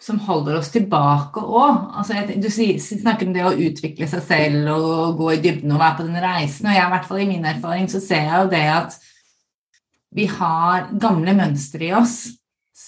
som 0.00 0.18
holder 0.26 0.58
oss 0.58 0.72
tilbake 0.74 1.42
òg. 1.42 1.92
Altså, 2.00 2.24
du 2.34 2.48
snakker 2.50 3.28
om 3.28 3.36
det 3.36 3.46
å 3.46 3.54
utvikle 3.54 4.08
seg 4.10 4.24
selv 4.26 4.72
og 4.74 5.20
gå 5.20 5.34
i 5.36 5.42
dybden 5.44 5.76
og 5.76 5.82
være 5.82 6.00
på 6.00 6.08
den 6.08 6.18
reisen. 6.24 6.66
Og 6.66 6.74
jeg, 6.74 6.86
i 6.86 6.94
hvert 6.96 7.06
fall 7.06 7.22
i 7.22 7.28
min 7.30 7.46
erfaring, 7.46 7.86
så 7.90 8.02
ser 8.02 8.26
jeg 8.26 8.44
jo 8.44 8.50
det 8.50 8.66
at 8.74 8.98
vi 10.18 10.26
har 10.26 10.88
gamle 10.98 11.36
mønstre 11.38 11.86
i 11.86 11.94
oss 11.94 12.16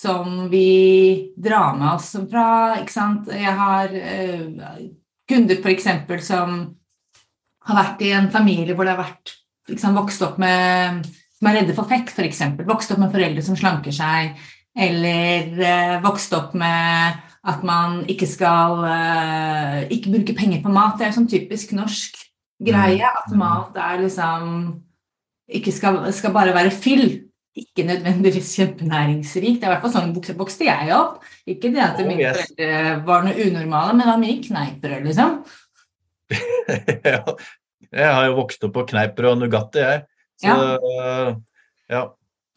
som 0.03 0.48
vi 0.50 1.32
drar 1.38 1.76
med 1.78 1.94
oss 1.94 2.12
fra 2.30 2.46
ikke 2.80 2.94
sant? 2.94 3.30
Jeg 3.30 3.55
har 3.59 3.92
uh, 3.94 4.78
kunder 5.30 5.61
f.eks. 5.62 5.88
som 6.26 6.57
har 7.62 7.78
vært 7.78 8.03
i 8.03 8.12
en 8.16 8.30
familie 8.34 8.74
hvor 8.74 8.88
det 8.88 8.96
har 8.96 9.05
vært 9.05 9.36
liksom, 9.70 9.94
vokst 9.98 10.24
opp 10.26 10.40
med 10.42 11.05
som 11.42 11.50
er 11.50 11.59
redde 11.59 11.74
for 11.74 11.90
fett, 11.90 12.11
f.eks. 12.11 12.42
Vokst 12.68 12.92
opp 12.94 13.00
med 13.03 13.14
foreldre 13.14 13.42
som 13.42 13.59
slanker 13.59 13.94
seg, 13.94 14.36
eller 14.78 15.48
uh, 15.59 15.96
vokst 16.05 16.34
opp 16.38 16.55
med 16.59 17.22
at 17.42 17.64
man 17.66 18.05
ikke 18.11 18.28
skal 18.30 18.84
uh, 18.86 19.80
ikke 19.90 20.12
bruke 20.14 20.36
penger 20.38 20.62
på 20.62 20.70
mat. 20.70 20.94
Det 20.98 21.09
er 21.09 21.11
jo 21.11 21.18
sånn 21.18 21.32
typisk 21.32 21.74
norsk 21.74 22.20
greie 22.62 23.09
at 23.09 23.34
mat 23.34 23.74
er 23.74 24.05
liksom 24.05 24.53
ikke 25.53 25.72
skal, 25.74 25.98
skal 26.14 26.34
bare 26.34 26.55
være 26.55 26.70
fyll. 26.70 27.07
Ikke 27.53 27.84
nødvendigvis 27.84 28.55
kjempenæringsrikt. 28.57 29.59
Det 29.61 29.66
er 29.66 29.70
i 29.70 29.74
hvert 29.74 29.82
fall 29.84 29.92
sånn 29.92 30.38
vokste, 30.38 30.64
jeg 30.64 30.92
opp. 30.96 31.18
Ikke 31.44 31.68
det 31.74 31.82
at 31.84 32.00
Oh, 32.00 32.07
mine 32.09 32.24
yes. 32.24 32.38
foreldre 32.38 32.94
var 33.09 33.26
noe 33.26 33.48
unormale, 33.48 33.92
men 33.92 34.00
det 34.00 34.09
var 34.09 34.22
mye 34.22 34.38
kneippbrød, 34.46 35.05
liksom. 35.11 35.36
ja, 37.12 37.36
jeg 37.92 38.14
har 38.16 38.24
jo 38.30 38.38
vokst 38.38 38.64
opp 38.64 38.72
på 38.78 38.86
kneiper 38.94 39.28
og 39.28 39.38
Nugatti, 39.42 39.84
jeg. 39.84 40.05
Så 40.42 40.57
ja. 41.92 42.07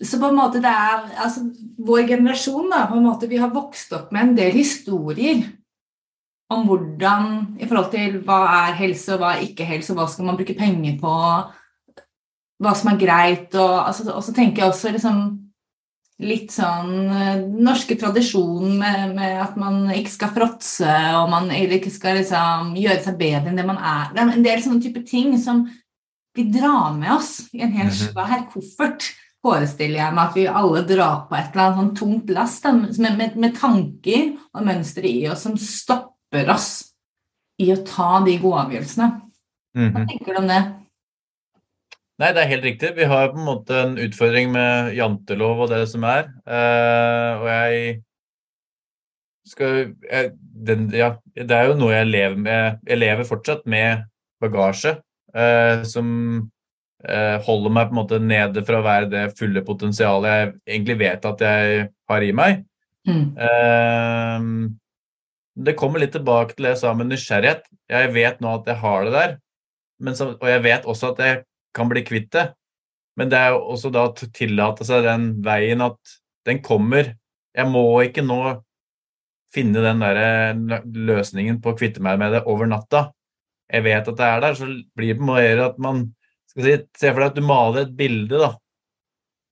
Så 0.02 0.20
på 0.20 0.28
en 0.28 0.36
måte 0.40 0.60
det 0.64 0.72
er 0.72 1.06
altså, 1.24 1.46
Vår 1.86 2.08
generasjon, 2.10 2.72
da, 2.72 2.86
på 2.90 2.98
en 2.98 3.06
måte, 3.06 3.30
vi 3.32 3.40
har 3.40 3.54
vokst 3.54 3.94
opp 3.96 4.16
med 4.16 4.30
en 4.30 4.34
del 4.40 4.58
historier 4.58 5.44
om 6.54 6.66
hvordan 6.68 7.30
I 7.58 7.68
forhold 7.68 7.92
til 7.94 8.20
hva 8.26 8.40
er 8.68 8.76
helse, 8.78 9.16
og 9.16 9.24
hva 9.24 9.32
er 9.34 9.46
ikke 9.48 9.66
helse, 9.68 9.94
og 9.94 10.00
hva 10.00 10.08
skal 10.12 10.28
man 10.28 10.38
bruke 10.38 10.58
penger 10.58 11.00
på, 11.02 11.14
hva 12.62 12.74
som 12.76 12.92
er 12.94 12.98
greit, 13.02 13.56
og, 13.56 13.88
altså, 13.88 14.06
og 14.16 14.24
så 14.24 14.34
tenker 14.34 14.64
jeg 14.64 14.72
også 14.72 14.92
liksom 14.96 15.24
litt 16.24 16.54
sånn 16.56 16.92
den 17.12 17.58
norske 17.66 17.98
tradisjon 18.00 18.78
med, 18.80 19.16
med 19.18 19.42
at 19.44 19.58
man 19.60 19.90
ikke 19.92 20.14
skal 20.14 20.32
fråtse, 20.32 20.94
og 21.20 21.30
man 21.34 21.50
ikke 21.52 21.92
skal 21.92 22.16
liksom 22.22 22.70
gjøre 22.80 23.02
seg 23.04 23.18
bedre 23.20 23.52
enn 23.52 23.60
det 23.60 23.66
man 23.68 23.82
er. 23.82 24.14
Det 24.14 24.22
er 24.24 24.32
en 24.38 24.46
del 24.46 24.64
sånne 24.64 24.82
type 24.86 25.04
ting 25.10 25.36
som 25.44 25.66
vi 26.36 26.46
drar 26.52 26.96
med 26.96 27.12
oss 27.18 27.50
i 27.54 27.62
en 27.64 27.72
helt 27.76 27.92
Mhm. 27.92 28.14
svær 28.14 28.48
koffert 28.54 29.10
forestiller 29.46 30.00
jeg 30.00 30.14
meg 30.16 30.30
at 30.30 30.36
vi 30.36 30.48
alle 30.48 30.82
drar 30.88 31.28
på 31.30 31.36
et 31.38 31.52
eller 31.54 31.66
annet 31.68 31.78
sånn 31.78 31.96
tungt 32.00 32.30
last 32.34 32.64
med, 32.66 33.18
med, 33.18 33.36
med 33.36 33.56
tanker 33.60 34.38
og 34.56 34.64
mønstre 34.66 35.04
i 35.06 35.28
oss 35.30 35.44
som 35.44 35.56
stopper 35.58 36.50
oss 36.50 36.94
i 37.60 37.68
å 37.72 37.78
ta 37.86 38.24
de 38.26 38.38
gode 38.40 38.64
avgjørelsene. 38.66 39.12
Hva 39.76 39.92
Mhm. 39.92 40.08
tenker 40.08 40.34
du 40.34 40.40
om 40.40 40.48
det? 40.48 40.64
Nei, 42.16 42.32
det 42.32 42.46
er 42.46 42.52
helt 42.54 42.64
riktig. 42.64 42.94
Vi 42.96 43.08
har 43.12 43.34
på 43.34 43.40
en 43.42 43.48
måte 43.48 43.76
en 43.76 43.96
utfordring 44.00 44.52
med 44.54 44.94
jantelov 44.96 45.66
og 45.66 45.72
det 45.74 45.82
som 45.92 46.06
er. 46.08 46.30
Uh, 46.48 47.32
og 47.42 47.48
jeg 47.52 47.96
skal 49.46 49.74
jeg, 49.84 50.30
den, 50.68 50.86
Ja, 50.96 51.10
det 51.36 51.52
er 51.52 51.68
jo 51.70 51.80
noe 51.80 51.92
jeg 51.92 52.08
lever 52.08 52.38
med. 52.40 52.78
Jeg 52.88 53.02
lever 53.02 53.28
fortsatt 53.28 53.66
med 53.68 54.06
bagasje 54.40 54.94
uh, 55.36 55.84
som 55.84 56.08
uh, 57.04 57.36
holder 57.44 57.74
meg 57.76 57.90
på 57.90 57.96
en 57.96 58.00
måte 58.00 58.20
nede 58.24 58.64
fra 58.68 58.80
å 58.80 58.86
være 58.86 59.12
det 59.12 59.26
fulle 59.36 59.66
potensialet 59.68 60.32
jeg 60.32 60.54
egentlig 60.78 60.96
vet 61.04 61.28
at 61.28 61.44
jeg 61.44 61.90
har 62.12 62.24
i 62.24 62.32
meg. 62.38 62.64
Mm. 63.06 63.36
Det 65.68 65.76
kommer 65.78 66.02
litt 66.02 66.16
tilbake 66.16 66.56
til 66.56 66.66
det 66.66 66.72
jeg 66.72 66.80
sa 66.82 66.94
med 66.98 67.12
nysgjerrighet. 67.12 67.68
Jeg 67.92 68.10
vet 68.16 68.40
nå 68.42 68.56
at 68.58 68.72
jeg 68.72 68.82
har 68.82 69.06
det 69.06 69.14
der, 69.14 69.36
men 70.02 70.18
og 70.26 70.48
jeg 70.50 70.64
vet 70.66 70.88
også 70.90 71.12
at 71.14 71.22
jeg 71.22 71.44
kan 71.76 71.90
bli 71.92 72.04
kvitt 72.08 72.32
det. 72.36 72.50
Men 73.20 73.32
det 73.32 73.40
er 73.40 73.54
jo 73.56 73.64
også 73.76 73.92
da 73.96 74.08
å 74.10 74.16
tillate 74.16 74.88
seg 74.88 75.06
den 75.06 75.30
veien 75.46 75.84
at 75.86 76.16
den 76.48 76.62
kommer. 76.64 77.14
Jeg 77.56 77.72
må 77.72 77.86
ikke 78.04 78.26
nå 78.26 78.40
finne 79.56 79.84
den 79.86 80.04
der 80.04 80.82
løsningen 80.84 81.62
på 81.64 81.72
å 81.72 81.78
kvitte 81.80 82.04
meg 82.04 82.20
med 82.20 82.36
det 82.36 82.44
over 82.52 82.68
natta. 82.68 83.08
Jeg 83.72 83.86
vet 83.88 84.10
at 84.12 84.20
det 84.20 84.28
er 84.28 84.44
der, 84.44 84.58
så 84.58 84.68
blir 84.98 85.16
det 85.16 85.26
mer 85.26 85.64
at 85.70 85.80
man 85.82 86.04
skal 86.52 86.68
si, 86.68 86.76
Se 87.00 87.12
for 87.12 87.24
deg 87.24 87.32
at 87.32 87.40
du 87.40 87.46
maler 87.46 87.86
et 87.86 87.96
bilde, 87.98 88.40
da. 88.40 88.52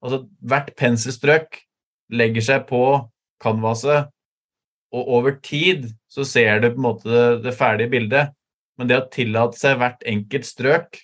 Altså 0.04 0.26
hvert 0.44 0.74
penselstrøk 0.80 1.62
legger 2.14 2.44
seg 2.46 2.68
på 2.68 2.84
canvaset, 3.44 4.12
og 4.94 5.10
over 5.18 5.38
tid 5.42 5.88
så 6.12 6.26
ser 6.28 6.62
du 6.62 6.70
på 6.70 6.78
en 6.78 6.86
måte 6.86 7.10
det, 7.10 7.24
det 7.48 7.56
ferdige 7.58 7.94
bildet. 7.96 8.36
Men 8.78 8.90
det 8.90 9.00
å 9.00 9.10
tillate 9.14 9.58
seg 9.58 9.80
hvert 9.80 10.04
enkelt 10.10 10.46
strøk 10.46 11.00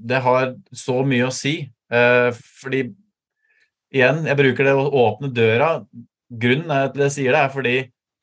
Det 0.00 0.20
har 0.24 0.54
så 0.76 1.00
mye 1.06 1.28
å 1.28 1.34
si. 1.34 1.54
Eh, 1.90 2.30
fordi 2.62 2.84
igjen, 3.90 4.22
jeg 4.28 4.38
bruker 4.38 4.68
det 4.68 4.76
å 4.78 4.90
åpne 5.04 5.32
døra. 5.34 5.72
Grunnen 6.30 6.70
til 6.70 6.92
til 6.94 7.04
jeg 7.06 7.16
sier 7.16 7.34
det, 7.34 7.40
er 7.42 7.54
fordi 7.54 7.76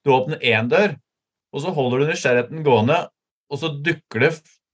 du 0.05 0.14
åpner 0.16 0.39
én 0.39 0.70
dør, 0.72 0.95
og 1.51 1.64
så 1.64 1.74
holder 1.76 1.99
du 1.99 2.12
nysgjerrigheten 2.12 2.64
gående, 2.64 3.01
og 3.51 3.60
så 3.60 3.74
dukker 3.84 4.24
det 4.24 4.32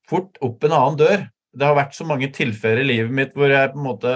fort 0.09 0.37
opp 0.45 0.63
en 0.63 0.75
annen 0.77 0.99
dør. 0.99 1.25
Det 1.53 1.65
har 1.65 1.77
vært 1.77 1.97
så 1.97 2.05
mange 2.05 2.29
tilfeller 2.33 2.83
i 2.83 2.89
livet 2.91 3.13
mitt 3.13 3.35
hvor 3.37 3.51
jeg 3.53 3.73
på 3.73 3.77
en 3.77 3.85
måte 3.85 4.13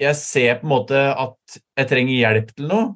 Jeg 0.00 0.16
ser 0.16 0.54
på 0.60 0.64
en 0.64 0.72
måte 0.72 1.00
at 1.12 1.56
jeg 1.76 1.88
trenger 1.90 2.14
hjelp 2.16 2.52
til 2.56 2.70
noe, 2.70 2.86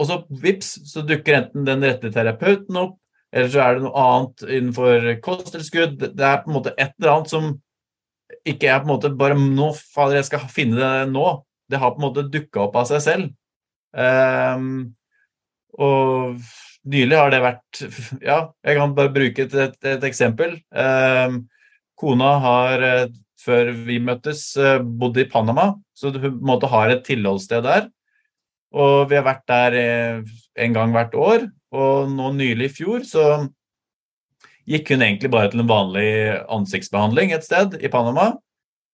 og 0.00 0.08
så 0.08 0.16
vips, 0.42 0.72
så 0.90 1.04
dukker 1.06 1.36
enten 1.36 1.66
den 1.68 1.84
rette 1.86 2.10
terapeuten 2.10 2.78
opp, 2.80 2.96
eller 3.30 3.50
så 3.50 3.60
er 3.62 3.76
det 3.76 3.84
noe 3.84 4.04
annet 4.04 4.46
innenfor 4.46 5.10
kosttilskudd. 5.24 6.00
Det 6.18 6.24
er 6.26 6.40
på 6.42 6.50
en 6.50 6.56
måte 6.56 6.72
et 6.76 6.94
eller 6.98 7.12
annet 7.14 7.30
som 7.30 7.52
ikke 8.46 8.70
er 8.70 8.80
på 8.82 8.88
en 8.88 8.94
måte 8.94 9.12
bare 9.14 9.36
nå, 9.38 9.70
fader, 9.94 10.18
jeg 10.18 10.30
skal 10.30 10.48
finne 10.50 10.80
det 10.80 11.12
nå. 11.12 11.26
Det 11.70 11.78
har 11.78 11.94
på 11.94 12.02
en 12.02 12.06
måte 12.08 12.26
dukka 12.30 12.64
opp 12.66 12.80
av 12.80 12.88
seg 12.90 13.04
selv. 13.04 13.30
Um, 13.94 14.90
og 15.78 16.42
nylig 16.90 17.18
har 17.18 17.32
det 17.32 17.40
vært 17.42 17.80
Ja, 18.22 18.36
jeg 18.62 18.76
kan 18.78 18.92
bare 18.94 19.10
bruke 19.14 19.46
et, 19.46 19.54
et, 19.54 19.78
et 19.94 20.06
eksempel. 20.08 20.58
Um, 20.74 21.44
kona 22.00 22.32
har 22.42 22.82
eh, 22.86 23.10
før 23.40 23.70
vi 23.86 23.98
møttes, 24.02 24.52
bodd 25.00 25.18
i 25.20 25.26
Panama, 25.28 25.72
så 25.96 26.10
hun 26.12 26.20
på 26.20 26.30
en 26.30 26.38
måte 26.48 26.68
har 26.72 26.92
et 26.92 27.02
tilholdssted 27.06 27.64
der. 27.64 27.88
Og 28.76 29.10
vi 29.10 29.18
har 29.18 29.26
vært 29.26 29.46
der 29.50 29.76
eh, 29.76 30.36
en 30.64 30.76
gang 30.76 30.94
hvert 30.94 31.16
år, 31.18 31.46
og 31.74 32.10
nå 32.12 32.32
nylig 32.36 32.70
i 32.70 32.74
fjor 32.80 33.04
så 33.06 33.24
gikk 34.70 34.92
hun 34.94 35.04
egentlig 35.06 35.30
bare 35.32 35.50
til 35.52 35.62
en 35.62 35.70
vanlig 35.70 36.10
ansiktsbehandling 36.52 37.34
et 37.34 37.46
sted 37.46 37.76
i 37.80 37.90
Panama. 37.92 38.32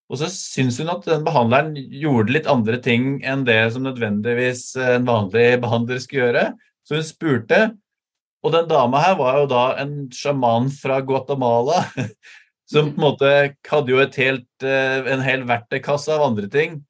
Og 0.07 0.21
så 0.21 0.29
syns 0.31 0.79
hun 0.79 0.93
at 0.93 1.07
den 1.09 1.25
behandleren 1.27 1.75
gjorde 1.75 2.37
litt 2.37 2.49
andre 2.51 2.79
ting 2.83 3.17
enn 3.27 3.43
det 3.49 3.59
som 3.75 3.85
nødvendigvis 3.89 4.69
en 4.79 5.09
vanlig 5.09 5.49
behandler 5.65 6.01
skulle 6.03 6.29
gjøre. 6.29 6.45
Så 6.87 7.01
hun 7.01 7.07
spurte, 7.07 7.61
og 8.47 8.55
den 8.55 8.69
dama 8.71 9.03
her 9.03 9.17
var 9.19 9.41
jo 9.41 9.49
da 9.51 9.65
en 9.83 9.97
sjaman 10.15 10.71
fra 10.71 11.01
Guatemala. 11.05 11.85
Som 12.67 12.89
på 12.91 12.99
en 12.99 13.03
måte 13.05 13.29
hadde 13.71 13.93
jo 13.93 14.01
helt, 14.03 14.49
eh, 14.67 15.05
en 15.13 15.21
hel 15.23 15.45
verktøykasse 15.47 16.11
av 16.11 16.25
andre 16.25 16.49
ting 16.51 16.81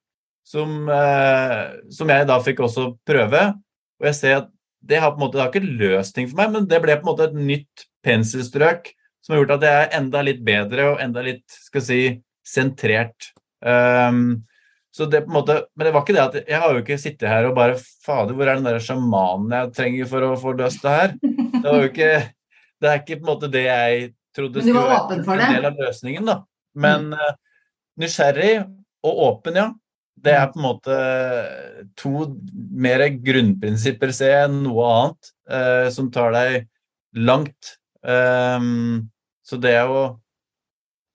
som, 0.47 0.89
eh, 0.89 1.63
som, 1.91 2.09
jeg 2.09 2.27
da 2.29 2.37
fikk 2.43 2.63
også 2.65 2.87
prøve. 3.07 3.41
Og 3.99 4.07
jeg 4.09 4.17
ser 4.17 4.35
at 4.39 4.47
det 4.87 5.01
har 5.03 5.13
på 5.13 5.19
en 5.19 5.25
måte, 5.25 5.37
det 5.37 5.43
har 5.43 5.51
ikke 5.53 5.79
løst 5.81 6.15
ting 6.15 6.29
for 6.29 6.39
meg, 6.39 6.53
men 6.55 6.67
det 6.69 6.79
ble 6.83 6.95
på 6.99 7.05
en 7.05 7.11
måte 7.11 7.27
et 7.27 7.37
nytt 7.37 7.87
penselstrøk 8.05 8.91
som 9.23 9.33
har 9.33 9.41
gjort 9.41 9.57
at 9.57 9.65
jeg 9.67 9.79
er 9.83 9.95
enda 9.99 10.21
litt 10.23 10.43
bedre 10.47 10.91
og 10.93 11.01
enda 11.03 11.23
litt 11.25 11.57
skal 11.67 11.83
si, 11.83 12.01
sentrert. 12.47 13.33
Um, 13.59 14.45
så 14.95 15.05
det 15.09 15.25
på 15.25 15.31
en 15.31 15.35
måte, 15.35 15.55
Men 15.75 15.87
det 15.87 15.91
var 15.93 16.05
ikke 16.05 16.13
det 16.15 16.23
at 16.23 16.37
jeg 16.39 16.61
har 16.61 16.73
jo 16.73 16.83
ikke 16.83 16.99
sittet 17.01 17.27
her 17.29 17.49
og 17.49 17.57
bare 17.57 17.75
Fader, 18.05 18.37
hvor 18.37 18.47
er 18.47 18.57
den 18.57 18.69
der 18.69 18.79
sjamanen 18.81 19.51
jeg 19.51 19.73
trenger 19.75 20.07
for 20.09 20.25
å 20.25 20.37
få 20.39 20.53
løst 20.57 20.85
det 20.85 20.93
her? 20.93 21.17
Det 21.21 21.65
var 21.65 21.81
jo 21.81 21.89
ikke 21.91 22.13
Det 22.77 22.89
er 22.89 23.01
ikke 23.01 23.17
på 23.19 23.25
en 23.25 23.31
måte 23.33 23.51
det 23.51 23.65
jeg 23.65 24.07
trodde 24.37 24.63
skulle 24.63 24.85
være 24.85 25.17
en 25.17 25.53
del 25.57 25.67
av 25.69 25.79
løsningen, 25.81 26.29
da. 26.29 26.37
Men 26.77 27.11
uh, 27.17 27.35
nysgjerrig 27.99 28.51
og 29.07 29.21
åpen, 29.27 29.57
ja. 29.57 29.67
Det 30.17 30.33
er 30.33 30.47
på 30.51 30.59
en 30.59 30.65
måte 30.65 30.95
to 31.99 32.27
mer 32.73 33.03
grunnprinsipper, 33.23 34.13
ser 34.15 34.33
jeg, 34.33 34.47
enn 34.49 34.63
noe 34.65 34.87
annet, 34.93 35.33
eh, 35.49 35.89
som 35.93 36.09
tar 36.13 36.33
deg 36.35 36.63
langt. 37.17 37.77
Um, 38.01 39.09
så 39.45 39.59
det 39.61 39.77
å 39.83 40.01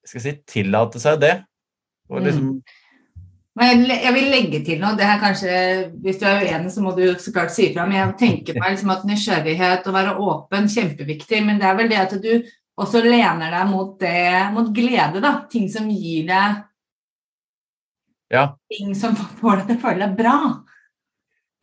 skal 0.07 0.22
si, 0.24 0.32
tillate 0.50 1.00
seg 1.00 1.20
det 1.22 1.34
og 2.11 2.18
mm. 2.18 2.24
liksom 2.26 2.46
mm. 2.50 2.78
Men 3.61 3.82
jeg 3.84 4.12
vil 4.16 4.30
legge 4.32 4.59
til 4.64 4.78
noe. 4.80 4.96
det 4.96 5.05
her 5.05 5.18
kanskje, 5.20 5.55
Hvis 6.00 6.16
du 6.22 6.24
er 6.24 6.40
uenig, 6.40 6.70
så 6.72 6.80
må 6.80 6.94
du 6.96 7.05
så 7.20 7.34
klart 7.34 7.53
si 7.53 7.66
ifra. 7.66 7.84
Men 7.84 7.98
jeg 7.98 8.14
tenker 8.22 8.57
meg 8.57 8.72
liksom 8.72 8.94
at 8.94 9.05
nysgjerrighet 9.05 9.88
og 9.90 9.96
være 9.96 10.14
åpen 10.24 10.70
kjempeviktig. 10.72 11.42
Men 11.44 11.61
det 11.61 11.68
er 11.68 11.76
vel 11.76 11.90
det 11.90 11.98
at 12.00 12.14
du 12.16 12.30
også 12.80 13.03
lener 13.05 13.53
deg 13.53 13.68
mot, 13.68 13.92
det, 14.00 14.22
mot 14.55 14.70
glede. 14.72 15.20
da, 15.20 15.34
Ting 15.53 15.68
som 15.68 15.90
gir 15.92 16.24
deg 16.30 16.62
ja. 18.33 18.45
Ting 18.72 18.95
som 18.99 19.16
får 19.16 19.62
deg 19.62 19.70
til 19.70 19.78
å 19.78 19.83
føle 19.83 20.07
deg 20.07 20.18
bra. 20.18 20.37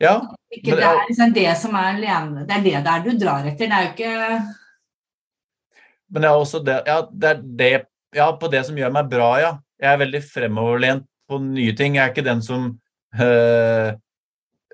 Ja, 0.00 0.14
ikke, 0.48 0.78
det 0.78 0.86
er 0.86 1.02
liksom 1.10 1.32
det 1.36 1.50
som 1.60 1.74
er 1.76 1.90
alene, 1.92 2.46
det 2.48 2.56
er 2.56 2.62
det 2.64 2.78
der 2.86 3.02
du 3.04 3.10
drar 3.20 3.44
etter. 3.50 3.68
Det 3.68 3.76
er 3.76 3.84
jo 3.84 3.90
ikke 3.92 4.12
Men 6.10 6.24
det 6.24 6.30
er 6.30 6.38
også 6.38 6.60
det 6.64 6.78
Ja, 6.88 6.96
det 7.12 7.28
er 7.28 7.42
det 7.60 7.72
Ja, 8.16 8.30
på 8.40 8.48
det 8.50 8.64
som 8.66 8.78
gjør 8.80 8.94
meg 8.96 9.10
bra, 9.12 9.28
ja. 9.38 9.50
Jeg 9.80 9.92
er 9.92 10.00
veldig 10.00 10.22
fremoverlent 10.24 11.04
på 11.30 11.38
nye 11.44 11.74
ting. 11.78 11.94
Jeg 11.94 12.02
er 12.02 12.10
ikke 12.10 12.26
den 12.26 12.40
som 12.42 12.64
øh, 13.14 13.90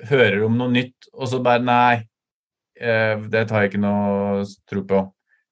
hører 0.08 0.46
om 0.46 0.56
noe 0.56 0.72
nytt, 0.72 1.10
og 1.12 1.28
så 1.30 1.42
bare 1.44 1.62
Nei, 1.62 1.98
øh, 2.80 3.26
det 3.28 3.44
tar 3.50 3.66
jeg 3.66 3.74
ikke 3.74 3.82
noe 3.84 4.46
tro 4.70 4.82
på. 4.88 5.02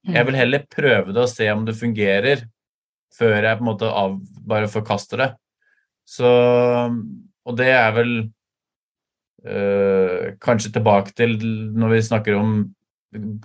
Jeg 0.09 0.27
vil 0.27 0.37
mm. 0.37 0.41
heller 0.41 0.65
prøve 0.73 1.13
det 1.13 1.23
og 1.23 1.31
se 1.33 1.51
om 1.53 1.67
det 1.69 1.77
fungerer, 1.77 2.47
før 3.15 3.37
jeg 3.37 3.59
på 3.59 3.65
en 3.65 3.69
måte 3.69 3.91
av, 3.91 4.17
bare 4.49 4.71
forkaster 4.73 5.21
det. 5.21 5.31
Så 6.05 6.31
Og 7.45 7.57
det 7.59 7.69
er 7.69 7.91
vel 7.93 8.13
øh, 9.45 10.33
kanskje 10.41 10.73
tilbake 10.73 11.13
til 11.17 11.37
når 11.77 11.93
vi 11.93 12.07
snakker 12.09 12.39
om 12.39 12.57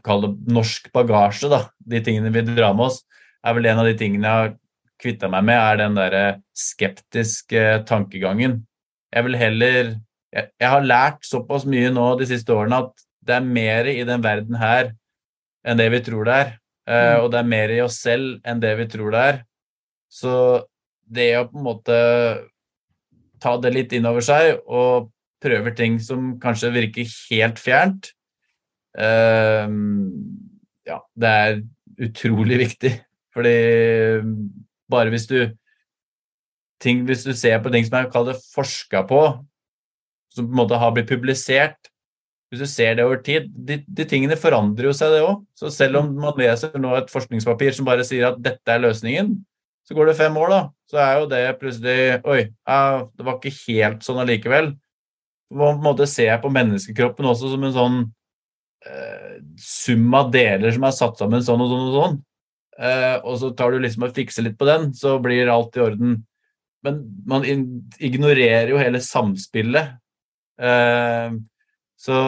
Kall 0.06 0.24
det 0.24 0.32
norsk 0.50 0.88
bagasje, 0.96 1.50
da. 1.52 1.60
De 1.78 2.00
tingene 2.02 2.32
vi 2.34 2.42
drar 2.42 2.74
med 2.74 2.88
oss, 2.88 3.04
er 3.46 3.54
vel 3.54 3.68
en 3.70 3.82
av 3.84 3.86
de 3.86 3.94
tingene 4.00 4.26
jeg 4.26 4.42
har 4.42 4.56
kvitta 5.00 5.30
meg 5.32 5.46
med, 5.46 5.60
er 5.60 5.78
den 5.84 5.98
derre 6.00 6.24
skeptiske 6.58 7.66
tankegangen. 7.90 8.64
Jeg 9.14 9.28
vil 9.28 9.38
heller 9.40 9.92
jeg, 10.34 10.50
jeg, 10.60 10.70
har 10.70 10.86
lært 10.86 11.22
såpass 11.26 11.66
mye 11.70 11.92
nå 11.94 12.08
de 12.20 12.28
siste 12.30 12.54
årene 12.54 12.84
at 12.84 13.06
det 13.26 13.38
er 13.38 13.46
mer 13.46 13.90
i 13.90 14.02
den 14.08 14.24
verden 14.26 14.58
her 14.60 14.92
enn 15.66 15.80
det 15.80 15.90
vi 15.94 16.02
tror 16.06 16.28
det 16.28 16.36
er. 16.36 16.52
Uh, 16.90 17.18
og 17.24 17.32
det 17.34 17.42
er 17.42 17.50
mer 17.50 17.74
i 17.74 17.82
oss 17.84 18.00
selv 18.02 18.40
enn 18.48 18.62
det 18.62 18.74
vi 18.80 18.88
tror 18.90 19.14
det 19.14 19.24
er. 19.32 19.42
Så 20.10 20.34
det 21.10 21.32
å 21.40 21.48
på 21.50 21.60
en 21.60 21.66
måte 21.66 21.98
ta 23.42 23.56
det 23.62 23.74
litt 23.74 23.96
inn 23.96 24.08
over 24.10 24.24
seg 24.26 24.60
og 24.68 25.10
prøve 25.44 25.74
ting 25.76 25.98
som 26.04 26.34
kanskje 26.42 26.74
virker 26.76 27.12
helt 27.30 27.62
fjernt, 27.62 28.12
uh, 29.00 29.68
ja, 30.90 31.00
det 31.16 31.36
er 31.44 31.62
utrolig 32.10 32.60
viktig. 32.66 32.94
Fordi 33.36 33.56
bare 34.90 35.14
hvis 35.14 35.28
du, 35.30 35.38
ting, 36.82 37.06
hvis 37.08 37.24
du 37.28 37.32
ser 37.38 37.62
på 37.64 37.72
ting 37.74 37.86
som 37.88 38.00
er 38.02 38.42
forska 38.56 39.06
på, 39.08 39.22
som 40.34 40.48
på 40.48 40.54
en 40.54 40.62
måte 40.62 40.78
har 40.78 40.92
blitt 40.94 41.10
publisert 41.10 41.90
Hvis 42.50 42.62
du 42.62 42.68
ser 42.70 42.96
det 42.98 43.06
over 43.06 43.18
tid 43.26 43.48
De, 43.50 43.80
de 43.82 44.06
tingene 44.06 44.38
forandrer 44.38 44.86
jo 44.86 44.94
seg, 44.94 45.14
det 45.14 45.24
òg. 45.26 45.42
Så 45.58 45.72
selv 45.74 46.04
om 46.04 46.12
man 46.22 46.38
leser 46.38 46.76
nå 46.82 46.96
et 46.98 47.10
forskningspapir 47.10 47.74
som 47.74 47.88
bare 47.88 48.06
sier 48.06 48.28
at 48.30 48.38
dette 48.42 48.74
er 48.74 48.84
løsningen, 48.84 49.36
så 49.90 49.96
går 49.98 50.12
det 50.12 50.20
fem 50.20 50.36
år, 50.38 50.52
da. 50.54 50.62
Så 50.86 51.00
er 51.02 51.16
jo 51.18 51.26
det 51.32 51.42
plutselig 51.58 52.02
Oi, 52.30 52.44
det 52.46 53.26
var 53.26 53.38
ikke 53.40 53.56
helt 53.66 54.04
sånn 54.06 54.20
allikevel. 54.22 54.68
På 55.50 55.70
en 55.72 55.80
måte 55.82 56.06
ser 56.06 56.36
på 56.44 56.52
menneskekroppen 56.54 57.26
også 57.26 57.50
som 57.50 57.64
en 57.66 57.74
sånn 57.74 57.96
eh, 58.86 59.40
sum 59.58 60.14
av 60.14 60.30
deler 60.36 60.76
som 60.76 60.86
er 60.86 60.94
satt 60.94 61.18
sammen 61.18 61.42
sånn 61.46 61.64
og 61.66 61.72
sånn 61.74 61.88
og 61.88 61.96
sånn. 61.96 62.20
Eh, 62.86 63.16
og 63.24 63.40
så 63.42 63.50
tar 63.58 63.74
du 63.74 63.80
liksom 63.82 64.06
og 64.06 64.14
fikser 64.14 64.46
litt 64.46 64.60
på 64.60 64.68
den, 64.70 64.92
så 64.94 65.16
blir 65.24 65.50
alt 65.50 65.74
i 65.80 65.84
orden. 65.88 66.14
Men 66.86 67.02
man 67.26 67.50
ignorerer 67.50 68.70
jo 68.70 68.78
hele 68.78 69.02
samspillet. 69.02 69.98
Eh, 70.62 71.34
så 71.98 72.22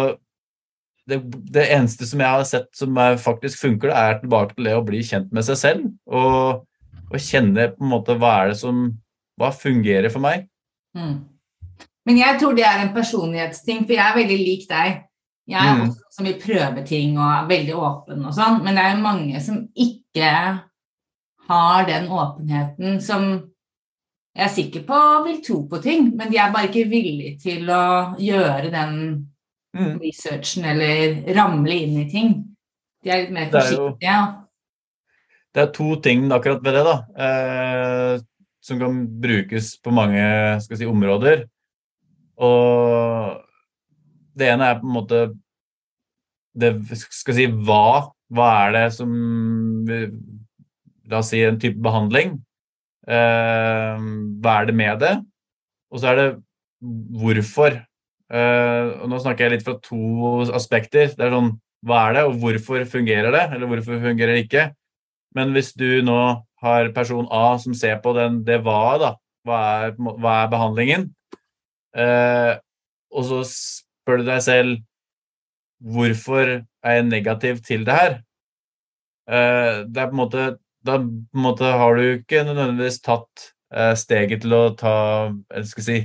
det, 1.05 1.22
det, 1.53 1.70
eneste 1.70 2.09
som 2.09 2.26
jeg 2.26 2.39
har 2.39 2.49
sett 2.49 2.74
som 2.74 2.97
faktisk 3.22 3.62
funker, 3.68 3.93
det 3.93 4.01
er 4.01 4.20
tilbake 4.26 4.57
til 4.57 4.66
det 4.72 4.76
å 4.82 4.84
bli 4.89 5.05
kjent 5.05 5.30
med 5.30 5.45
seg 5.45 5.62
selv. 5.62 5.88
Og, 6.09 6.66
og 7.12 7.20
kjenne 7.22 7.68
på 7.76 7.86
en 7.86 7.91
måte 7.91 8.16
hva 8.20 8.38
er 8.41 8.53
det 8.53 8.62
som 8.64 8.89
Hva 9.39 9.47
fungerer 9.55 10.12
for 10.14 10.22
meg? 10.22 10.43
Mm. 10.93 11.14
Men 12.05 12.18
jeg 12.20 12.38
tror 12.38 12.53
det 12.53 12.66
er 12.68 12.82
en 12.84 12.91
personlighetsting, 12.93 13.86
for 13.88 13.95
jeg 13.95 14.03
er 14.03 14.18
veldig 14.20 14.38
lik 14.38 14.68
deg. 14.70 14.99
Jeg 15.49 15.70
er 15.70 15.78
mm. 15.80 15.82
også 15.88 16.18
som 16.18 16.28
vil 16.28 16.36
prøve 16.41 16.84
ting 16.86 17.16
og 17.18 17.24
er 17.26 17.47
veldig 17.49 17.78
åpen 17.80 18.28
og 18.28 18.36
sånn, 18.36 18.59
men 18.62 18.78
det 18.78 18.84
er 18.84 18.93
jo 18.93 19.05
mange 19.05 19.41
som 19.41 19.64
ikke 19.74 20.34
har 21.51 21.88
den 21.89 22.12
åpenheten 22.12 23.01
som 23.01 23.26
jeg 24.32 24.45
er 24.45 24.53
sikker 24.53 24.84
på 24.88 24.99
vil 25.26 25.41
tro 25.43 25.57
på 25.68 25.82
ting, 25.84 26.12
men 26.16 26.32
de 26.32 26.38
er 26.39 26.53
bare 26.53 26.70
ikke 26.70 26.88
villige 26.91 27.34
til 27.41 27.68
å 27.74 28.14
gjøre 28.22 28.70
den 28.72 28.93
mm. 29.76 29.97
researchen 29.99 30.70
eller 30.72 31.18
ramle 31.36 31.76
inn 31.76 31.97
i 31.99 32.07
ting. 32.12 32.38
De 33.03 33.12
er 33.12 33.26
litt 33.26 33.34
mer 33.36 33.49
forsiktige. 33.51 34.14
Jo, 34.14 34.22
det 35.51 35.63
er 35.63 35.71
to 35.75 35.95
ting 36.03 36.29
akkurat 36.31 36.61
ved 36.63 36.77
det, 36.77 36.83
da, 36.87 36.97
eh, 37.25 38.13
som 38.63 38.79
kan 38.79 39.01
brukes 39.21 39.73
på 39.83 39.93
mange 39.93 40.23
si, 40.63 40.85
områder. 40.87 41.45
Og 42.41 43.41
det 44.37 44.47
ene 44.53 44.69
er 44.69 44.79
på 44.79 44.87
en 44.87 44.95
måte 44.95 45.21
det 46.57 46.73
skal 46.99 47.35
si 47.37 47.47
hva. 47.47 48.11
Hva 48.31 48.47
er 48.65 48.75
det 48.75 48.85
som 48.95 49.11
La 51.11 51.19
oss 51.19 51.31
si 51.33 51.41
en 51.43 51.59
type 51.59 51.81
behandling. 51.83 52.37
Eh, 53.03 54.03
hva 54.39 54.53
er 54.61 54.69
det 54.69 54.75
med 54.77 55.01
det? 55.03 55.15
Og 55.91 55.99
så 55.99 56.11
er 56.11 56.19
det 56.19 56.27
hvorfor. 57.19 57.75
Eh, 58.31 58.91
og 59.01 59.09
nå 59.11 59.19
snakker 59.19 59.47
jeg 59.47 59.57
litt 59.57 59.65
fra 59.67 59.75
to 59.83 60.45
aspekter. 60.55 61.11
Det 61.11 61.25
er 61.27 61.35
sånn 61.35 61.57
hva 61.87 62.05
er 62.07 62.15
det, 62.15 62.23
og 62.29 62.37
hvorfor 62.39 62.85
fungerer 62.87 63.33
det, 63.33 63.43
eller 63.55 63.67
hvorfor 63.67 63.99
fungerer 64.03 64.37
det 64.37 64.45
ikke? 64.45 64.67
Men 65.36 65.53
hvis 65.55 65.71
du 65.77 66.01
nå 66.05 66.21
har 66.61 66.91
person 66.95 67.27
A 67.32 67.57
som 67.61 67.75
ser 67.77 67.99
på 68.03 68.13
den, 68.17 68.41
det 68.45 68.61
hva, 68.65 68.97
da, 69.01 69.11
hva 69.47 69.59
er, 69.86 69.95
hva 69.97 70.36
er 70.43 70.51
behandlingen? 70.51 71.07
Eh, 71.97 72.53
og 73.11 73.27
så 73.27 73.41
spør 73.47 74.21
du 74.21 74.27
deg 74.29 74.43
selv 74.45 74.77
hvorfor 75.82 76.61
er 76.61 76.97
jeg 76.97 77.07
negativ 77.09 77.63
til 77.65 77.86
det 77.88 77.95
her? 77.97 78.19
Eh, 79.27 79.82
det 79.88 80.03
er 80.03 80.11
på 80.11 80.15
en 80.15 80.21
måte 80.21 80.43
Da 80.82 80.95
på 80.97 81.38
en 81.38 81.43
måte 81.43 81.67
har 81.77 81.93
du 81.97 82.01
ikke 82.15 82.41
nødvendigvis 82.41 83.01
tatt 83.05 83.51
eh, 83.69 83.93
steget 83.93 84.41
til 84.41 84.55
å 84.57 84.61
ta 84.73 84.93
eller 85.29 85.67
skal 85.69 85.86
si, 85.86 85.97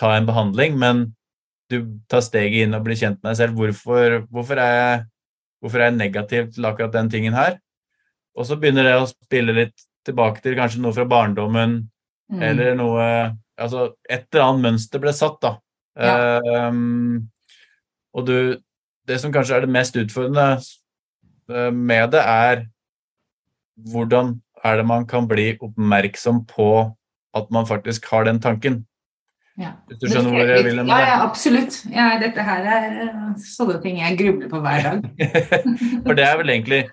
ta 0.00 0.14
en 0.16 0.24
behandling, 0.24 0.78
men 0.80 1.02
du 1.68 1.82
tar 2.08 2.22
steget 2.24 2.64
inn 2.64 2.76
og 2.76 2.86
blir 2.86 2.96
kjent 2.96 3.18
med 3.20 3.34
deg 3.34 3.40
selv. 3.42 3.58
Hvorfor, 3.58 4.22
hvorfor, 4.32 4.62
er 4.64 4.72
jeg, 4.78 5.02
hvorfor 5.60 5.82
er 5.82 5.90
jeg 5.90 5.98
negativ 5.98 6.48
til 6.54 6.70
akkurat 6.70 6.94
den 6.96 7.12
tingen 7.12 7.36
her? 7.36 7.58
Og 8.38 8.46
så 8.46 8.56
begynner 8.56 8.86
det 8.86 8.96
å 9.00 9.08
spille 9.10 9.54
litt 9.56 9.86
tilbake 10.06 10.40
til 10.44 10.54
kanskje 10.56 10.80
noe 10.80 10.94
fra 10.94 11.06
barndommen, 11.08 11.80
Mm. 12.28 12.42
Eller 12.42 12.74
noe 12.76 13.04
Altså, 13.58 13.88
et 14.06 14.28
eller 14.30 14.44
annet 14.44 14.62
mønster 14.68 15.00
ble 15.02 15.10
satt, 15.16 15.40
da. 15.42 15.56
Ja. 15.98 16.38
Um, 16.70 17.24
og 18.14 18.26
du 18.28 18.36
Det 19.08 19.16
som 19.18 19.32
kanskje 19.34 19.56
er 19.56 19.64
det 19.64 19.72
mest 19.72 19.96
utfordrende 19.96 20.60
eh, 21.48 21.70
med 21.72 22.10
det, 22.12 22.20
er 22.20 22.66
hvordan 23.90 24.34
er 24.62 24.76
det 24.76 24.84
man 24.86 25.06
kan 25.08 25.24
bli 25.26 25.56
oppmerksom 25.64 26.42
på 26.46 26.68
at 27.34 27.48
man 27.50 27.66
faktisk 27.66 28.04
har 28.12 28.28
den 28.28 28.38
tanken. 28.38 28.82
Ja. 29.56 29.72
Hvis 29.88 30.02
du 30.02 30.06
skjønner 30.10 30.30
hvor 30.30 30.44
jeg 30.44 30.64
vil 30.66 30.76
med 30.76 30.92
det? 30.92 31.00
ja, 31.08 31.16
absolutt. 31.24 31.80
Ja, 31.88 32.10
dette 32.20 32.44
her 32.44 32.68
er 32.76 33.00
eh, 33.06 33.24
sånne 33.40 33.80
ting 33.80 33.96
jeg 34.02 34.20
grubler 34.20 34.52
på 34.52 34.60
hver 34.60 34.84
dag. 34.90 35.08
For 36.04 36.20
det 36.20 36.28
er 36.28 36.38
vel 36.42 36.52
egentlig 36.52 36.84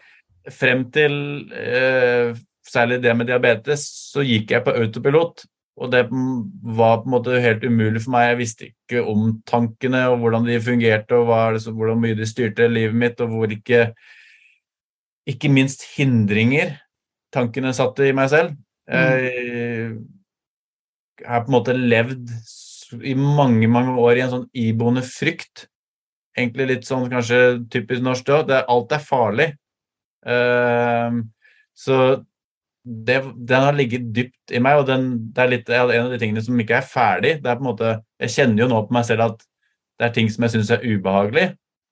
Frem 0.53 0.85
til 0.93 1.15
eh, 1.53 2.35
særlig 2.65 3.01
det 3.03 3.13
med 3.17 3.29
diabetes, 3.29 3.85
så 4.13 4.23
gikk 4.25 4.51
jeg 4.53 4.65
på 4.65 4.73
autopilot. 4.77 5.45
Og 5.75 5.91
det 5.91 6.05
var 6.07 7.01
på 7.01 7.09
en 7.09 7.11
måte 7.11 7.41
helt 7.43 7.65
umulig 7.67 8.01
for 8.03 8.13
meg. 8.15 8.29
Jeg 8.29 8.39
visste 8.39 8.67
ikke 8.69 9.01
om 9.11 9.41
tankene 9.47 10.05
og 10.11 10.21
hvordan 10.21 10.45
de 10.47 10.59
fungerte, 10.63 11.17
og 11.17 11.27
hva, 11.27 11.39
er 11.47 11.57
det 11.57 11.61
som- 11.65 11.75
hvordan 11.75 11.99
mye 11.99 12.15
de 12.15 12.25
styrte 12.29 12.69
livet 12.71 12.95
mitt, 12.95 13.21
og 13.21 13.29
hvor 13.29 13.47
ikke 13.51 13.93
Ikke 15.27 15.49
minst 15.49 15.81
hindringer 15.97 16.75
tankene 17.33 17.73
satte 17.73 18.07
i 18.07 18.11
meg 18.11 18.29
selv. 18.29 18.55
Jeg 18.87 19.97
har 21.25 21.41
på 21.41 21.49
en 21.49 21.55
måte 21.55 21.73
levd 21.73 22.29
i 23.01 23.15
mange, 23.17 23.67
mange 23.67 23.95
år 23.97 24.19
i 24.19 24.21
en 24.21 24.29
sånn 24.29 24.49
iboende 24.53 25.01
frykt. 25.01 25.65
Egentlig 26.37 26.67
litt 26.67 26.85
sånn 26.85 27.09
kanskje 27.09 27.67
typisk 27.73 28.03
norsk 28.05 28.29
òg. 28.35 28.51
Alt 28.69 28.91
er 28.91 28.99
farlig. 28.99 29.49
Ehm, 30.25 31.19
så 31.77 31.99
det, 32.85 33.17
den 33.49 33.63
har 33.65 33.73
ligget 33.73 34.11
dypt 34.13 34.53
i 34.53 34.59
meg, 34.61 34.77
og 34.81 34.87
den, 34.89 35.07
det 35.33 35.41
er 35.43 35.51
litt 35.51 35.69
en 35.73 35.89
av 36.05 36.11
de 36.13 36.19
tingene 36.21 36.43
som 36.45 36.59
ikke 36.61 36.77
er 36.79 36.85
ferdig. 36.89 37.31
Det 37.43 37.49
er 37.49 37.57
på 37.59 37.65
en 37.65 37.69
måte, 37.71 37.93
Jeg 38.21 38.33
kjenner 38.35 38.63
jo 38.63 38.67
nå 38.71 38.81
på 38.87 38.93
meg 38.93 39.05
selv 39.07 39.25
at 39.29 39.45
det 39.99 40.05
er 40.09 40.13
ting 40.15 40.29
som 40.29 40.43
jeg 40.45 40.53
syns 40.57 40.71
er 40.75 40.83
ubehagelig. 40.85 41.47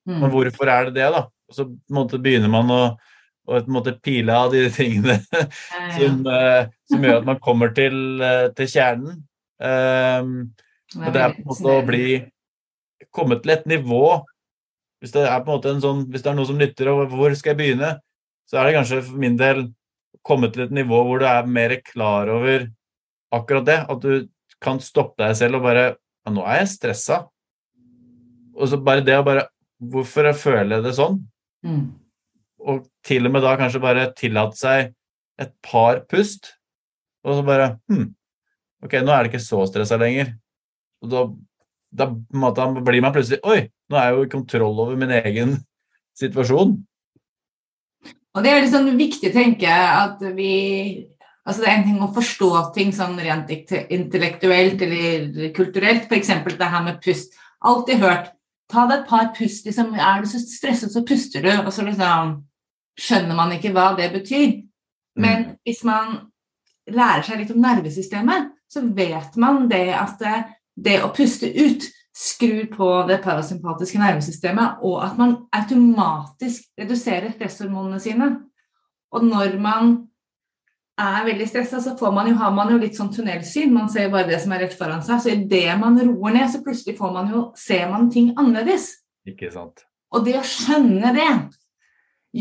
Men 0.06 0.28
Mm. 0.28 0.32
hvorfor 0.34 0.68
er 0.68 0.86
det 0.90 0.94
det, 0.98 1.06
da? 1.16 1.22
Og 1.50 1.56
så 1.56 1.64
på 1.66 1.72
en 1.90 1.96
måte 1.96 2.18
begynner 2.20 2.50
man 2.52 2.68
å, 2.70 2.82
å 3.48 3.54
på 3.56 3.68
en 3.68 3.74
måte 3.78 3.94
pile 4.04 4.36
av 4.36 4.52
de 4.52 4.66
tingene 4.76 5.16
Ja, 5.32 5.44
ja. 5.80 5.92
som, 5.96 6.18
eh, 6.28 6.66
som 6.92 7.04
gjør 7.08 7.22
at 7.22 7.26
man 7.30 7.40
kommer 7.40 7.72
til, 7.74 7.96
eh, 8.22 8.50
til 8.58 8.68
kjernen. 8.68 9.22
Um, 9.64 10.52
og 11.00 11.14
det 11.14 11.22
er 11.24 11.32
på 11.38 11.40
en 11.40 11.48
måte 11.48 11.72
å 11.78 11.86
bli 11.88 12.08
komme 13.16 13.38
til 13.42 13.52
et 13.54 13.66
nivå 13.70 14.26
Hvis 15.00 15.14
det 15.14 15.24
er 15.24 15.40
på 15.46 15.52
en 15.54 15.56
måte 15.58 15.72
en 15.72 15.80
sånn, 15.84 16.02
hvis 16.12 16.22
det 16.26 16.32
er 16.32 16.36
noe 16.36 16.48
som 16.50 16.58
nytter, 16.60 16.90
og 16.92 17.10
hvor 17.16 17.32
skal 17.36 17.54
jeg 17.54 17.60
begynne, 17.62 17.94
så 18.50 18.60
er 18.60 18.68
det 18.68 18.76
kanskje 18.78 19.02
for 19.08 19.20
min 19.22 19.38
del 19.40 19.66
kommet 20.26 20.54
til 20.56 20.66
et 20.66 20.76
nivå 20.76 21.02
hvor 21.08 21.22
du 21.22 21.28
er 21.28 21.50
mer 21.50 21.76
klar 21.86 22.32
over 22.32 22.68
akkurat 23.34 23.68
det. 23.68 23.80
At 23.90 24.04
du 24.04 24.28
kan 24.64 24.80
stoppe 24.84 25.20
deg 25.24 25.36
selv 25.38 25.60
og 25.60 25.68
bare 25.68 25.86
ja, 25.94 26.32
Nå 26.32 26.46
er 26.48 26.62
jeg 26.62 26.72
stressa. 26.78 27.24
Og 28.54 28.70
så 28.70 28.80
bare 28.80 29.04
det 29.04 29.18
å 29.20 29.26
bare 29.26 29.50
Hvorfor 29.84 30.30
føler 30.40 30.78
jeg 30.78 30.86
det 30.86 30.94
sånn? 30.96 31.18
Mm. 31.66 31.88
Og 32.64 32.86
til 33.04 33.28
og 33.28 33.34
med 33.34 33.44
da 33.44 33.58
kanskje 33.60 33.82
bare 33.84 34.06
tillate 34.16 34.56
seg 34.56 34.94
et 35.42 35.52
par 35.66 36.04
pust, 36.08 36.54
og 37.26 37.40
så 37.40 37.44
bare 37.44 37.66
hm, 37.92 38.06
Ok, 38.86 38.96
nå 39.02 39.12
er 39.12 39.26
det 39.26 39.34
ikke 39.34 39.44
så 39.44 39.64
stressa 39.68 39.98
lenger. 40.00 40.34
Og 41.04 41.12
da, 41.12 41.24
da 42.04 42.08
en 42.68 42.80
blir 42.86 43.04
man 43.04 43.16
plutselig 43.16 43.42
Oi, 43.44 43.66
nå 43.92 44.00
er 44.00 44.10
jeg 44.10 44.16
jo 44.16 44.26
i 44.28 44.32
kontroll 44.32 44.82
over 44.86 45.00
min 45.00 45.12
egen 45.20 45.58
situasjon. 46.22 46.78
Og 48.34 48.44
det 48.44 48.50
er 48.50 48.60
veldig 48.60 48.72
sånn 48.74 48.94
viktig, 48.98 49.34
tenker 49.34 49.68
jeg, 49.70 49.90
at 50.06 50.24
vi 50.38 50.54
Altså 51.44 51.60
Det 51.60 51.68
er 51.68 51.74
en 51.76 51.84
ting 51.84 52.04
å 52.06 52.14
forstå 52.16 52.50
ting 52.72 52.94
sånn 52.96 53.18
rent 53.20 53.50
intellektuelt 53.52 54.80
eller 54.86 55.50
kulturelt, 55.52 56.06
f.eks. 56.08 56.30
det 56.48 56.70
her 56.72 56.86
med 56.86 57.02
pust. 57.04 57.36
Alltid 57.60 58.00
hørt 58.00 58.30
Ta 58.72 58.86
deg 58.88 59.02
et 59.02 59.10
par 59.10 59.32
pust. 59.36 59.66
liksom, 59.66 59.94
Er 59.94 60.22
du 60.22 60.28
så 60.28 60.40
stresset, 60.40 60.94
så 60.94 61.04
puster 61.06 61.44
du. 61.44 61.52
Og 61.52 61.74
så 61.74 61.84
liksom 61.86 62.38
skjønner 63.00 63.36
man 63.36 63.52
ikke 63.52 63.74
hva 63.74 63.92
det 63.98 64.12
betyr. 64.14 64.64
Men 65.20 65.58
hvis 65.66 65.84
man 65.84 66.30
lærer 66.90 67.26
seg 67.26 67.42
litt 67.42 67.52
om 67.54 67.62
nervesystemet, 67.62 68.54
så 68.70 68.82
vet 68.96 69.36
man 69.38 69.68
det 69.70 69.94
at 69.94 70.18
det, 70.20 70.38
det 70.76 70.96
å 71.04 71.12
puste 71.14 71.52
ut 71.52 71.86
skrur 72.14 72.66
på 72.70 72.88
det 73.10 73.20
parasympatiske 73.24 74.00
nervesystemet, 74.00 74.84
og 74.86 75.00
at 75.06 75.18
man 75.18 75.38
automatisk 75.56 76.68
reduserer 76.80 77.34
stresshormonene 77.34 78.00
sine. 78.02 78.28
Og 79.14 79.26
når 79.26 79.58
man 79.62 79.96
er 80.98 81.26
veldig 81.26 81.48
stressa, 81.50 81.82
så 81.82 81.96
får 81.98 82.12
man 82.14 82.30
jo, 82.30 82.36
har 82.38 82.54
man 82.54 82.70
jo 82.70 82.78
litt 82.82 82.98
sånn 82.98 83.10
tunnelsyn. 83.14 83.74
Man 83.74 83.90
ser 83.90 84.12
bare 84.14 84.30
det 84.30 84.40
som 84.44 84.54
er 84.54 84.66
rett 84.66 84.78
foran 84.78 85.02
seg. 85.06 85.24
Så 85.24 85.34
idet 85.34 85.74
man 85.82 85.98
roer 85.98 86.38
ned, 86.38 86.52
så 86.54 86.62
plutselig 86.66 87.00
får 87.00 87.16
man 87.16 87.34
jo, 87.34 87.44
ser 87.58 87.88
man 87.90 88.12
ting 88.14 88.32
annerledes. 88.38 88.92
Ikke 89.30 89.50
sant? 89.54 89.86
Og 90.14 90.26
det 90.28 90.38
å 90.38 90.46
skjønne 90.46 91.14
det 91.16 91.30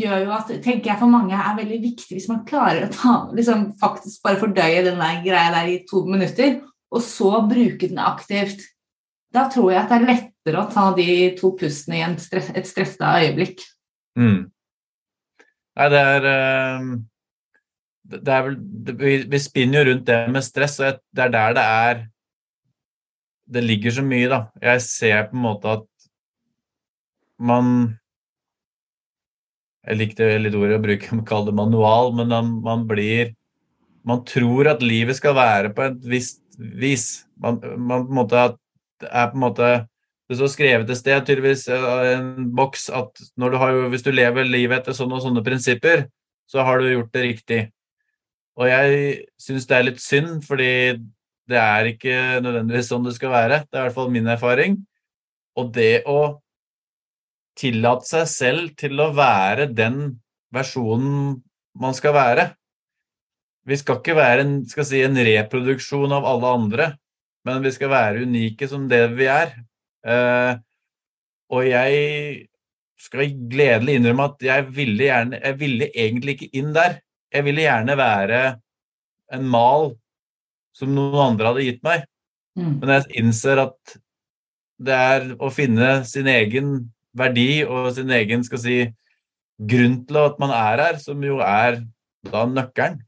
gjør 0.03 0.25
jo 0.25 0.35
at 0.35 0.51
tenker 0.65 0.91
jeg 0.91 0.99
for 0.99 1.09
mange 1.09 1.37
er 1.37 1.57
veldig 1.57 1.79
viktig 1.81 2.17
hvis 2.17 2.29
man 2.29 2.45
klarer 2.49 2.87
å 2.87 2.93
ta, 2.93 3.15
liksom, 3.37 3.71
faktisk 3.81 4.23
bare 4.25 4.39
fordøye 4.41 4.85
den 4.85 5.01
der 5.01 5.19
greia 5.25 5.51
der 5.53 5.69
i 5.69 5.81
to 5.89 6.03
minutter, 6.09 6.59
og 6.93 7.01
så 7.05 7.41
bruke 7.49 7.89
den 7.89 8.01
aktivt. 8.01 8.61
Da 9.33 9.47
tror 9.49 9.71
jeg 9.73 9.81
at 9.81 9.89
det 9.89 9.97
er 9.97 10.09
lettere 10.09 10.61
å 10.61 10.69
ta 10.69 10.89
de 10.97 11.07
to 11.39 11.53
pustene 11.57 12.01
i 12.01 12.09
stress, 12.21 12.51
et 12.53 12.69
stressa 12.69 13.15
øyeblikk. 13.23 13.63
Mm. 14.19 14.51
Nei, 15.73 15.87
det 15.89 16.01
er 16.05 16.27
eh, 16.29 16.91
det 18.03 18.33
er 18.35 18.45
vel 18.45 18.57
det, 18.59 18.95
vi, 18.99 19.39
spinner 19.39 19.81
jo 19.81 19.91
rundt 19.91 20.05
det 20.09 20.19
med 20.31 20.45
stress, 20.45 20.77
og 20.83 20.99
det 21.15 21.25
er 21.25 21.33
der 21.33 21.55
det 21.57 21.63
er 21.63 22.03
Det 23.53 23.63
ligger 23.63 23.91
så 23.91 24.03
mye, 24.03 24.29
da. 24.31 24.39
Jeg 24.61 24.81
ser 24.81 25.27
på 25.29 25.35
en 25.35 25.43
måte 25.43 25.71
at 25.79 25.87
man 27.39 27.67
Jeg 29.83 29.99
likte 29.99 30.29
litt 30.39 30.55
ordet 30.55 30.79
å 30.79 30.83
bruke, 30.83 31.19
kalle 31.29 31.51
det 31.51 31.57
manual, 31.57 32.13
men 32.15 32.31
man, 32.63 32.85
blir 32.87 33.33
Man 34.05 34.23
tror 34.27 34.69
at 34.71 34.83
livet 34.83 35.17
skal 35.19 35.35
være 35.35 35.73
på 35.75 35.87
et 35.87 36.05
visst 36.05 36.41
vis. 36.57 37.25
Man, 37.39 37.59
man 37.77 38.05
på 38.05 38.11
en 38.11 38.19
måte 38.19 38.39
at 38.51 38.62
er 39.09 39.31
på 39.31 39.39
en 39.39 39.45
måte 39.45 39.71
det 40.31 40.37
står 40.39 40.51
skrevet 40.53 40.89
et 40.89 40.97
sted, 40.97 41.25
tydeligvis 41.27 41.67
eh, 41.69 41.87
en 42.15 42.47
boks, 42.55 42.87
at 42.95 43.19
du 43.19 43.57
har, 43.59 43.75
hvis 43.91 44.05
du 44.05 44.11
lever 44.13 44.47
livet 44.47 44.79
etter 44.79 44.95
sånne 44.95 45.19
og 45.19 45.25
sånne 45.25 45.43
prinsipper, 45.45 46.07
så 46.49 46.63
har 46.65 46.79
du 46.79 46.87
gjort 46.89 47.11
det 47.13 47.25
riktig. 47.25 47.59
Og 48.57 48.69
jeg 48.69 49.19
syns 49.41 49.67
det 49.69 49.77
er 49.77 49.85
litt 49.87 50.01
synd, 50.01 50.39
fordi 50.47 50.71
det 51.49 51.59
er 51.59 51.89
ikke 51.91 52.15
nødvendigvis 52.43 52.89
sånn 52.91 53.05
det 53.05 53.15
skal 53.17 53.33
være. 53.33 53.63
Det 53.67 53.77
er 53.77 53.83
i 53.83 53.87
hvert 53.89 53.97
fall 53.97 54.11
min 54.13 54.29
erfaring. 54.31 54.79
Og 55.59 55.73
det 55.75 56.05
å 56.09 56.39
tillate 57.59 58.07
seg 58.09 58.29
selv 58.31 58.73
til 58.79 59.01
å 59.01 59.11
være 59.13 59.67
den 59.75 59.99
versjonen 60.53 61.41
man 61.77 61.95
skal 61.97 62.13
være 62.13 62.43
Vi 63.65 63.77
skal 63.79 63.99
ikke 63.99 64.15
være 64.17 64.43
en, 64.43 64.55
skal 64.69 64.85
si, 64.85 64.99
en 65.05 65.17
reproduksjon 65.17 66.11
av 66.13 66.25
alle 66.27 66.49
andre, 66.57 66.87
men 67.47 67.63
vi 67.63 67.71
skal 67.75 67.91
være 67.91 68.23
unike 68.27 68.67
som 68.71 68.87
det 68.91 69.01
vi 69.17 69.27
er. 69.31 69.53
Eh, 70.07 70.53
og 71.53 71.67
jeg 71.67 72.47
skal 73.03 73.33
gledelig 73.51 73.97
innrømme 73.99 74.29
at 74.31 74.45
jeg 74.47 74.67
ville, 74.75 75.09
gjerne, 75.09 75.41
jeg 75.43 75.59
ville 75.59 75.89
egentlig 75.91 76.37
ikke 76.37 76.59
inn 76.61 76.71
der. 76.75 76.97
Jeg 77.33 77.45
ville 77.47 77.65
gjerne 77.65 77.97
være 77.99 78.41
en 79.33 79.45
mal 79.49 79.91
som 80.73 80.93
noen 80.93 81.33
andre 81.33 81.51
hadde 81.51 81.67
gitt 81.67 81.83
meg. 81.85 82.07
Mm. 82.57 82.73
Men 82.79 82.95
jeg 82.95 83.23
innser 83.23 83.61
at 83.65 83.95
det 84.83 84.97
er 84.97 85.29
å 85.41 85.51
finne 85.53 86.01
sin 86.07 86.27
egen 86.31 86.75
verdi 87.17 87.63
og 87.65 87.91
sin 87.95 88.11
egen 88.13 88.43
skal 88.45 88.61
si, 88.61 88.77
grunn 89.63 89.99
til 90.07 90.17
at 90.17 90.39
man 90.41 90.51
er 90.55 90.81
her, 90.81 90.95
som 91.01 91.21
jo 91.23 91.37
er 91.45 91.83
da 92.25 92.45
nøkkelen. 92.49 93.01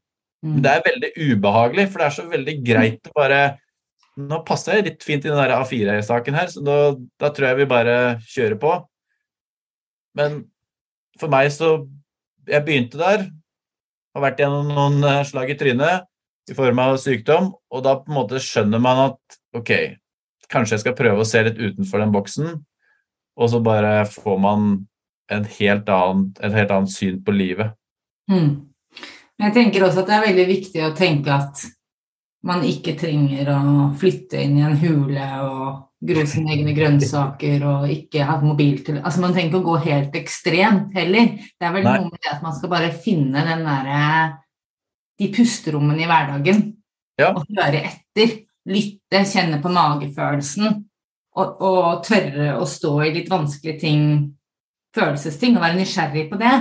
Men 0.45 0.59
Mm. 0.59 0.61
det 0.61 0.71
er 0.71 0.81
veldig 0.85 1.09
ubehagelig, 1.17 1.85
for 1.89 1.99
det 1.99 2.05
er 2.05 2.13
så 2.13 2.23
veldig 2.29 2.53
greit 2.61 3.07
å 3.09 3.13
bare 3.15 3.39
Nå 4.15 4.41
passer 4.47 4.77
jeg 4.77 4.85
litt 4.87 5.03
fint 5.03 5.25
i 5.25 5.31
den 5.31 5.39
der 5.39 5.57
A4-saken 5.57 6.37
her, 6.37 6.51
så 6.51 6.61
da, 6.63 6.75
da 7.19 7.31
tror 7.35 7.49
jeg 7.49 7.59
vi 7.59 7.71
bare 7.71 7.95
kjører 8.23 8.59
på. 8.61 8.75
Men 10.15 10.45
for 11.19 11.31
meg 11.31 11.51
så 11.55 11.77
Jeg 12.45 12.61
begynte 12.61 12.99
der, 12.99 13.23
har 14.13 14.21
vært 14.21 14.37
gjennom 14.37 14.67
noen 14.69 14.99
eh, 15.01 15.23
slag 15.25 15.49
i 15.49 15.55
trynet 15.57 16.05
i 16.45 16.53
form 16.53 16.77
av 16.83 16.99
sykdom, 17.01 17.47
og 17.73 17.81
da 17.81 17.95
på 17.97 18.11
en 18.11 18.17
måte 18.19 18.37
skjønner 18.37 18.81
man 18.83 19.01
at 19.07 19.37
ok, 19.57 19.71
kanskje 20.53 20.75
jeg 20.75 20.83
skal 20.83 20.97
prøve 20.99 21.23
å 21.23 21.25
se 21.25 21.41
litt 21.47 21.57
utenfor 21.57 22.03
den 22.03 22.13
boksen, 22.13 22.51
og 23.33 23.49
så 23.49 23.63
bare 23.65 24.05
får 24.11 24.37
man 24.43 24.67
en 25.33 25.47
helt 25.57 25.89
annen, 25.89 26.27
et 26.37 26.53
helt 26.53 26.75
annet 26.75 26.93
syn 26.93 27.17
på 27.25 27.33
livet. 27.33 27.73
Mm. 28.29 28.69
Men 29.35 29.49
jeg 29.49 29.55
tenker 29.57 29.87
også 29.87 30.03
at 30.03 30.11
det 30.11 30.19
er 30.19 30.27
veldig 30.29 30.47
viktig 30.51 30.85
å 30.85 30.93
tenke 30.95 31.33
at 31.33 31.65
man 32.45 32.63
ikke 32.67 32.93
trenger 32.99 33.49
å 33.55 33.59
flytte 33.97 34.39
inn 34.43 34.59
i 34.59 34.63
en 34.67 34.77
hule 34.77 35.25
og 35.41 35.65
gro 36.05 36.23
sine 36.29 36.53
egne 36.53 36.75
grønnsaker 36.77 37.63
og 37.65 37.89
ikke 37.89 38.25
ha 38.27 38.35
mobil 38.43 38.81
til 38.85 38.99
Altså 39.01 39.23
man 39.23 39.33
trenger 39.33 39.49
ikke 39.49 39.61
å 39.63 39.69
gå 39.71 39.77
helt 39.87 40.17
ekstremt 40.19 40.93
heller. 40.93 41.31
Det 41.57 41.65
er 41.65 41.73
vel 41.73 41.87
Nei. 41.87 41.95
noe 41.97 42.11
med 42.11 42.21
det 42.21 42.33
at 42.35 42.43
man 42.45 42.53
skal 42.57 42.71
bare 42.75 42.91
finne 42.93 43.45
den 43.47 43.65
derre 43.65 44.01
De 45.17 45.29
pusterommene 45.33 46.03
i 46.03 46.09
hverdagen 46.09 46.65
Ja. 47.17 47.31
og 47.31 47.45
høre 47.47 47.85
etter. 47.87 48.41
Lytte, 48.67 49.21
kjenne 49.29 49.61
på 49.63 49.71
magefølelsen. 49.71 50.81
Og, 51.35 51.61
og 51.61 52.03
tørre 52.03 52.55
å 52.59 52.65
stå 52.67 52.91
i 53.05 53.11
litt 53.15 53.29
vanskelige 53.31 53.79
ting, 53.79 54.01
følelsesting, 54.95 55.55
og 55.55 55.63
være 55.63 55.77
nysgjerrig 55.79 56.25
på 56.31 56.39
det. 56.39 56.53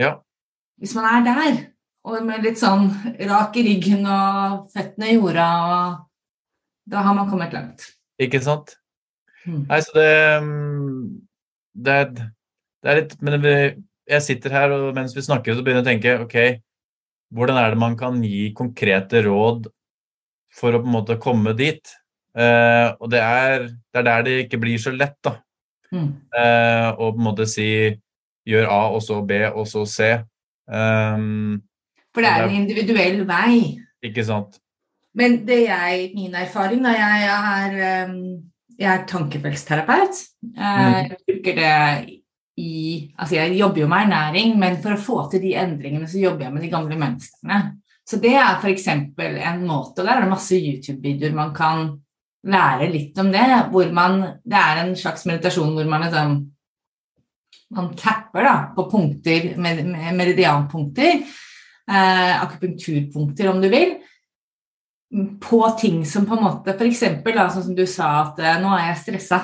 Ja. 0.00 0.14
Hvis 0.80 0.94
man 0.96 1.08
er 1.10 1.26
der, 1.26 1.60
og 2.02 2.24
med 2.26 2.42
litt 2.46 2.58
sånn 2.58 2.88
rak 3.28 3.56
i 3.60 3.66
ryggen 3.66 4.06
og 4.10 4.68
føttene 4.72 5.12
i 5.12 5.16
jorda, 5.16 5.48
og 5.62 6.92
da 6.92 7.04
har 7.06 7.14
man 7.14 7.30
kommet 7.30 7.54
langt. 7.54 7.86
Ikke 8.22 8.42
sant? 8.42 8.74
Mm. 9.46 9.64
Nei, 9.68 9.78
så 9.82 9.94
det 9.96 10.10
mm, 10.44 10.98
Det 11.74 11.94
er, 11.98 12.10
det 12.14 12.90
er 12.90 12.98
litt 13.00 13.14
Men 13.26 13.34
jeg 13.42 14.22
sitter 14.22 14.54
her, 14.54 14.74
og 14.74 14.92
mens 14.94 15.16
vi 15.16 15.24
snakker, 15.24 15.56
så 15.56 15.64
begynner 15.64 15.82
jeg 15.82 15.86
å 15.86 15.90
tenke 15.90 16.12
OK, 16.26 16.36
hvordan 17.34 17.58
er 17.58 17.72
det 17.72 17.80
man 17.80 17.96
kan 17.98 18.20
gi 18.22 18.50
konkrete 18.54 19.22
råd 19.24 19.70
for 20.52 20.74
å 20.74 20.82
på 20.82 20.90
en 20.90 20.96
måte 20.98 21.18
komme 21.22 21.54
dit? 21.58 21.94
Eh, 22.36 22.88
og 22.98 23.10
det 23.12 23.22
er, 23.22 23.66
det 23.70 24.02
er 24.02 24.08
der 24.08 24.26
det 24.26 24.36
ikke 24.44 24.60
blir 24.62 24.80
så 24.82 24.92
lett, 24.94 25.16
da. 25.24 25.36
Mm. 25.92 26.10
Eh, 26.38 26.88
å 26.92 27.12
på 27.12 27.20
en 27.20 27.26
måte 27.26 27.46
si 27.48 27.68
gjør 28.48 28.68
A, 28.68 28.82
og 28.92 29.02
så 29.06 29.20
B, 29.24 29.38
og 29.48 29.68
så 29.70 29.86
C. 29.88 30.12
Um, 30.66 31.62
For 32.12 32.24
det 32.24 32.30
er 32.30 32.46
en 32.46 32.56
individuell 32.62 33.22
vei. 33.28 33.78
ikke 34.04 34.24
sant? 34.26 34.58
Men 35.16 35.42
det 35.46 35.62
jeg, 35.66 36.08
min 36.16 36.34
erfaring 36.34 36.82
da, 36.84 36.92
jeg 36.96 37.28
er, 37.28 38.08
um, 38.08 38.18
jeg 38.78 38.88
er 38.88 39.06
tankefeltsterapeut. 39.08 40.20
Eh, 40.56 40.98
Jeg 41.10 41.18
bruker 41.28 41.58
det 41.58 42.18
i 42.60 42.72
Altså, 43.18 43.36
jeg 43.36 43.58
jobber 43.58 43.80
jo 43.80 43.88
med 43.88 44.06
ernæring, 44.06 44.58
men 44.60 44.76
for 44.82 44.92
å 44.94 45.00
få 45.00 45.18
til 45.32 45.40
de 45.44 45.54
endringene, 45.56 46.08
så 46.08 46.20
jobber 46.20 46.46
jeg 46.46 46.52
med 46.52 46.64
de 46.64 46.70
gamle 46.72 46.98
mønstrene. 47.00 47.60
Så 48.08 48.18
det 48.20 48.34
er 48.36 48.58
f.eks. 48.60 48.88
en 48.92 49.66
måte, 49.66 50.02
og 50.02 50.06
der 50.06 50.16
er 50.16 50.24
det 50.24 50.32
masse 50.32 50.58
YouTube-videoer 50.58 51.36
man 51.36 51.52
kan 51.56 51.84
lære 52.42 52.90
litt 52.90 53.18
om 53.22 53.30
det, 53.32 53.44
hvor 53.70 53.92
man 53.94 54.18
Det 54.42 54.58
er 54.58 54.80
en 54.82 54.96
slags 54.98 55.24
meditasjon 55.30 55.76
hvor 55.76 55.88
man 55.88 56.02
liksom 56.08 56.40
man 57.72 57.94
tapper 57.96 58.44
da, 58.44 58.56
på 58.76 58.84
punkter, 58.90 59.54
med, 59.56 59.80
meridianpunkter, 60.12 61.22
akupunkturpunkter 61.90 63.48
om 63.50 63.60
du 63.62 63.68
vil, 63.72 63.96
på 65.40 65.70
ting 65.80 66.06
som 66.06 66.26
på 66.26 66.36
en 66.36 66.44
måte 66.46 66.72
F.eks. 66.72 67.02
sånn 67.24 67.66
som 67.66 67.74
du 67.76 67.84
sa 67.86 68.08
at 68.22 68.40
eh, 68.40 68.60
nå 68.62 68.72
er 68.76 68.88
jeg 68.90 69.02
stressa. 69.02 69.40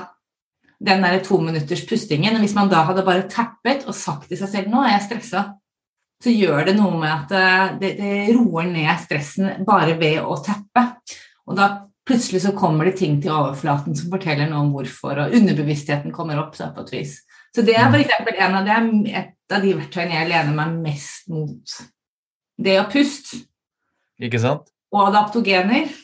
Den 0.78 1.02
der 1.02 1.18
tominutters 1.26 1.82
pustingen. 1.88 2.38
Hvis 2.40 2.54
man 2.54 2.70
da 2.70 2.84
hadde 2.86 3.04
bare 3.06 3.26
tappet 3.28 3.82
og 3.88 3.96
sagt 3.98 4.28
til 4.30 4.38
seg 4.38 4.52
selv 4.52 4.70
nå 4.72 4.84
er 4.84 4.94
jeg 4.94 5.08
stressa, 5.08 5.42
så 6.22 6.32
gjør 6.32 6.70
det 6.70 6.76
noe 6.78 6.94
med 6.98 7.10
at 7.10 7.34
eh, 7.36 7.74
det, 7.82 7.92
det 8.00 8.14
roer 8.36 8.70
ned 8.70 8.94
stressen 9.02 9.66
bare 9.68 9.98
ved 10.00 10.22
å 10.22 10.38
tappe. 10.44 10.86
Og 11.48 11.58
da 11.58 11.68
plutselig 12.08 12.46
så 12.46 12.54
kommer 12.56 12.88
det 12.88 12.96
ting 13.02 13.18
til 13.20 13.34
overflaten 13.34 13.96
som 13.98 14.12
forteller 14.14 14.48
noe 14.48 14.64
om 14.64 14.72
hvorfor, 14.72 15.26
og 15.26 15.36
underbevisstheten 15.36 16.14
kommer 16.14 16.40
opp 16.40 16.56
da, 16.56 16.70
på 16.72 16.86
et 16.86 16.94
vis. 16.96 17.18
Så 17.52 17.64
det 17.64 17.76
er 17.76 17.90
for 17.92 18.32
en 18.32 18.56
av 18.56 18.64
det 18.64 18.72
er 18.72 18.88
et 19.20 19.54
av 19.56 19.64
de 19.64 19.76
verktøyene 19.76 20.16
jeg 20.16 20.30
lener 20.30 20.56
meg 20.56 20.80
mest 20.86 21.28
mot. 21.32 21.78
Det 22.58 22.74
å 22.80 22.88
puste 22.90 23.44
Ikke 24.18 24.40
sant? 24.42 24.68
og 24.94 25.08
adaptogener. 25.10 25.90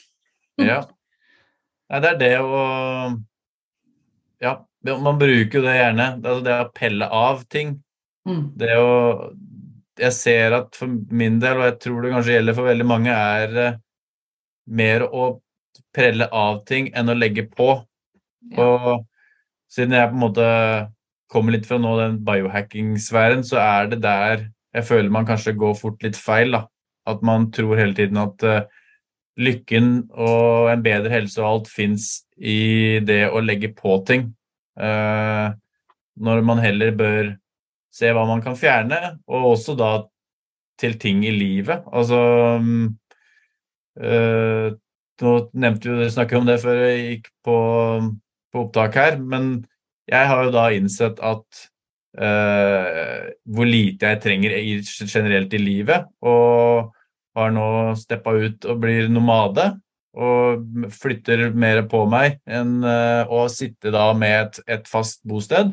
Ja. 0.55 0.84
Nei, 1.90 1.98
det 1.98 2.11
er 2.12 2.18
det 2.20 2.34
å 2.46 2.59
Ja, 4.38 4.52
man 5.02 5.16
bruker 5.18 5.59
jo 5.59 5.62
det 5.64 5.72
gjerne. 5.74 6.07
Det, 6.20 6.28
er 6.28 6.34
altså 6.36 6.44
det 6.46 6.59
å 6.62 6.68
pelle 6.76 7.09
av 7.11 7.40
ting. 7.50 7.72
Mm. 8.28 8.44
Det 8.61 8.76
å 8.78 8.92
Jeg 9.98 10.14
ser 10.14 10.55
at 10.61 10.78
for 10.78 10.94
min 11.11 11.40
del, 11.42 11.59
og 11.59 11.66
jeg 11.68 11.76
tror 11.82 12.05
det 12.05 12.12
kanskje 12.12 12.36
gjelder 12.36 12.57
for 12.57 12.68
veldig 12.70 12.86
mange, 12.86 13.11
er 13.14 13.59
eh, 13.64 13.76
mer 14.66 15.05
å 15.07 15.26
prelle 15.94 16.26
av 16.34 16.64
ting 16.66 16.88
enn 16.94 17.11
å 17.11 17.18
legge 17.18 17.48
på. 17.50 17.68
Ja. 18.55 18.64
Og 18.64 19.05
siden 19.70 19.94
jeg 19.94 20.11
på 20.11 20.18
en 20.18 20.22
måte 20.22 20.48
kommer 21.30 21.55
litt 21.55 21.66
fra 21.66 21.78
nå 21.82 21.94
den 21.98 22.18
biohacking-sfæren, 22.26 23.42
så 23.46 23.59
er 23.62 23.90
det 23.90 24.00
der 24.02 24.48
jeg 24.74 24.86
føler 24.88 25.12
man 25.12 25.26
kanskje 25.28 25.56
går 25.58 25.76
fort 25.78 26.02
litt 26.04 26.18
feil. 26.18 26.56
da. 26.56 26.64
At 27.06 27.22
man 27.22 27.50
tror 27.54 27.78
hele 27.78 27.94
tiden 27.94 28.18
at 28.20 28.44
uh, 28.46 28.64
lykken 29.38 30.08
og 30.10 30.70
en 30.72 30.82
bedre 30.84 31.12
helse 31.12 31.42
og 31.42 31.48
alt 31.50 31.70
fins 31.70 32.24
i 32.38 33.00
det 33.04 33.28
å 33.30 33.42
legge 33.44 33.72
på 33.76 33.98
ting. 34.08 34.32
Uh, 34.74 35.54
når 36.18 36.42
man 36.46 36.62
heller 36.62 36.94
bør 36.96 37.34
se 37.94 38.10
hva 38.14 38.24
man 38.26 38.42
kan 38.42 38.56
fjerne, 38.58 39.18
og 39.30 39.52
også 39.54 39.76
da 39.78 39.92
til 40.80 40.96
ting 40.98 41.22
i 41.26 41.34
livet. 41.34 41.84
Altså 41.94 42.20
eh, 44.00 44.74
Nå 45.22 45.32
nevnte 45.54 45.94
vi 46.00 46.08
snakket 46.10 46.40
om 46.40 46.48
det 46.48 46.56
før 46.64 46.80
jeg 46.82 47.04
gikk 47.04 47.28
på, 47.46 47.58
på 48.50 48.64
opptak 48.64 48.96
her, 48.98 49.18
men 49.22 49.52
jeg 50.10 50.26
har 50.26 50.48
jo 50.48 50.54
da 50.56 50.64
innsett 50.74 51.22
at 51.22 51.60
eh, 52.18 53.30
hvor 53.44 53.68
lite 53.68 54.12
jeg 54.12 54.20
trenger 54.22 54.56
i, 54.58 54.76
generelt 55.06 55.54
i 55.54 55.62
livet, 55.62 56.06
og 56.22 56.92
har 57.34 57.54
nå 57.54 57.66
steppa 57.98 58.34
ut 58.36 58.68
og 58.70 58.84
blir 58.84 59.10
nomade. 59.12 59.72
Og 60.14 60.62
flytter 60.94 61.48
mer 61.58 61.80
på 61.90 62.04
meg 62.06 62.36
enn 62.46 62.84
uh, 62.86 63.26
å 63.26 63.48
sitte 63.50 63.90
da 63.90 64.04
med 64.14 64.34
et, 64.44 64.60
et 64.76 64.86
fast 64.86 65.24
bosted. 65.26 65.72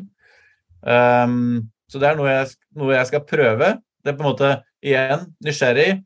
Um, 0.82 1.68
så 1.86 2.00
det 2.02 2.08
er 2.08 2.18
noe 2.18 2.32
jeg, 2.32 2.48
noe 2.74 2.96
jeg 2.96 3.06
skal 3.12 3.22
prøve. 3.22 3.68
Det 4.02 4.10
er 4.10 4.16
på 4.18 4.24
en 4.24 4.30
måte 4.32 4.50
igjen 4.82 5.28
nysgjerrig, 5.46 6.00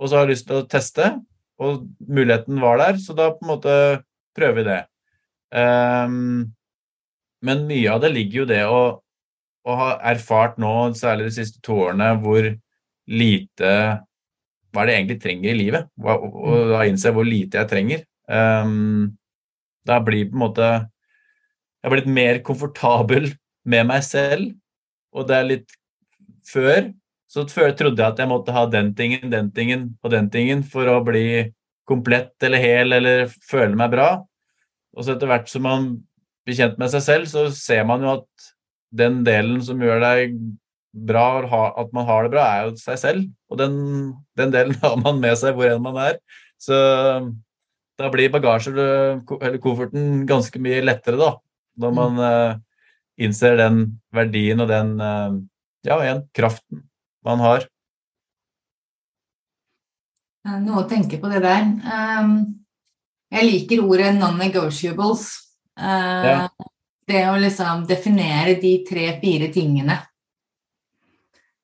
og 0.00 0.08
så 0.08 0.16
har 0.16 0.24
jeg 0.24 0.32
lyst 0.32 0.48
til 0.48 0.62
å 0.62 0.68
teste. 0.72 1.10
Og 1.60 1.84
muligheten 2.08 2.56
var 2.64 2.80
der, 2.80 2.96
så 3.04 3.12
da 3.18 3.28
på 3.36 3.44
en 3.44 3.52
måte 3.52 3.76
prøver 4.32 4.62
vi 4.62 4.66
det. 4.70 4.80
Um, 5.52 6.54
men 7.44 7.66
mye 7.68 7.92
av 7.92 8.00
det 8.00 8.14
ligger 8.14 8.40
jo 8.40 8.48
det 8.48 8.62
å 9.64 9.76
har 9.80 10.00
erfart 10.12 10.58
nå, 10.60 10.72
særlig 10.98 11.28
de 11.28 11.36
siste 11.38 11.62
to 11.64 11.78
årene, 11.86 12.12
hvor 12.22 12.50
lite 13.08 13.70
Hva 14.74 14.82
er 14.82 14.86
det 14.88 14.94
jeg 14.94 15.02
egentlig 15.02 15.20
trenger 15.22 15.50
i 15.52 15.58
livet? 15.58 15.88
Og 16.02 16.72
da 16.72 16.80
innser 16.88 17.10
jeg 17.10 17.16
hvor 17.18 17.28
lite 17.28 17.60
jeg 17.60 17.70
trenger. 17.70 18.00
Um, 18.26 19.14
da 19.86 20.00
blir 20.02 20.30
på 20.30 20.34
en 20.34 20.42
måte 20.46 20.66
Jeg 20.72 21.84
har 21.84 21.92
blitt 21.92 22.08
mer 22.08 22.40
komfortabel 22.42 23.28
med 23.68 23.86
meg 23.88 24.04
selv, 24.04 24.54
og 25.12 25.28
det 25.28 25.36
er 25.36 25.50
litt 25.50 25.74
før 26.48 26.88
så 27.34 27.42
før 27.50 27.72
trodde 27.74 27.98
jeg 27.98 28.14
at 28.14 28.20
jeg 28.22 28.30
måtte 28.30 28.54
ha 28.54 28.62
den 28.70 28.92
tingen, 28.94 29.26
den 29.32 29.48
tingen 29.50 29.88
og 30.04 30.12
den 30.12 30.28
tingen 30.30 30.60
for 30.70 30.86
å 30.86 31.00
bli 31.02 31.50
komplett 31.88 32.46
eller 32.46 32.62
hel 32.62 32.94
eller 32.94 33.24
føle 33.42 33.74
meg 33.74 33.90
bra. 33.90 34.08
Og 34.94 35.02
så 35.02 35.16
etter 35.16 35.26
hvert 35.26 35.50
som 35.50 35.64
man 35.66 35.88
blir 36.46 36.58
kjent 36.60 36.78
med 36.78 36.92
seg 36.92 37.02
selv, 37.02 37.26
så 37.26 37.48
ser 37.50 37.82
man 37.88 38.04
jo 38.06 38.12
at 38.20 38.46
den 38.94 39.22
delen 39.26 39.58
som 39.64 39.82
gjør 39.82 40.02
deg 40.02 40.36
bra, 40.94 41.42
at 41.74 41.90
man 41.94 42.06
har 42.06 42.24
det 42.24 42.34
bra, 42.34 42.44
er 42.46 42.68
jo 42.68 42.76
seg 42.78 43.00
selv. 43.00 43.24
Og 43.50 43.58
den, 43.58 43.74
den 44.38 44.54
delen 44.54 44.78
har 44.84 44.96
man 45.00 45.20
med 45.22 45.38
seg 45.40 45.56
hvor 45.56 45.70
enn 45.70 45.82
man 45.84 45.98
er. 46.02 46.20
Så 46.60 46.76
da 47.98 48.10
blir 48.10 48.32
bagasjer, 48.34 48.78
eller 48.78 49.58
kofferten 49.62 50.24
ganske 50.28 50.62
mye 50.62 50.82
lettere, 50.84 51.18
da. 51.20 51.34
Når 51.82 51.94
man 51.94 52.18
uh, 52.22 52.56
innser 53.18 53.58
den 53.58 53.84
verdien 54.14 54.62
og 54.62 54.70
den 54.70 54.94
uh, 55.02 55.34
ja, 55.86 55.98
igjen, 55.98 56.24
kraften 56.34 56.84
man 57.26 57.42
har. 57.42 57.66
Noe 60.44 60.82
å 60.82 60.88
tenke 60.88 61.18
på 61.22 61.30
det 61.32 61.40
der. 61.42 61.64
Um, 61.88 62.36
jeg 63.34 63.48
liker 63.48 63.82
ordet 63.86 64.12
non-negotiables. 64.18 65.26
Uh, 65.74 66.22
Ja. 66.30 66.38
Det 67.04 67.22
å 67.28 67.36
liksom 67.36 67.84
definere 67.88 68.56
de 68.60 68.74
tre-fire 68.88 69.50
tingene. 69.52 69.98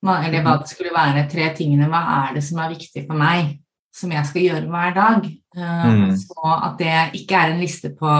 Eller 0.01 0.45
hva 0.45 0.57
det 0.61 0.70
skulle 0.70 0.93
være. 0.95 1.26
Tre 1.30 1.51
tingene. 1.57 1.88
Hva 1.91 2.03
er 2.20 2.38
det 2.38 2.45
som 2.45 2.61
er 2.61 2.74
viktig 2.74 3.05
for 3.07 3.20
meg, 3.20 3.57
som 3.95 4.12
jeg 4.12 4.28
skal 4.28 4.47
gjøre 4.47 4.72
hver 4.72 4.97
dag? 4.97 5.28
Mm. 5.57 6.11
Så 6.20 6.55
at 6.55 6.76
det 6.80 6.97
ikke 7.20 7.41
er 7.41 7.55
en 7.55 7.62
liste 7.62 7.93
på 7.97 8.11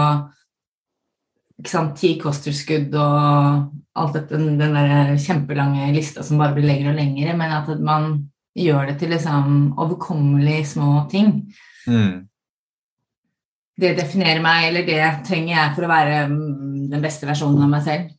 ikke 1.61 1.69
sant, 1.69 1.93
ti 1.99 2.15
kosttilskudd 2.17 2.95
og 2.97 3.99
alt 4.01 4.15
dette, 4.17 4.33
den, 4.33 4.55
den 4.57 4.73
der 4.73 5.11
kjempelange 5.21 5.91
lista 5.93 6.23
som 6.25 6.41
bare 6.41 6.55
blir 6.55 6.65
lengre 6.65 6.89
og 6.89 6.97
lengre, 6.97 7.35
men 7.37 7.53
at 7.53 7.69
man 7.85 8.15
gjør 8.57 8.89
det 8.89 8.95
til 8.99 9.13
liksom 9.13 9.75
overkommelig 9.79 10.63
små 10.73 11.05
ting. 11.11 11.35
Mm. 11.85 12.30
Det 13.81 13.95
definerer 13.97 14.43
meg, 14.43 14.67
eller 14.69 14.85
det 14.85 15.01
trenger 15.25 15.55
jeg 15.55 15.73
for 15.73 15.87
å 15.87 15.89
være 15.89 16.17
mm, 16.29 16.89
den 16.91 17.01
beste 17.01 17.25
versjonen 17.29 17.65
av 17.65 17.71
meg 17.71 17.83
selv. 17.87 18.11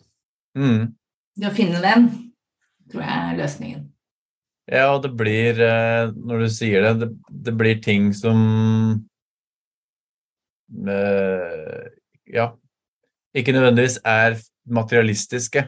Mm. 0.59 0.91
Det 1.39 1.49
å 1.49 1.55
finne 1.55 1.83
den 1.85 2.09
tror 2.91 3.05
jeg 3.05 3.19
er 3.31 3.39
løsningen. 3.39 3.85
Ja, 4.73 4.89
og 4.95 5.03
det 5.05 5.13
blir, 5.19 5.59
eh, 5.59 6.11
når 6.15 6.45
du 6.45 6.49
sier 6.55 6.85
det, 6.87 6.93
det, 7.03 7.09
det 7.47 7.55
blir 7.59 7.81
ting 7.83 8.13
som 8.15 8.39
eh, 10.87 11.89
Ja, 12.33 12.53
ikke 13.35 13.55
nødvendigvis 13.57 13.99
er 14.07 14.39
materialistiske. 14.71 15.67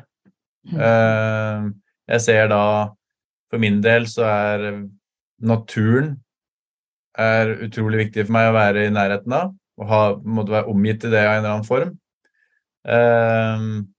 Mm. 0.70 0.78
Eh, 0.78 1.72
jeg 2.14 2.20
ser 2.20 2.46
da 2.52 2.62
For 3.50 3.60
min 3.60 3.82
del 3.84 4.06
så 4.10 4.24
er 4.26 4.62
naturen 5.38 6.16
er 7.14 7.52
utrolig 7.62 8.00
viktig 8.06 8.24
for 8.24 8.34
meg 8.34 8.48
å 8.48 8.56
være 8.56 8.86
i 8.88 8.94
nærheten 8.94 9.34
av. 9.36 9.52
Og 9.80 9.90
ha, 9.90 10.00
måtte 10.22 10.54
være 10.54 10.70
omgitt 10.70 11.06
i 11.06 11.10
det 11.10 11.22
av 11.24 11.32
en 11.32 11.40
eller 11.40 11.52
annen 11.54 11.66
form. 11.66 11.94
Um, 12.84 13.94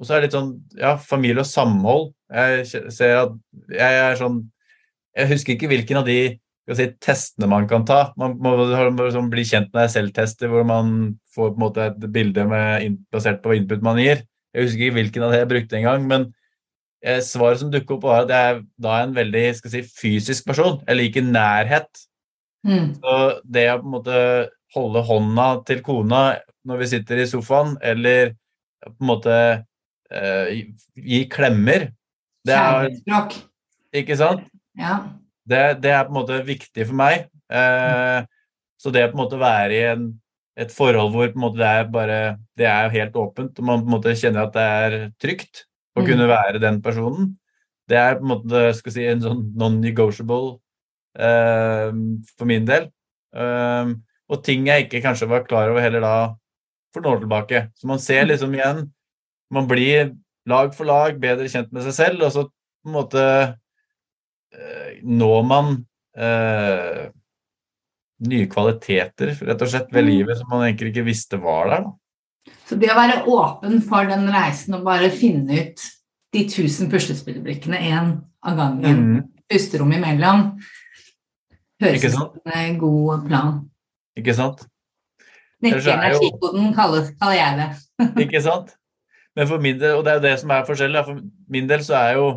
og 0.00 0.06
så 0.06 0.16
er 0.16 0.22
det 0.22 0.28
litt 0.28 0.36
sånn 0.38 0.52
ja, 0.80 0.94
familie 0.96 1.44
og 1.44 1.48
samhold. 1.48 2.10
Jeg 2.32 2.90
ser 2.94 3.16
at 3.26 3.34
jeg 3.74 3.96
er 4.00 4.14
sånn 4.16 4.44
Jeg 5.18 5.26
husker 5.32 5.56
ikke 5.56 5.68
hvilken 5.72 5.98
av 5.98 6.06
de 6.06 6.20
si, 6.78 6.86
testene 7.02 7.48
man 7.50 7.66
kan 7.70 7.84
ta. 7.86 8.00
Man 8.20 8.36
må, 8.40 8.54
må 8.94 9.08
sånn, 9.12 9.30
bli 9.32 9.44
kjent 9.46 9.72
med 9.76 9.90
selv-tester 9.92 10.50
hvor 10.50 10.64
man 10.66 11.16
får 11.34 11.50
på 11.50 11.58
en 11.58 11.64
måte 11.64 11.88
et 11.90 12.04
bilde 12.14 12.44
med, 12.48 13.00
basert 13.12 13.42
på 13.44 13.56
input 13.58 13.82
man 13.84 13.98
gir. 14.00 14.22
Jeg 14.54 14.66
husker 14.66 14.86
ikke 14.86 14.98
hvilken 14.98 15.26
av 15.26 15.34
det 15.34 15.42
jeg 15.42 15.50
brukte 15.50 15.78
engang, 15.78 16.06
men 16.10 16.28
eh, 17.02 17.20
svaret 17.26 17.60
som 17.60 17.72
dukker 17.74 17.96
opp, 17.96 18.06
var 18.06 18.24
at 18.24 18.32
jeg 18.34 18.54
er 18.54 18.62
da 18.86 19.00
en 19.02 19.16
veldig 19.18 19.44
skal 19.58 19.74
si, 19.74 19.82
fysisk 19.98 20.46
person. 20.48 20.78
Jeg 20.86 20.98
liker 20.98 21.26
nærhet. 21.26 21.90
Mm. 22.66 22.94
Så 22.98 23.18
det 23.46 23.66
å 23.72 23.78
på 23.82 23.88
en 23.88 23.94
måte 23.98 24.16
holde 24.74 25.02
hånda 25.06 25.48
til 25.68 25.82
kona 25.84 26.22
når 26.68 26.82
vi 26.82 26.90
sitter 26.92 27.22
i 27.22 27.28
sofaen, 27.28 27.76
eller 27.82 28.34
på 28.84 28.92
en 28.92 29.10
måte 29.10 29.36
eh, 30.12 30.68
gi 30.94 31.24
klemmer 31.32 31.90
det 32.48 32.56
er, 32.56 32.86
Ikke 34.00 34.16
sant? 34.16 34.46
Ja. 34.78 35.02
Det, 35.44 35.82
det, 35.82 35.90
er 35.92 36.06
på 36.06 36.14
en 36.14 36.18
måte 36.20 36.38
viktig 36.46 36.86
for 36.88 36.96
meg. 36.96 37.26
Eh, 37.52 38.20
så 38.80 38.92
det 38.94 39.02
å 39.04 39.10
på 39.10 39.18
en 39.18 39.22
måte 39.24 39.40
være 39.40 39.76
i 39.76 39.84
en 39.90 40.10
et 40.60 40.72
forhold 40.74 41.12
hvor 41.14 41.52
det 41.56 41.66
er 41.66 41.86
bare 41.88 42.20
Det 42.58 42.66
er 42.68 42.92
helt 42.92 43.16
åpent, 43.16 43.58
og 43.58 43.64
man 43.64 43.82
på 43.82 43.88
en 43.88 43.94
måte 43.94 44.16
kjenner 44.18 44.48
at 44.48 44.56
det 44.56 44.64
er 44.84 44.96
trygt 45.22 45.64
å 45.96 46.04
kunne 46.04 46.26
mm. 46.26 46.32
være 46.32 46.62
den 46.62 46.80
personen. 46.82 47.30
Det 47.88 47.96
er 47.98 48.18
på 48.18 48.26
en 48.26 48.32
måte 48.34 48.64
skal 48.78 48.94
si, 48.94 49.06
en 49.08 49.22
sånn 49.24 49.40
non-negotiable 49.58 50.58
uh, 51.18 51.90
for 52.36 52.50
min 52.50 52.68
del. 52.68 52.90
Uh, 53.34 53.96
og 54.30 54.42
ting 54.46 54.68
jeg 54.68 54.86
ikke 54.86 55.02
kanskje 55.04 55.28
var 55.30 55.46
klar 55.48 55.72
over 55.72 55.82
heller 55.82 56.04
da 56.04 56.14
for 56.94 57.02
noen 57.02 57.18
år 57.18 57.22
tilbake. 57.24 57.62
Så 57.78 57.90
man 57.90 58.02
ser 58.02 58.26
liksom 58.28 58.54
igjen 58.56 58.88
Man 59.50 59.66
blir 59.66 60.12
lag 60.46 60.70
for 60.76 60.86
lag 60.86 61.16
bedre 61.18 61.48
kjent 61.50 61.72
med 61.74 61.82
seg 61.82 61.94
selv, 61.96 62.20
og 62.22 62.30
så 62.30 62.44
på 62.46 62.86
en 62.86 62.94
måte 62.94 63.22
uh, 63.50 64.90
når 65.02 65.40
man 65.48 65.72
nye 68.20 68.46
kvaliteter 68.50 69.32
rett 69.48 69.62
og 69.64 69.70
slett 69.72 69.90
ved 69.94 70.04
mm. 70.04 70.10
livet 70.10 70.38
som 70.38 70.50
man 70.52 70.66
egentlig 70.66 70.92
ikke 70.92 71.06
visste 71.06 71.40
var 71.40 71.70
der. 71.70 71.86
Da. 71.86 72.54
Så 72.68 72.78
det 72.80 72.90
å 72.92 72.98
være 72.98 73.22
åpen 73.30 73.80
for 73.86 74.10
den 74.10 74.28
reisen 74.32 74.76
og 74.78 74.84
bare 74.86 75.10
finne 75.14 75.64
ut 75.64 75.86
de 76.34 76.44
tusen 76.50 76.90
puslespillbrikkene 76.90 77.80
én 77.90 78.12
av 78.46 78.58
gangen, 78.58 79.00
mm. 79.00 79.22
pusterom 79.50 79.90
imellom, 79.96 80.44
høres 81.82 82.06
ut 82.06 82.14
som 82.14 82.54
en 82.54 82.78
god 82.80 83.26
plan. 83.26 83.56
Ikke 84.20 84.36
sant? 84.36 84.66
Knekke 85.60 85.96
energikoden 85.96 86.70
kaller, 86.76 87.10
kaller 87.20 87.36
jeg 87.36 87.58
det. 87.58 87.70
ikke 88.26 88.44
sant? 88.44 88.76
Men 89.36 89.48
for 89.48 89.62
min 89.62 89.80
del, 89.80 89.98
og 89.98 90.04
det 90.04 90.12
er 90.12 90.20
jo 90.20 90.26
det 90.26 90.36
som 90.42 90.54
er 90.54 90.68
forskjellig, 90.68 91.02
for 91.06 91.20
min 91.52 91.68
del 91.70 91.84
så 91.86 91.98
er 92.00 92.14
jo 92.18 92.30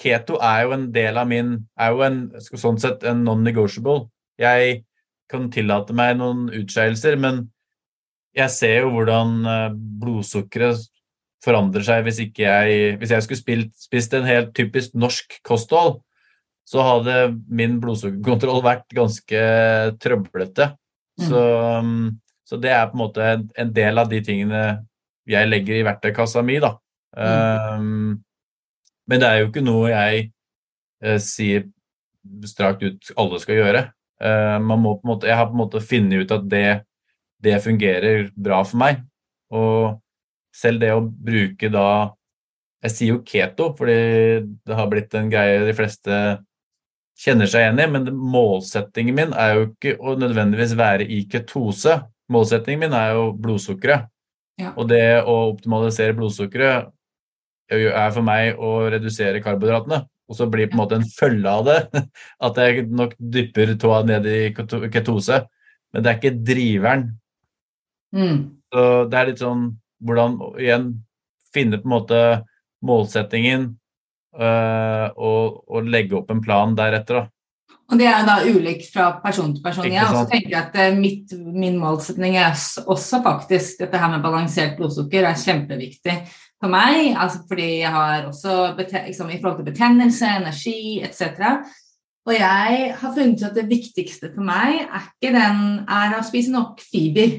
keto 0.00 0.36
er 0.44 0.66
jo 0.66 0.74
en 0.76 0.90
del 0.92 1.16
av 1.16 1.28
min 1.28 1.54
er 1.80 1.94
jo 1.94 2.04
en, 2.04 2.18
sånn 2.40 2.78
sett 2.80 3.04
en 3.08 3.24
non-negotiable. 3.26 4.06
Jeg 4.40 4.82
kan 5.32 5.48
tillate 5.52 5.96
meg 5.96 6.18
noen 6.20 6.46
utskeielser, 6.54 7.16
men 7.20 7.46
jeg 8.36 8.52
ser 8.52 8.84
jo 8.84 8.92
hvordan 8.92 9.38
eh, 9.48 9.76
blodsukkeret 10.02 10.84
forandrer 11.44 11.84
seg 11.86 12.02
hvis 12.04 12.18
ikke 12.26 12.42
jeg 12.44 12.96
Hvis 13.00 13.12
jeg 13.14 13.24
skulle 13.24 13.40
spilt, 13.40 13.72
spist 13.78 14.14
en 14.16 14.26
helt 14.28 14.52
typisk 14.56 14.96
norsk 14.98 15.38
kosthold, 15.46 16.00
så 16.66 16.82
hadde 16.82 17.36
min 17.48 17.78
blodsukkerkontroll 17.82 18.62
vært 18.64 18.88
ganske 18.94 19.42
trøblete. 20.02 20.72
Så, 21.16 21.42
så, 22.44 22.58
det 22.60 22.72
er 22.74 22.90
på 22.90 22.98
en 22.98 23.02
måte 23.02 23.26
en 23.56 23.72
del 23.72 23.98
av 23.98 24.10
de 24.10 24.20
tingene 24.24 24.62
jeg 25.26 25.48
legger 25.48 25.80
i 25.80 25.86
verktøykassa 25.86 26.42
mi, 26.46 26.58
da. 26.62 26.76
Mm. 27.16 27.80
Um, 27.80 28.24
men 29.08 29.22
det 29.22 29.28
er 29.28 29.40
jo 29.40 29.48
ikke 29.48 29.64
noe 29.64 29.90
jeg 29.90 30.26
eh, 31.02 31.20
sier 31.22 31.66
strakt 32.46 32.82
ut 32.84 33.12
alle 33.18 33.40
skal 33.42 33.60
gjøre. 33.60 33.82
Uh, 34.16 34.58
måte, 34.60 35.28
jeg 35.28 35.36
har 35.36 35.48
på 35.48 35.56
en 35.56 35.60
måte 35.60 35.82
funnet 35.84 36.24
ut 36.24 36.34
at 36.34 36.46
det, 36.50 36.66
det, 37.44 37.58
fungerer 37.64 38.30
bra 38.34 38.62
for 38.66 38.80
meg. 38.82 39.02
Og 39.54 39.96
selv 40.56 40.82
det 40.82 40.94
å 40.96 41.04
bruke 41.04 41.70
da 41.72 41.88
Jeg 42.84 42.92
sier 42.92 43.08
jo 43.14 43.22
keto, 43.26 43.70
fordi 43.74 43.94
det 44.68 44.76
har 44.78 44.86
blitt 44.90 45.14
en 45.16 45.30
greie 45.32 45.62
de 45.64 45.72
fleste 45.74 46.16
kjenner 47.16 47.48
seg 47.50 47.64
igjen 47.64 47.80
i, 47.80 47.86
men 47.94 48.10
målsettingen 48.34 49.16
min 49.16 49.32
er 49.36 49.54
jo 49.54 49.68
ikke 49.70 49.96
å 49.98 50.16
nødvendigvis 50.20 50.74
være 50.78 51.06
i 51.08 51.22
ketose. 51.30 52.00
Målsettingen 52.32 52.86
min 52.86 52.96
er 52.96 53.14
jo 53.16 53.30
blodsukkeret. 53.40 54.10
Ja. 54.60 54.72
Og 54.76 54.88
det 54.88 55.22
å 55.28 55.36
optimalisere 55.50 56.16
blodsukkeret 56.16 56.92
er 57.72 58.12
for 58.14 58.24
meg 58.24 58.60
å 58.62 58.86
redusere 58.92 59.42
karbohydratene. 59.44 60.04
Og 60.26 60.38
så 60.38 60.48
blir 60.50 60.66
det 60.66 60.72
på 60.72 60.78
en 60.78 60.82
måte 60.82 60.98
en 60.98 61.06
følge 61.06 61.50
av 61.50 61.66
det 61.68 61.78
at 62.48 62.60
jeg 62.62 62.86
nok 62.90 63.14
dypper 63.18 63.74
tåa 63.80 64.02
ned 64.06 64.26
i 64.30 64.40
ketose. 64.54 65.42
Men 65.92 66.04
det 66.04 66.12
er 66.12 66.20
ikke 66.20 66.44
driveren. 66.46 67.08
Mm. 68.16 68.38
Så 68.72 68.84
det 69.10 69.18
er 69.18 69.30
litt 69.30 69.42
sånn 69.42 69.68
hvordan 70.04 70.38
igjen 70.60 70.88
finne 71.54 71.80
på 71.80 71.88
en 71.88 71.94
måte 71.94 72.20
målsettingen 72.84 73.70
og, 74.36 75.62
og, 75.66 75.88
legge 75.88 76.18
opp 76.18 76.30
en 76.30 76.42
plan 76.44 76.74
deretter. 76.76 77.22
da. 77.22 77.30
Og 77.86 78.00
Det 78.00 78.06
er 78.10 78.24
da 78.26 78.40
ulikt 78.42 78.88
fra 78.90 79.12
person 79.22 79.52
til 79.54 79.62
person. 79.62 79.86
Jeg 79.86 80.02
også 80.02 80.26
tenker 80.32 80.58
at 80.58 80.74
eh, 80.82 80.96
mitt, 80.98 81.30
Min 81.38 81.78
målsetning 81.78 82.36
er 82.40 82.56
også 82.86 83.22
faktisk 83.22 83.84
dette 83.84 84.00
her 84.00 84.10
med 84.10 84.24
balansert 84.24 84.74
blodsukker 84.78 85.28
er 85.28 85.38
kjempeviktig 85.38 86.16
for 86.58 86.72
meg. 86.72 87.14
Altså 87.14 87.44
fordi 87.46 87.68
jeg 87.84 87.92
har 87.94 88.26
også 88.26 88.74
liksom, 88.78 89.30
i 89.30 89.38
forhold 89.40 89.60
til 89.60 89.70
betennelse, 89.70 90.32
energi 90.40 90.78
etc. 91.06 91.60
Og 92.26 92.34
jeg 92.34 92.94
har 92.98 93.14
funnet 93.14 93.38
ut 93.38 93.50
at 93.52 93.54
det 93.54 93.68
viktigste 93.70 94.32
for 94.34 94.46
meg 94.46 94.80
er 94.88 95.04
ikke 95.06 95.34
den 95.36 95.60
er 95.86 96.16
å 96.18 96.24
spise 96.26 96.50
nok 96.54 96.82
fiber. 96.82 97.38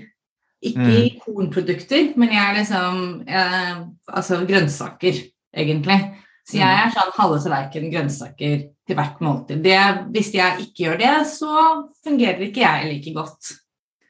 Ikke 0.64 0.88
i 0.90 1.10
mm. 1.14 1.18
kornprodukter, 1.22 2.16
men 2.18 2.32
jeg 2.34 2.42
er 2.42 2.56
liksom 2.56 3.02
jeg, 3.28 3.76
Altså 4.10 4.40
grønnsaker, 4.48 5.20
egentlig. 5.54 6.00
Så 6.48 6.56
jeg 6.62 6.80
er 6.80 6.92
sånn 6.96 7.16
halve 7.18 7.38
tallerken 7.44 7.90
grønnsaker 7.92 8.60
til 8.88 8.96
hvert 8.96 9.24
måltid. 9.24 9.60
Det, 9.66 9.80
hvis 10.16 10.30
jeg 10.36 10.68
ikke 10.68 10.86
gjør 10.86 11.00
det, 11.02 11.16
så 11.28 11.64
fungerer 12.08 12.46
ikke 12.46 12.64
jeg 12.64 12.86
like 12.88 13.16
godt. 13.18 13.50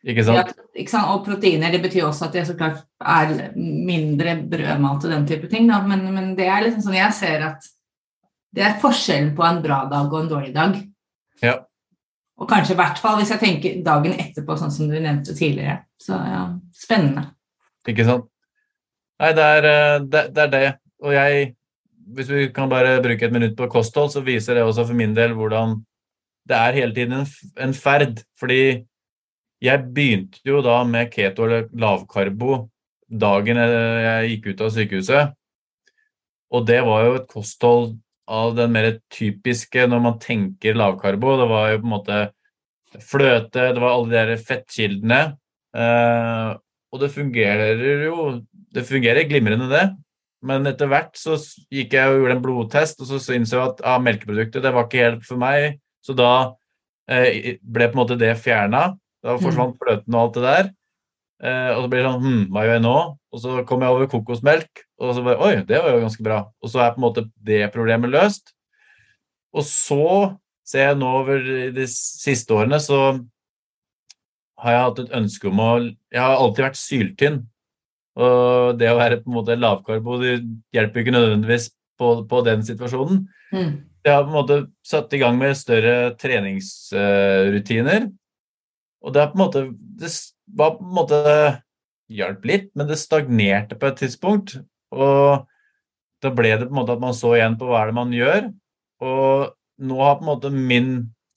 Ikke 0.07 0.23
sant? 0.23 0.37
Ja, 0.37 0.67
ikke 0.77 0.93
sant? 0.93 1.09
Og 1.15 1.23
proteiner, 1.25 1.73
det 1.73 1.81
betyr 1.83 2.05
også 2.05 2.27
at 2.27 2.37
jeg 2.37 2.47
så 2.47 2.55
klart 2.59 2.85
er 3.01 3.55
mindre 3.57 4.37
brødmat 4.51 5.07
og 5.07 5.15
den 5.15 5.25
type 5.27 5.49
ting, 5.51 5.65
da. 5.71 5.81
Men, 5.83 6.05
men, 6.13 6.29
det 6.37 6.45
er 6.45 6.61
liksom 6.67 6.85
sånn 6.85 6.99
jeg 6.99 7.17
ser 7.17 7.47
at 7.49 7.65
det 8.55 8.63
er 8.63 8.77
forskjellen 8.81 9.33
på 9.37 9.43
en 9.45 9.63
bra 9.65 9.81
dag 9.89 10.13
og 10.13 10.21
en 10.21 10.31
dårlig 10.31 10.53
dag. 10.55 10.77
Ja. 11.41 11.57
Og 12.37 12.49
kanskje 12.49 12.75
i 12.75 12.79
hvert 12.79 13.01
fall 13.01 13.17
hvis 13.17 13.33
jeg 13.33 13.41
tenker 13.41 13.83
dagen 13.85 14.13
etterpå, 14.13 14.55
sånn 14.61 14.73
som 14.73 14.89
du 14.91 14.95
nevnte 14.95 15.33
tidligere. 15.33 15.81
Så 16.01 16.15
ja, 16.21 16.45
spennende. 16.77 17.31
Ikke 17.89 18.05
sant. 18.05 18.29
Nei, 19.17 19.33
det 19.33 19.45
er 19.57 19.65
eh, 19.65 19.93
det. 20.05 20.27
det, 20.35 20.43
er 20.43 20.51
det. 20.53 20.67
Og 21.01 21.13
jeg 21.17 21.47
hvis 22.15 22.29
vi 22.31 22.47
kan 22.55 22.69
bare 22.71 23.01
bruke 23.03 23.27
et 23.27 23.33
minutt 23.33 23.55
på 23.57 23.67
kosthold, 23.71 24.11
så 24.13 24.23
viser 24.25 24.57
det 24.57 24.63
også 24.63 24.87
for 24.87 24.97
min 24.97 25.15
del 25.15 25.35
hvordan 25.35 25.79
det 26.47 26.55
er 26.55 26.77
hele 26.77 26.95
tiden 26.95 27.25
en, 27.59 27.73
ferd. 27.75 28.21
Fordi 28.39 28.85
jeg 29.63 29.85
begynte 29.93 30.39
jo 30.45 30.61
da 30.63 30.79
med 30.87 31.11
keto 31.11 31.47
eller 31.47 31.67
lavkarbo 31.73 32.67
dagen 33.07 33.59
jeg 33.59 34.31
gikk 34.31 34.51
ut 34.51 34.63
av 34.63 34.73
sykehuset. 34.75 35.33
Og 36.55 36.67
det 36.67 36.79
var 36.87 37.05
jo 37.05 37.15
et 37.17 37.29
kosthold 37.31 37.97
av 38.27 38.55
den 38.55 38.73
mer 38.75 38.89
typiske 39.11 39.87
når 39.87 40.03
man 40.03 40.19
tenker 40.23 40.77
lavkarbo. 40.79 41.35
Det 41.41 41.49
var 41.51 41.71
jo 41.71 41.81
på 41.81 41.87
en 41.87 41.95
måte 41.95 42.21
fløte, 43.03 43.71
det 43.75 43.83
var 43.83 43.93
alle 43.93 44.11
de 44.11 44.17
der 44.17 44.43
fettkildene. 44.47 45.21
Eh, 45.75 46.51
og 46.87 47.01
det 47.03 47.11
fungerer 47.11 47.81
jo 48.07 48.41
Det 48.73 48.83
fungerer 48.85 49.27
glimrende, 49.27 49.67
det. 49.71 49.85
Men 50.47 50.69
etter 50.69 50.89
hvert 50.91 51.17
så 51.19 51.35
gikk 51.73 51.97
jeg 51.97 52.11
og 52.11 52.21
gjorde 52.21 52.37
en 52.37 52.43
blodtest, 52.43 53.03
og 53.03 53.11
så 53.11 53.35
innså 53.35 53.59
jeg 53.59 53.73
at 53.73 53.83
ah, 53.87 53.99
melkeprodukter 54.03 54.63
det 54.63 54.73
var 54.75 54.87
ikke 54.87 55.03
helt 55.03 55.27
for 55.27 55.41
meg. 55.41 55.79
Så 56.05 56.15
da 56.17 56.31
eh, 57.11 57.57
ble 57.61 57.89
på 57.89 57.97
en 57.97 58.01
måte 58.01 58.19
det 58.19 58.33
fjerna. 58.39 58.89
Da 59.25 59.37
forsvant 59.41 59.75
mm. 59.75 59.79
fløten 59.81 60.15
og 60.15 60.21
alt 60.21 60.37
det 60.37 60.45
der. 60.45 60.69
Eh, 61.43 61.71
og 61.75 61.83
så 61.83 61.89
blir 61.91 62.01
det 62.01 62.09
sånn 62.09 62.23
Hm, 62.23 62.43
hva 62.53 62.65
gjør 62.65 62.77
jeg 62.77 62.85
nå? 62.85 62.97
Og 63.33 63.41
så 63.43 63.55
kom 63.69 63.83
jeg 63.83 63.93
over 63.93 64.09
kokosmelk, 64.09 64.83
og 64.97 65.13
så 65.13 65.23
bare 65.25 65.41
Oi, 65.45 65.55
det 65.67 65.81
var 65.83 65.93
jo 65.93 66.03
ganske 66.05 66.25
bra. 66.25 66.41
Og 66.63 66.71
så 66.73 66.83
er 66.83 66.93
på 66.93 67.01
en 67.01 67.07
måte 67.07 67.27
det 67.49 67.65
problemet 67.75 68.13
løst. 68.13 68.53
Og 69.53 69.65
så 69.67 70.37
ser 70.67 70.89
jeg 70.91 70.99
nå 70.99 71.11
over 71.21 71.43
de 71.75 71.85
siste 71.91 72.55
årene, 72.55 72.79
så 72.83 73.19
har 74.57 74.73
jeg 74.73 74.85
hatt 74.87 75.03
et 75.03 75.13
ønske 75.19 75.47
om 75.51 75.61
å 75.61 75.69
Jeg 75.85 76.21
har 76.23 76.39
alltid 76.41 76.65
vært 76.65 76.81
syltynn. 76.81 77.37
Og 78.17 78.77
det 78.79 78.89
å 78.89 78.97
være 78.97 79.19
på 79.21 79.29
en 79.29 79.37
måte 79.37 79.57
lavkarbo 79.59 80.17
det 80.21 80.37
hjelper 80.73 81.03
ikke 81.03 81.13
nødvendigvis 81.13 81.69
på, 81.99 82.13
på 82.29 82.41
den 82.45 82.63
situasjonen. 82.65 83.25
Mm. 83.53 83.69
jeg 84.03 84.11
har 84.11 84.23
på 84.25 84.31
en 84.31 84.35
måte 84.35 84.57
satt 84.83 85.13
i 85.15 85.19
gang 85.21 85.37
med 85.39 85.57
større 85.57 86.15
treningsrutiner. 86.19 88.09
Og 89.05 89.13
det, 89.13 89.27
på 89.31 89.37
en 89.37 89.43
måte, 89.43 89.63
det 90.01 90.11
var 90.57 90.75
på 90.77 90.85
en 90.85 90.95
måte 90.97 91.19
hjalp 92.11 92.47
litt, 92.47 92.71
men 92.75 92.89
det 92.89 92.99
stagnerte 92.99 93.77
på 93.79 93.89
et 93.89 94.01
tidspunkt. 94.01 94.57
Og 94.95 95.45
da 96.23 96.31
ble 96.33 96.55
det 96.55 96.69
på 96.69 96.73
en 96.73 96.79
måte 96.79 96.95
at 96.95 97.03
man 97.03 97.15
så 97.15 97.35
igjen 97.37 97.57
på 97.59 97.69
hva 97.69 97.83
er 97.83 97.91
det 97.91 97.97
man 97.99 98.15
gjør. 98.15 98.49
Og 99.05 99.53
nå 99.87 99.99
har 100.01 100.17
på 100.17 100.25
en 100.25 100.31
måte 100.31 100.53
min 100.53 100.91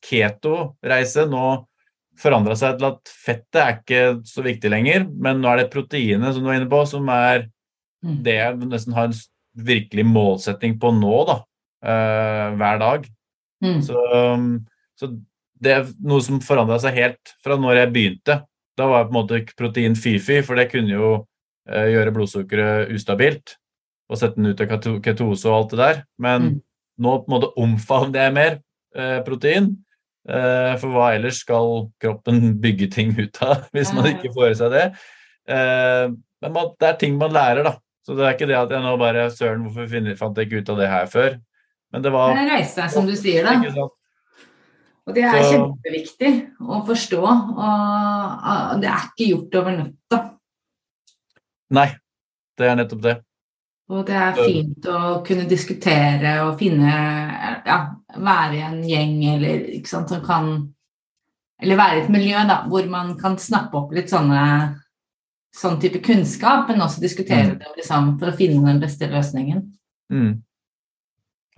keto-reise 0.07 1.27
nå 1.29 1.47
forandra 2.21 2.55
seg 2.59 2.79
til 2.79 2.89
at 2.91 3.11
fettet 3.25 3.61
er 3.63 3.79
ikke 3.79 4.03
så 4.29 4.45
viktig 4.45 4.71
lenger, 4.73 5.07
men 5.09 5.41
nå 5.41 5.49
er 5.51 5.63
det 5.63 5.71
proteinet 5.73 6.35
som 6.37 6.45
du 6.45 6.51
er 6.53 6.61
inne 6.61 6.71
på, 6.71 6.85
som 6.89 7.09
er 7.15 7.49
Mm. 8.01 8.23
det 8.25 8.33
jeg 8.33 8.57
nesten 8.65 8.95
har 8.97 9.11
en 9.11 9.17
virkelig 9.61 10.07
målsetting 10.09 10.79
på 10.81 10.89
nå, 10.97 11.17
da. 11.29 11.35
Uh, 11.85 12.57
hver 12.57 12.79
dag. 12.81 13.05
Mm. 13.63 13.83
Så, 13.85 13.97
um, 14.33 14.67
så 14.97 15.11
det 15.61 15.75
er 15.75 15.91
noe 16.01 16.23
som 16.25 16.41
forandra 16.41 16.79
seg 16.81 16.97
helt 16.97 17.35
fra 17.45 17.59
når 17.61 17.77
jeg 17.83 17.93
begynte. 17.93 18.39
Da 18.77 18.87
var 18.89 19.03
jeg 19.03 19.11
på 19.11 19.13
en 19.13 19.19
måte 19.19 19.41
protein 19.59 19.97
fy-fy, 20.01 20.41
for 20.47 20.57
det 20.57 20.71
kunne 20.73 20.95
jo 20.97 21.11
uh, 21.69 21.87
gjøre 21.93 22.15
blodsukkeret 22.17 22.89
ustabilt. 22.97 23.57
Og 24.09 24.17
sette 24.17 24.41
den 24.41 24.49
ut 24.49 24.61
av 24.65 24.73
ketose 25.05 25.45
og 25.49 25.59
alt 25.59 25.71
det 25.77 25.79
der. 25.85 26.03
Men 26.19 26.43
Mm. 26.43 26.63
nå 27.05 27.19
på 27.21 27.29
en 27.29 27.37
måte 27.37 27.53
omfavner 27.61 28.25
jeg 28.25 28.33
mer 28.33 28.59
uh, 28.97 29.21
protein. 29.29 29.75
Eh, 30.29 30.73
for 30.81 30.93
hva 30.93 31.13
ellers 31.17 31.39
skal 31.41 31.87
kroppen 32.03 32.59
bygge 32.61 32.91
ting 32.93 33.15
ut 33.17 33.39
av, 33.45 33.65
hvis 33.75 33.93
man 33.97 34.11
ikke 34.13 34.33
får 34.35 34.51
i 34.51 34.59
seg 34.59 34.75
det? 34.75 34.89
Eh, 35.49 36.11
men 36.41 36.59
det 36.81 36.89
er 36.91 36.99
ting 37.01 37.17
man 37.21 37.33
lærer, 37.37 37.65
da. 37.67 37.77
Så 38.05 38.17
det 38.17 38.27
er 38.27 38.37
ikke 38.37 38.49
det 38.49 38.59
at 38.59 38.73
jeg 38.73 38.83
nå 38.85 38.93
bare 39.01 39.29
Søren, 39.33 39.65
hvorfor 39.67 39.89
finner, 39.91 40.17
fant 40.19 40.37
jeg 40.37 40.49
ikke 40.49 40.63
ut 40.63 40.75
av 40.75 40.79
det 40.81 40.91
her 40.91 41.09
før? 41.13 41.41
Men 41.93 42.05
det 42.05 42.13
var 42.15 42.35
Det 42.37 42.45
er 42.45 42.53
reise, 42.55 42.87
som 42.93 43.09
du 43.09 43.17
sier, 43.19 43.47
da. 43.47 43.89
Og 45.09 45.17
det 45.17 45.25
er 45.27 45.43
kjempeviktig 45.43 46.31
å 46.61 46.81
forstå. 46.87 47.21
Og 47.25 48.83
det 48.83 48.91
er 48.91 49.09
ikke 49.09 49.31
gjort 49.33 49.57
over 49.61 49.77
natta. 49.79 50.21
Nei, 51.75 51.89
det 52.59 52.69
er 52.69 52.79
nettopp 52.79 53.03
det. 53.05 53.17
Og 53.91 54.05
det 54.07 54.15
er 54.15 54.37
fint 54.39 54.87
å 54.87 54.99
kunne 55.27 55.49
diskutere 55.51 56.37
og 56.45 56.59
finne 56.61 56.91
Ja, 57.67 57.79
være 58.15 58.55
i 58.55 58.63
en 58.65 58.79
gjeng 58.87 59.17
eller 59.35 59.65
ikke 59.79 59.91
sant, 59.91 60.13
som 60.13 60.23
kan 60.25 60.53
Eller 61.61 61.77
være 61.81 61.99
i 61.99 62.05
et 62.05 62.13
miljø 62.13 62.45
da, 62.49 62.63
hvor 62.71 62.87
man 62.89 63.17
kan 63.21 63.35
snappe 63.39 63.77
opp 63.77 63.91
litt 63.93 64.09
sånne 64.13 64.45
sånn 65.57 65.81
type 65.83 65.99
kunnskap, 66.07 66.69
men 66.71 66.81
også 66.81 67.03
diskutere 67.03 67.51
Mm. 67.51 67.59
det 67.59 67.73
liksom, 67.77 68.19
for 68.21 68.31
å 68.31 68.37
finne 68.39 68.65
den 68.65 68.81
beste 68.81 69.09
løsningen. 69.11 69.65
Mm. 70.13 70.43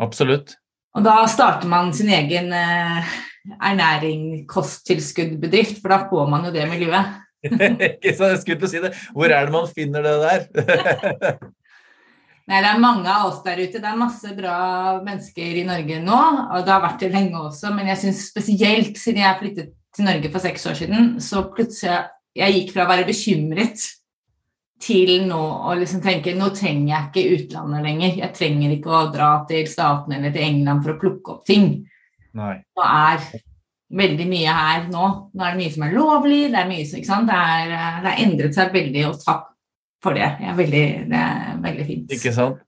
Absolutt. 0.00 0.56
Og 0.96 1.04
da 1.04 1.26
starter 1.28 1.68
man 1.68 1.92
sin 1.92 2.08
egen 2.08 2.52
eh, 2.56 3.12
ernæring, 3.60 4.46
kosttilskuddbedrift, 4.48 5.82
for 5.82 5.88
da 5.92 6.08
får 6.08 6.30
man 6.30 6.48
jo 6.48 6.52
det 6.56 6.66
miljøet. 6.70 7.14
ikke 7.44 8.16
sant, 8.16 8.32
jeg 8.32 8.40
skulle 8.42 8.58
til 8.58 8.66
å 8.66 8.72
si 8.72 8.82
det. 8.82 8.92
Hvor 9.12 9.30
er 9.30 9.46
det 9.46 9.54
man 9.54 9.68
finner 9.68 10.02
det 10.08 10.16
der? 10.24 11.38
Nei, 12.50 12.58
det 12.58 12.70
er 12.72 12.82
mange 12.82 13.06
av 13.06 13.28
oss 13.28 13.42
der 13.44 13.60
ute. 13.62 13.78
Det 13.78 13.86
er 13.86 13.98
masse 14.00 14.32
bra 14.34 14.56
mennesker 15.04 15.60
i 15.60 15.66
Norge 15.66 16.00
nå, 16.02 16.18
og 16.50 16.64
det 16.66 16.74
har 16.74 16.82
vært 16.82 17.04
det 17.04 17.12
lenge 17.14 17.38
også, 17.38 17.70
men 17.76 17.90
jeg 17.92 18.00
syns 18.02 18.26
spesielt 18.32 18.98
siden 18.98 19.22
jeg 19.22 19.38
flyttet 19.38 19.72
til 19.94 20.08
Norge 20.08 20.30
for 20.32 20.42
seks 20.42 20.66
år 20.70 20.78
siden, 20.82 21.14
så 21.20 21.46
plutselig 21.52 22.02
Jeg 22.32 22.54
gikk 22.54 22.70
fra 22.72 22.86
å 22.86 22.88
være 22.88 23.04
bekymret 23.04 23.82
til 24.80 25.26
nå 25.28 25.40
å 25.68 25.74
liksom 25.76 26.00
tenke 26.00 26.32
nå 26.32 26.46
trenger 26.56 26.88
jeg 26.88 27.08
ikke 27.10 27.34
utlandet 27.36 27.84
lenger. 27.84 28.14
Jeg 28.22 28.32
trenger 28.38 28.72
ikke 28.72 28.88
å 28.88 29.02
dra 29.12 29.28
til 29.50 29.68
Statene 29.68 30.16
eller 30.16 30.32
til 30.32 30.46
England 30.46 30.80
for 30.80 30.94
å 30.94 31.00
plukke 31.02 31.34
opp 31.34 31.42
ting. 31.44 31.66
Nei. 32.40 32.54
Nå 32.72 32.86
er 32.88 33.26
veldig 34.00 34.28
mye 34.30 34.56
her 34.56 34.88
nå. 34.88 35.10
Nå 35.28 35.44
er 35.44 35.52
det 35.52 35.60
mye 35.60 35.74
som 35.74 35.84
er 35.84 35.94
lovlig, 35.98 36.40
det 36.54 36.62
er 36.62 36.70
mye 36.72 36.88
som 36.88 37.02
Ikke 37.02 37.10
sant. 37.12 37.28
Det 37.28 37.36
er, 37.36 37.74
det 38.00 38.10
har 38.14 38.24
endret 38.24 38.56
seg 38.56 38.72
veldig, 38.80 39.04
og 39.10 39.20
takk 39.20 39.51
for 40.02 40.18
det. 40.18 40.26
Jeg 40.40 40.50
er 40.50 40.58
veldig, 40.58 40.84
det 41.12 41.22
er 41.22 41.62
veldig 41.62 41.86
fint. 41.88 42.12
Ikke 42.16 42.34
sant? 42.34 42.60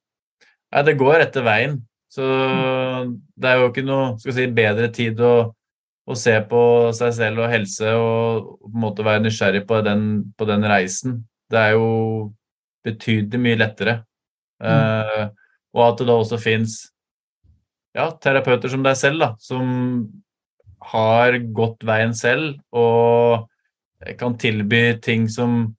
Nei, 0.74 0.82
det 0.86 0.96
går 1.00 1.26
etter 1.26 1.44
veien. 1.46 1.76
Så 2.14 2.24
det 3.34 3.50
er 3.50 3.60
jo 3.60 3.68
ikke 3.72 3.84
noe 3.86 4.14
skal 4.22 4.36
si, 4.36 4.46
bedre 4.54 4.88
tid 4.94 5.18
å, 5.24 5.34
å 6.06 6.16
se 6.18 6.34
på 6.50 6.62
seg 6.94 7.14
selv 7.16 7.42
og 7.42 7.50
helse 7.50 7.94
og 7.98 8.50
på 8.62 8.70
en 8.70 8.82
måte 8.84 9.06
være 9.06 9.24
nysgjerrig 9.24 9.64
på 9.66 9.80
den, 9.86 10.04
på 10.38 10.46
den 10.46 10.66
reisen. 10.70 11.22
Det 11.50 11.58
er 11.58 11.74
jo 11.74 11.88
betydelig 12.86 13.40
mye 13.42 13.58
lettere. 13.58 13.96
Eh, 14.62 15.24
og 15.74 15.86
at 15.88 15.98
det 16.00 16.06
da 16.06 16.18
også 16.20 16.38
fins 16.38 16.76
ja, 17.94 18.08
terapeuter 18.22 18.70
som 18.70 18.84
deg 18.84 18.98
selv, 18.98 19.22
da, 19.22 19.30
som 19.42 19.66
har 20.94 21.38
gått 21.56 21.82
veien 21.86 22.14
selv 22.14 22.58
og 22.76 23.48
kan 24.20 24.36
tilby 24.38 25.00
ting 25.02 25.26
som 25.32 25.72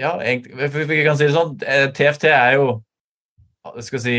ja, 0.00 0.14
egentlig, 0.22 0.70
vi 0.88 1.02
kan 1.04 1.16
si 1.18 1.26
det 1.28 1.34
sånn, 1.36 1.56
eh, 1.66 1.88
TFT 1.94 2.24
er 2.32 2.54
jo 2.58 2.68
jeg 3.76 3.84
skal 3.86 4.00
si 4.02 4.14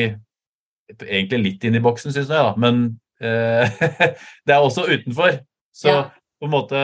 egentlig 1.04 1.40
litt 1.44 1.64
inn 1.68 1.76
i 1.76 1.82
boksen, 1.84 2.14
syns 2.14 2.30
jeg, 2.30 2.38
da, 2.38 2.54
men 2.60 2.84
eh, 3.24 3.68
det 4.46 4.54
er 4.56 4.62
også 4.64 4.86
utenfor. 4.88 5.40
Så 5.76 5.90
Ja. 5.90 6.04
på 6.40 6.46
en 6.48 6.54
måte 6.54 6.80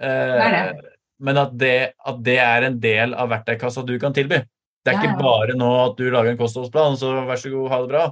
eh, 0.00 0.38
Det 0.38 0.48
det. 0.54 0.86
Men 1.20 1.36
at 1.36 1.50
det, 1.60 1.92
at 2.06 2.20
det 2.24 2.38
er 2.40 2.64
en 2.70 2.78
del 2.80 3.12
av 3.12 3.28
verktøykassa 3.28 3.82
du 3.84 3.98
kan 4.00 4.14
tilby. 4.16 4.38
Det 4.80 4.94
er 4.94 4.96
Ja, 4.96 5.00
ikke 5.10 5.20
bare 5.20 5.52
nå 5.58 5.66
at 5.90 5.98
du 5.98 6.06
lager 6.08 6.30
en 6.32 6.38
kostholdsplan, 6.40 6.94
så 6.96 7.10
vær 7.28 7.36
så 7.36 7.50
god, 7.52 7.66
ha 7.68 7.80
det 7.82 7.90
bra. 7.90 8.04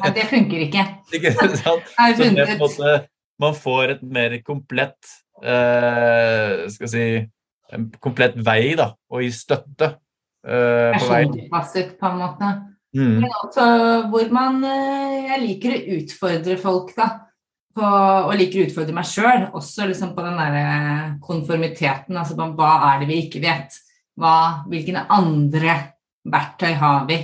Nei, 0.00 0.12
det 0.16 0.24
funker 0.30 0.62
ikke. 0.64 0.84
Ikke 1.18 1.34
sant? 1.60 1.90
Så 2.16 2.30
det 2.38 2.54
måte, 2.62 2.94
man 3.44 3.52
får 3.58 3.92
et 3.98 4.02
mer 4.08 4.38
komplett 4.46 5.10
eh, 5.44 6.64
skal 6.72 6.88
si, 6.94 7.04
en 7.74 7.88
komplett 8.00 8.36
vei 8.44 8.74
da, 8.78 8.92
og 9.12 9.24
gi 9.24 9.32
støtte 9.34 9.94
Uh, 10.46 10.94
på 10.94 11.08
veien. 11.10 11.32
persontilpasset, 11.32 11.88
på 11.98 12.06
en 12.06 12.20
måte. 12.22 12.50
Mm. 12.96 13.16
Men 13.20 13.32
også 13.42 13.64
hvor 14.08 14.30
man 14.32 14.62
eh, 14.64 15.26
Jeg 15.26 15.40
liker 15.42 15.74
å 15.74 15.96
utfordre 15.98 16.54
folk, 16.62 16.94
da. 16.96 17.08
På, 17.76 17.84
og 17.84 18.32
liker 18.38 18.62
å 18.62 18.68
utfordre 18.68 18.94
meg 18.96 19.06
sjøl, 19.10 19.48
også 19.58 19.88
liksom 19.90 20.14
på 20.16 20.24
den 20.24 20.38
der 20.40 21.18
konformiteten. 21.20 22.16
Altså 22.16 22.38
på 22.38 22.46
hva 22.56 22.70
er 22.92 23.02
det 23.02 23.10
vi 23.10 23.18
ikke 23.26 23.42
vet? 23.44 23.76
Hva, 24.18 24.64
hvilke 24.70 25.04
andre 25.18 25.74
verktøy 26.24 26.72
har 26.80 27.04
vi? 27.10 27.18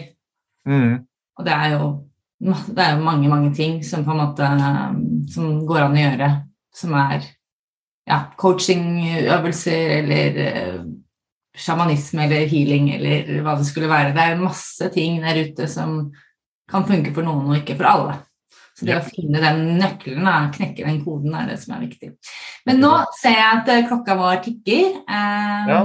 Mm. 0.68 1.00
Og 1.38 1.46
det 1.46 1.54
er 1.54 1.78
jo 1.78 1.88
det 2.44 2.82
er 2.82 2.98
jo 2.98 3.06
mange, 3.06 3.30
mange 3.30 3.54
ting 3.56 3.78
som 3.86 4.04
på 4.04 4.12
en 4.12 4.20
måte 4.20 4.50
som 5.32 5.62
går 5.64 5.86
an 5.86 5.96
å 5.96 6.02
gjøre, 6.02 6.30
som 6.76 6.98
er 6.98 7.24
ja, 8.08 8.18
coachingøvelser 8.40 9.96
eller 10.00 10.38
eh, 10.44 10.84
sjamanisme 11.56 12.26
eller 12.26 12.46
healing 12.50 12.90
eller 12.96 13.42
hva 13.46 13.54
det 13.58 13.66
skulle 13.68 13.88
være. 13.90 14.12
Det 14.16 14.22
er 14.24 14.40
masse 14.42 14.88
ting 14.94 15.20
der 15.22 15.40
ute 15.46 15.68
som 15.70 16.12
kan 16.70 16.86
funke 16.88 17.12
for 17.14 17.26
noen 17.26 17.50
og 17.52 17.60
ikke 17.60 17.76
for 17.78 17.90
alle. 17.90 18.16
Så 18.74 18.86
det 18.88 18.94
Ja. 18.96 19.00
å 19.00 19.06
finne 19.06 19.38
den 19.38 19.78
nøkkelen, 19.78 20.50
knekke 20.52 20.84
den 20.84 21.04
koden, 21.04 21.34
er 21.34 21.46
det 21.46 21.60
som 21.62 21.76
er 21.76 21.84
viktig. 21.86 22.16
Men 22.66 22.80
nå 22.82 22.90
ser 23.20 23.36
jeg 23.36 23.60
at 23.60 23.68
eh, 23.70 23.86
klokka 23.86 24.16
vår 24.18 24.42
tikker. 24.42 24.98
Um, 25.06 25.68
Ja. 25.70 25.84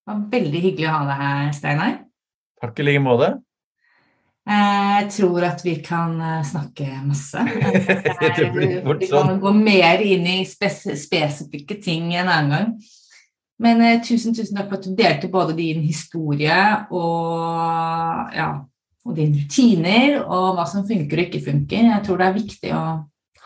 Det 0.00 0.16
var 0.16 0.22
veldig 0.30 0.60
hyggelig 0.62 0.86
å 0.88 0.92
ha 0.94 1.04
deg 1.06 1.18
her, 1.20 1.50
Steinar. 1.54 1.98
Takk 2.62 2.78
i 2.80 2.82
like 2.82 3.02
måte. 3.02 3.42
Eh, 4.50 4.86
Jeg 5.00 5.10
tror 5.14 5.44
at 5.46 5.60
vi 5.64 5.76
kan 5.84 6.16
eh, 6.20 6.40
snakke 6.44 6.86
masse. 7.06 7.38
Fort 8.84 9.00
Vi 9.00 9.08
kan 9.10 9.28
sånn. 9.28 9.38
gå 9.42 9.52
mer 9.54 10.02
inn 10.02 10.26
i 10.26 10.40
spes 10.48 10.82
spesifikke 11.04 11.76
ting 11.82 12.10
en 12.18 12.28
annen 12.28 12.50
gang. 12.54 12.72
Men 13.60 13.82
eh, 13.84 14.00
tusen, 14.02 14.34
tusen 14.34 14.56
takk 14.58 14.70
for 14.72 14.80
at 14.80 14.88
du 14.88 14.96
delte 14.98 15.30
både 15.30 15.54
din 15.58 15.82
historie 15.84 16.56
og, 16.90 18.34
ja, 18.34 18.48
og 19.06 19.16
dine 19.16 19.38
rutiner, 19.44 20.18
og 20.24 20.56
hva 20.58 20.66
som 20.68 20.86
funker 20.88 21.20
og 21.22 21.28
ikke 21.28 21.44
funker. 21.46 21.86
Jeg 21.92 22.04
tror 22.06 22.20
det 22.20 22.28
er 22.30 22.38
viktig 22.40 22.74
å 22.76 22.84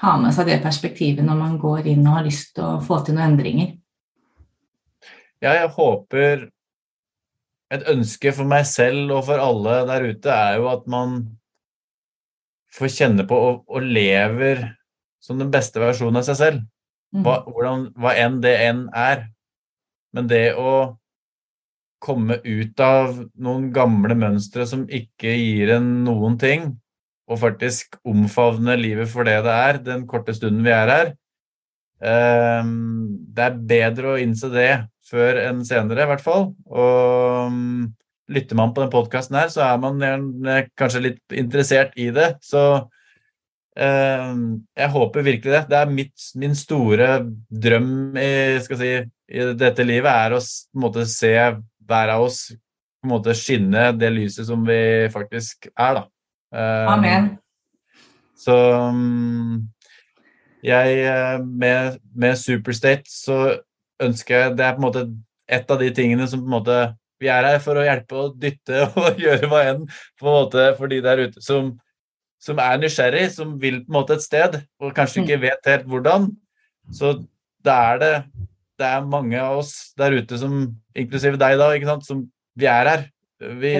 ha 0.04 0.16
med 0.20 0.34
seg 0.36 0.48
det 0.50 0.60
perspektivet 0.64 1.24
når 1.26 1.36
man 1.38 1.58
går 1.62 1.86
inn 1.92 2.06
og 2.06 2.16
har 2.20 2.26
lyst 2.26 2.54
til 2.56 2.64
å 2.66 2.80
få 2.84 3.02
til 3.06 3.16
noen 3.18 3.34
endringer. 3.34 3.74
Ja, 5.44 5.52
jeg 5.60 5.68
håper 5.76 6.48
Et 7.72 7.86
ønske 7.90 8.32
for 8.36 8.48
meg 8.48 8.66
selv 8.68 9.14
og 9.14 9.24
for 9.30 9.40
alle 9.40 9.78
der 9.88 10.08
ute 10.12 10.34
er 10.34 10.58
jo 10.60 10.68
at 10.72 10.84
man 10.90 11.22
får 12.74 12.92
kjenne 12.92 13.24
på 13.28 13.38
og, 13.38 13.62
og 13.70 13.86
lever 13.86 14.66
som 15.24 15.40
den 15.40 15.52
beste 15.54 15.80
versjonen 15.80 16.20
av 16.20 16.26
seg 16.26 16.40
selv. 16.40 16.62
Hva, 17.14 17.38
hvordan, 17.46 17.88
hva 17.96 18.12
enn 18.18 18.40
det 18.42 18.54
enn 18.66 18.84
er. 18.90 19.28
Men 20.14 20.28
det 20.30 20.52
å 20.58 20.96
komme 22.04 22.36
ut 22.44 22.80
av 22.84 23.16
noen 23.40 23.70
gamle 23.74 24.16
mønstre 24.18 24.66
som 24.68 24.84
ikke 24.92 25.32
gir 25.38 25.72
en 25.78 25.86
noen 26.04 26.36
ting, 26.40 26.72
og 27.24 27.40
faktisk 27.40 27.96
omfavne 28.04 28.76
livet 28.76 29.08
for 29.08 29.24
det 29.24 29.38
det 29.46 29.54
er, 29.68 29.78
den 29.86 30.04
korte 30.08 30.34
stunden 30.36 30.60
vi 30.66 30.72
er 30.74 30.90
her 30.92 31.06
ehm, 32.04 32.74
Det 33.32 33.46
er 33.46 33.62
bedre 33.72 34.10
å 34.12 34.18
innse 34.20 34.50
det 34.52 34.68
før 35.08 35.40
enn 35.42 35.62
senere, 35.66 36.04
i 36.04 36.10
hvert 36.10 36.24
fall. 36.24 36.48
Og 36.70 37.52
mm, 37.52 37.84
lytter 38.34 38.58
man 38.58 38.74
på 38.74 38.84
den 38.84 38.92
podkasten 38.92 39.38
her, 39.38 39.52
så 39.52 39.64
er 39.66 39.80
man 39.82 40.00
gjerne 40.02 40.58
kanskje 40.78 41.04
litt 41.08 41.36
interessert 41.36 41.94
i 42.00 42.08
det. 42.14 42.30
Så 42.44 42.62
eh, 43.76 44.32
jeg 44.80 44.92
håper 44.96 45.26
virkelig 45.26 45.54
det. 45.54 45.62
Det 45.70 45.80
er 45.80 45.94
mitt, 46.00 46.28
min 46.40 46.56
store 46.58 47.10
drøm 47.48 48.16
i, 48.20 48.32
skal 48.64 48.80
si, 48.80 48.92
i 49.28 49.46
dette 49.60 49.86
livet, 49.86 50.10
er 50.10 50.36
å 50.36 50.42
måte 50.80 51.06
se 51.10 51.34
hver 51.84 52.14
av 52.16 52.24
oss 52.24 52.46
på 52.48 53.10
en 53.10 53.12
måte 53.12 53.36
skinne 53.36 53.90
det 54.00 54.08
lyset 54.14 54.48
som 54.48 54.62
vi 54.64 54.80
faktisk 55.12 55.68
er, 55.74 56.00
da. 56.00 56.04
Eh, 56.54 56.92
Amen. 56.94 57.34
Så 58.40 58.56
mm, 58.96 59.60
jeg 60.64 61.44
med, 61.44 62.00
med 62.16 62.40
Superstate 62.40 63.08
så 63.12 63.38
ønsker 64.02 64.54
Det 64.56 64.64
er 64.66 64.76
på 64.76 64.82
en 64.82 64.86
måte 64.88 65.04
et 65.46 65.70
av 65.70 65.80
de 65.80 65.90
tingene 65.94 66.26
som 66.30 66.42
på 66.42 66.48
en 66.48 66.56
måte 66.56 66.78
Vi 67.22 67.30
er 67.30 67.46
her 67.46 67.60
for 67.62 67.78
å 67.78 67.84
hjelpe 67.86 68.20
og 68.20 68.38
dytte 68.40 68.86
og 69.00 69.20
gjøre 69.20 69.50
hva 69.50 69.64
enn 69.70 69.84
på 69.86 70.26
en 70.26 70.38
måte 70.40 70.70
for 70.78 70.90
de 70.90 71.02
der 71.04 71.26
ute 71.26 71.44
som, 71.44 71.74
som 72.42 72.58
er 72.60 72.80
nysgjerrig, 72.80 73.28
som 73.36 73.54
vil 73.60 73.82
på 73.84 73.92
en 73.92 73.98
måte 74.00 74.18
et 74.18 74.24
sted 74.24 74.58
og 74.82 74.96
kanskje 74.96 75.22
ikke 75.22 75.38
mm. 75.38 75.44
vet 75.46 75.70
helt 75.70 75.86
hvordan. 75.88 76.26
Så 76.92 77.16
da 77.64 77.78
er 77.94 78.02
det 78.02 78.12
det 78.80 78.86
er 78.88 79.06
mange 79.06 79.38
av 79.38 79.60
oss 79.60 79.92
der 79.98 80.16
ute 80.18 80.38
som, 80.40 80.64
inklusive 80.98 81.38
deg, 81.40 81.58
da, 81.60 81.70
ikke 81.76 81.90
sant, 81.92 82.06
som 82.08 82.24
vi 82.58 82.66
er 82.70 82.90
her. 82.90 83.04
Vi, 83.60 83.74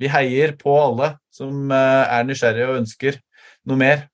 vi 0.00 0.10
heier 0.12 0.54
på 0.60 0.72
alle 0.78 1.14
som 1.32 1.72
eh, 1.72 2.14
er 2.16 2.26
nysgjerrige 2.28 2.70
og 2.70 2.80
ønsker 2.80 3.18
noe 3.68 3.80
mer. 3.80 4.06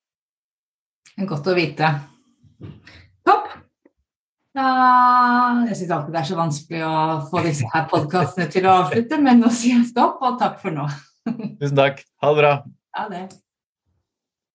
Godt 1.18 1.50
å 1.50 1.54
vite. 1.56 1.92
Ja, 4.58 5.64
jeg 5.68 5.76
syns 5.78 5.90
alltid 5.94 6.14
det 6.16 6.20
er 6.20 6.26
så 6.26 6.36
vanskelig 6.38 6.80
å 6.82 6.94
få 7.30 7.42
disse 7.44 7.68
her 7.70 7.84
podkastene 7.90 8.48
til 8.50 8.66
å 8.66 8.78
avslutte, 8.80 9.20
men 9.22 9.38
nå 9.44 9.52
sier 9.54 9.76
jeg 9.76 9.90
stopp, 9.92 10.18
og 10.24 10.38
takk 10.40 10.56
for 10.62 10.74
nå. 10.74 10.88
Tusen 11.60 11.78
takk. 11.78 12.02
Ha 12.24 12.32
det 12.32 12.40
bra. 12.40 12.52
Ha 12.98 13.04
det. 13.12 13.22